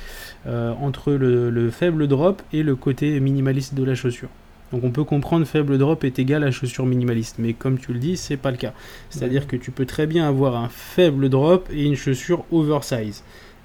euh, 0.47 0.73
entre 0.81 1.11
le, 1.11 1.51
le 1.51 1.69
faible 1.69 2.07
drop 2.07 2.41
et 2.51 2.63
le 2.63 2.75
côté 2.75 3.19
minimaliste 3.19 3.75
de 3.75 3.83
la 3.83 3.93
chaussure. 3.93 4.29
Donc 4.71 4.83
on 4.83 4.89
peut 4.89 5.03
comprendre 5.03 5.45
faible 5.45 5.77
drop 5.77 6.03
est 6.03 6.17
égal 6.17 6.43
à 6.43 6.49
chaussure 6.49 6.87
minimaliste, 6.87 7.35
mais 7.37 7.53
comme 7.53 7.77
tu 7.77 7.93
le 7.93 7.99
dis, 7.99 8.17
c'est 8.17 8.35
pas 8.35 8.49
le 8.49 8.57
cas. 8.57 8.73
C'est-à-dire 9.11 9.45
que 9.45 9.55
tu 9.55 9.69
peux 9.69 9.85
très 9.85 10.07
bien 10.07 10.27
avoir 10.27 10.55
un 10.55 10.69
faible 10.69 11.29
drop 11.29 11.69
et 11.71 11.83
une 11.83 11.95
chaussure 11.95 12.45
oversize. 12.51 13.23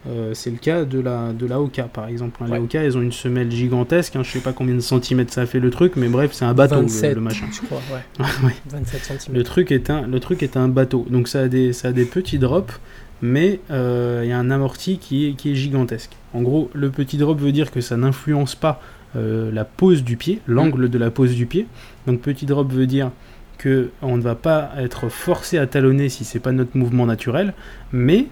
Euh, 0.09 0.33
c'est 0.33 0.51
le 0.51 0.57
cas 0.57 0.85
de 0.87 0.99
la, 0.99 1.33
de 1.35 1.45
la 1.47 1.61
Oka 1.61 1.83
par 1.85 2.09
exemple. 2.09 2.43
hein. 2.43 2.49
Ouais. 2.51 2.59
Les 2.59 2.65
Oka, 2.65 2.83
elles 2.83 2.97
ont 2.97 3.03
une 3.03 3.13
semelle 3.13 3.51
gigantesque, 3.51 4.17
hein, 4.17 4.23
je 4.23 4.31
sais 4.31 4.39
pas 4.41 4.53
combien 4.55 4.75
de 4.75 4.81
centimètres 4.81 5.33
ça 5.33 5.45
fait 5.45 5.61
le 5.61 5.69
truc, 5.71 5.97
mais 5.97 6.09
bref, 6.09 6.31
c'est 6.33 6.47
un 6.47 6.55
bateau 6.55 6.77
le- 6.77 6.83
27, 6.83 7.15
le, 7.17 7.21
machin. 7.21 7.47
je 7.53 7.61
crois, 7.61 7.83
ouais. 7.93 8.25
Ouais. 8.47 8.55
27 8.71 9.05
cm. 9.21 9.35
Le 9.37 9.43
truc 9.43 9.71
est 9.73 9.91
un, 9.91 10.07
le 10.07 10.19
truc 10.21 10.43
est 10.43 10.57
un 10.57 10.69
bateau. 10.69 11.07
Donc 11.11 11.29
ça 11.29 11.41
a 11.41 11.49
des, 11.49 11.75
ça 11.75 11.89
a 11.89 11.93
des 11.93 12.07
petits 12.07 12.39
drops, 12.39 12.81
mais 13.21 13.61
euh, 13.71 14.23
il 14.25 14.31
y 14.31 14.33
a 14.33 14.39
un 14.39 14.51
amorti 14.51 14.97
qui 14.99 15.27
est, 15.29 15.33
qui 15.35 15.53
est 15.53 15.55
gigantesque. 15.55 16.13
En 16.33 16.41
gros, 16.41 16.71
le 16.73 16.89
petit 16.89 17.19
drop 17.19 17.39
veut 17.39 17.53
dire 17.53 17.71
que 17.71 17.83
ça 17.83 17.99
n'influence 17.99 18.55
pas 18.55 18.81
euh, 19.17 19.51
la 19.53 19.65
pose 19.67 20.03
du 20.03 20.17
pied, 20.17 20.41
l'angle 20.47 20.89
de 20.89 20.97
la 20.97 21.11
pose 21.11 21.35
du 21.35 21.45
pied. 21.45 21.67
Donc 22.07 22.21
petit 22.21 22.47
drop 22.47 22.73
veut 22.73 22.87
dire 22.87 23.11
que 23.59 23.91
on 24.01 24.17
ne 24.17 24.23
va 24.23 24.35
pas 24.35 24.71
être 24.79 25.11
forcé 25.11 25.59
à 25.59 25.67
talonner 25.67 26.09
si 26.09 26.25
c'est 26.25 26.39
pas 26.39 26.53
notre 26.53 26.75
mouvement 26.79 27.05
naturel, 27.05 27.53
mais 27.93 28.27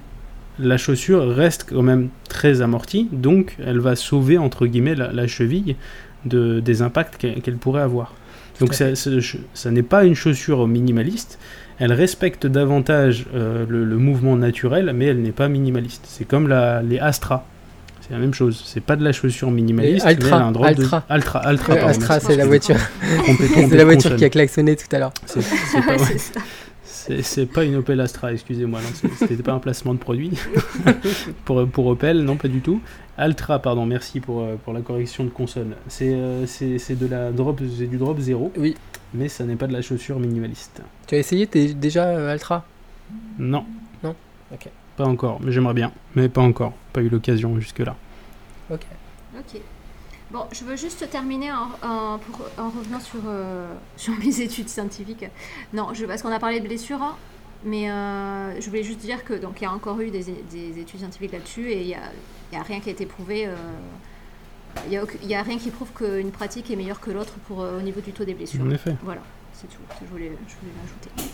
la 0.59 0.77
chaussure 0.77 1.35
reste 1.35 1.67
quand 1.69 1.83
même 1.83 2.09
très 2.29 2.61
amortie, 2.63 3.09
donc 3.13 3.57
elle 3.65 3.79
va 3.79 3.97
sauver 3.97 4.39
entre 4.39 4.67
guillemets 4.67 4.95
la, 4.95 5.13
la 5.13 5.27
cheville 5.27 5.77
de, 6.25 6.61
des 6.61 6.83
impacts 6.83 7.17
qu'elle 7.17 7.57
pourrait 7.57 7.83
avoir. 7.83 8.15
Donc 8.61 8.75
ça, 8.75 8.95
ça- 8.97 9.11
ch- 9.11 9.37
ça 9.55 9.71
n'est 9.71 9.83
pas 9.85 10.05
une 10.05 10.15
chaussure 10.17 10.67
minimaliste. 10.67 11.39
Elle 11.79 11.93
respecte 11.93 12.45
davantage 12.47 13.27
euh, 13.35 13.65
le, 13.69 13.85
le 13.85 13.97
mouvement 13.99 14.37
naturel, 14.37 14.93
mais 14.97 15.05
elle 15.07 15.23
n'est 15.23 15.31
pas 15.31 15.49
minimaliste. 15.49 16.05
C'est 16.09 16.27
comme 16.27 16.49
la, 16.49 16.83
les 16.83 16.99
Astra. 16.99 17.47
C'est 18.01 18.15
la 18.15 18.19
même 18.19 18.35
chose. 18.35 18.61
C'est 18.67 18.81
pas 18.83 18.97
de 18.97 19.05
la 19.05 19.13
chaussure 19.13 19.53
minimaliste, 19.53 20.05
Altra, 20.05 20.29
mais 20.31 20.37
elle 20.37 20.43
a 20.43 20.47
un 20.47 20.51
drop 20.53 20.67
Altra. 20.67 21.05
de 21.09 21.13
Altra, 21.15 21.39
Altra. 21.39 21.75
Pardon, 21.77 21.89
Astra, 21.91 22.19
c'est 22.21 22.35
la 22.37 22.47
voiture, 22.47 22.77
c'est 23.55 23.77
la 23.77 23.85
voiture 23.85 24.17
qui 24.17 24.25
a 24.25 24.31
klaxonné 24.31 24.75
tout 24.75 24.87
à 24.91 24.99
l'heure. 24.99 25.13
C'est- 25.27 25.41
c'est 25.41 25.81
pas, 25.83 25.87
Ouais, 25.93 26.01
ouais. 26.01 26.07
c'est 26.13 26.19
ça. 26.19 26.41
C'est 27.09 27.23
c'est 27.23 27.47
pas 27.47 27.65
une 27.65 27.75
Opel 27.77 28.01
Astra, 28.01 28.33
excusez-moi. 28.33 28.81
C'était 29.17 29.43
pas 29.43 29.53
un 29.55 29.59
placement 29.59 29.95
de 29.95 29.99
produit 29.99 30.31
pour, 31.45 31.67
pour 31.69 31.87
Opel, 31.87 32.23
non, 32.23 32.37
pas 32.37 32.49
du 32.49 32.61
tout. 32.61 32.81
Altra, 33.17 33.59
pardon, 33.59 33.87
merci 33.87 34.21
pour, 34.21 34.43
euh, 34.43 34.57
pour 34.63 34.73
la 34.73 34.81
correction 34.81 35.25
de 35.25 35.31
consonne. 35.31 35.75
C'est 35.89 36.13
euh, 36.15 36.47
c'est- 36.47 36.79
c'est 36.79 36.95
de 36.97 37.07
la 37.07 37.33
drop, 37.33 37.61
c'est 37.77 37.87
du 37.87 37.97
drop 37.97 38.19
zéro, 38.21 38.53
Oui. 38.57 38.77
mais 39.15 39.29
ça 39.29 39.45
n'est 39.45 39.57
pas 39.57 39.67
de 39.67 39.73
la 39.73 39.83
chaussure 39.83 40.21
minimaliste. 40.21 40.83
Tu 41.07 41.15
as 41.15 41.19
essayé 41.19 41.47
t'es 41.47 41.75
déjà 41.75 42.05
euh, 42.09 42.31
Altra? 42.33 42.65
Non. 43.39 43.65
Non? 44.05 44.15
Ok. 44.53 44.69
Pas 44.97 45.05
encore, 45.07 45.41
mais 45.43 45.51
j'aimerais 45.51 45.75
bien, 45.75 45.93
mais 46.15 46.29
pas 46.29 46.43
encore. 46.43 46.75
Pas 46.93 47.01
eu 47.01 47.09
l'occasion 47.09 47.59
jusque-là. 47.59 47.97
Ok. 48.71 48.83
Ok. 49.37 49.61
Bon, 50.31 50.45
je 50.53 50.63
veux 50.65 50.77
juste 50.77 51.09
terminer 51.11 51.51
en, 51.53 51.71
en- 51.89 52.19
pour- 52.19 52.47
en 52.59 52.69
revenant 52.69 53.01
sur, 53.01 53.21
euh, 53.27 53.73
sur 53.97 54.13
mes 54.19 54.41
études 54.41 54.69
scientifiques. 54.69 55.25
Non, 55.73 55.95
je, 55.95 56.05
parce 56.05 56.23
qu'on 56.23 56.33
a 56.33 56.39
parlé 56.39 56.61
de 56.61 56.67
blessures, 56.67 57.03
hein, 57.03 57.17
mais 57.65 57.91
euh, 57.91 58.61
je 58.61 58.69
voulais 58.69 58.83
juste 58.83 59.01
dire 59.01 59.25
que 59.25 59.33
donc 59.35 59.61
il 59.61 59.65
y 59.65 59.67
a 59.67 59.73
encore 59.73 60.01
eu 60.01 60.11
des, 60.11 60.25
des 60.51 60.79
études 60.81 61.01
scientifiques 61.01 61.33
là-dessus 61.33 61.71
et 61.71 61.81
il 61.81 61.87
n'y 61.89 61.95
a, 61.95 62.63
rien 62.63 62.81
qui 62.81 62.89
a 62.91 62.93
été 62.93 63.07
prouvé. 63.07 63.47
euh, 63.47 63.55
il 64.91 65.27
n'y 65.27 65.35
a, 65.35 65.43
rien 65.43 65.59
qui 65.59 65.71
prouve 65.71 65.89
qu'une 65.95 66.31
pratique 66.31 66.71
est 66.71 66.77
meilleure 66.77 67.01
que 67.01 67.11
l'autre 67.11 67.33
pour 67.49 67.59
au 67.59 67.81
niveau 67.81 68.01
du 68.01 68.13
taux 68.13 68.25
des 68.25 68.35
blessures. 68.35 68.63
En 68.63 68.71
effet. 68.71 68.95
Voilà, 69.03 69.23
c'est 69.55 69.67
tout. 69.67 69.81
Je 70.01 70.07
voulais, 70.11 70.31
je 70.47 70.55
voulais 70.61 70.73
l'ajouter. 70.83 71.33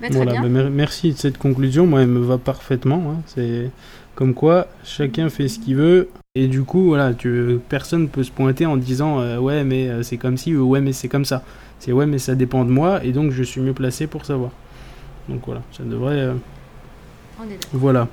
Très 0.00 0.10
Voilà, 0.10 0.68
merci 0.68 1.12
de 1.12 1.16
cette 1.16 1.38
conclusion, 1.38 1.86
moi 1.86 2.02
elle 2.02 2.08
me 2.08 2.20
va 2.20 2.36
parfaitement. 2.38 3.12
hein. 3.12 3.22
C'est 3.26 3.70
comme 4.14 4.34
quoi 4.34 4.66
chacun 4.84 5.30
fait 5.30 5.48
ce 5.48 5.58
qu'il 5.58 5.76
veut 5.76 6.10
et 6.38 6.48
du 6.48 6.62
coup 6.62 6.84
voilà, 6.84 7.14
tu, 7.14 7.58
personne 7.68 8.08
peut 8.08 8.22
se 8.22 8.30
pointer 8.30 8.66
en 8.66 8.76
disant 8.76 9.20
euh, 9.20 9.38
ouais 9.38 9.64
mais 9.64 9.88
euh, 9.88 10.02
c'est 10.02 10.16
comme 10.18 10.36
ci 10.36 10.54
ou 10.54 10.68
ouais 10.68 10.80
mais 10.80 10.92
c'est 10.92 11.08
comme 11.08 11.24
ça. 11.24 11.42
C'est 11.78 11.92
ouais 11.92 12.06
mais 12.06 12.18
ça 12.18 12.34
dépend 12.34 12.64
de 12.64 12.70
moi 12.70 13.02
et 13.04 13.12
donc 13.12 13.32
je 13.32 13.42
suis 13.42 13.60
mieux 13.60 13.72
placé 13.74 14.06
pour 14.06 14.24
savoir. 14.24 14.50
Donc 15.28 15.42
voilà, 15.46 15.62
ça 15.72 15.82
devrait 15.82 16.14
euh, 16.20 16.34
On 17.40 17.44
est 17.44 17.48
d'accord. 17.48 17.68
voilà. 17.72 18.08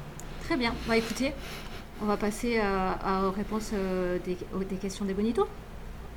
Très 0.45 0.57
bien. 0.57 0.73
Bah 0.87 0.97
écoutez, 0.97 1.31
on 2.01 2.05
va 2.05 2.17
passer 2.17 2.59
aux 2.59 3.31
réponses 3.31 3.71
euh, 3.73 4.17
des, 4.25 4.35
aux- 4.55 4.63
des 4.63 4.75
questions 4.75 5.05
des 5.05 5.13
bonitos. 5.13 5.47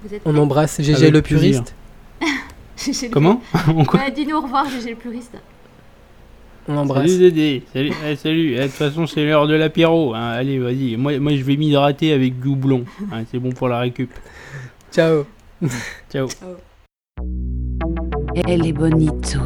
Vous 0.05 0.15
êtes 0.15 0.23
On 0.25 0.37
embrasse 0.37 0.81
GG 0.81 0.95
Avec 0.95 1.13
le 1.13 1.23
puriste. 1.23 1.75
Comment? 3.13 3.41
On 3.69 3.85
quoi 3.85 4.01
Ouais, 4.01 4.11
Dis-nous 4.11 4.37
au 4.37 4.41
revoir, 4.43 4.69
Gégé 4.69 4.91
le 4.91 4.97
puriste. 4.97 5.37
On 6.69 6.77
embrasse. 6.77 7.07
Salut 7.07 7.19
Dédé, 7.19 7.63
salut, 7.73 7.93
eh, 8.09 8.17
salut. 8.17 8.53
Eh, 8.55 8.59
de 8.59 8.63
toute 8.65 8.73
façon 8.73 9.07
c'est 9.07 9.25
l'heure 9.25 9.47
de 9.47 9.55
l'apéro. 9.55 10.15
hein. 10.15 10.31
Allez 10.31 10.59
vas-y, 10.59 10.97
moi, 10.97 11.19
moi 11.21 11.33
je 11.37 11.43
vais 11.43 11.57
m'hydrater 11.57 12.13
avec 12.13 12.41
du 12.41 12.49
houblon. 12.49 12.85
hein. 13.13 13.23
C'est 13.31 13.39
bon 13.39 13.51
pour 13.51 13.69
la 13.69 13.79
récup. 13.81 14.11
Ciao. 14.93 15.25
Ciao. 16.11 16.29
Elle 18.49 18.67
est 18.67 18.73
bonito. 18.73 19.39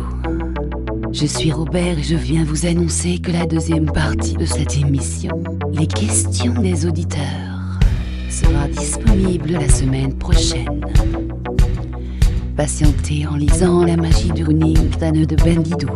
Je 1.12 1.26
suis 1.26 1.50
Robert 1.52 1.98
et 1.98 2.02
je 2.02 2.14
viens 2.16 2.44
vous 2.44 2.66
annoncer 2.66 3.18
que 3.18 3.32
la 3.32 3.44
deuxième 3.46 3.86
partie 3.86 4.34
de 4.34 4.44
cette 4.44 4.76
émission, 4.78 5.42
les 5.72 5.86
questions 5.86 6.54
des 6.54 6.86
auditeurs, 6.86 7.78
sera 8.28 8.68
disponible 8.68 9.50
la 9.52 9.68
semaine 9.68 10.14
prochaine. 10.16 10.80
Patientez 12.56 13.26
en 13.26 13.36
lisant 13.36 13.84
La 13.84 13.96
magie 13.96 14.30
du 14.30 14.44
running 14.44 14.90
d'Anne 15.00 15.24
de 15.24 15.34
Bendidou. 15.36 15.88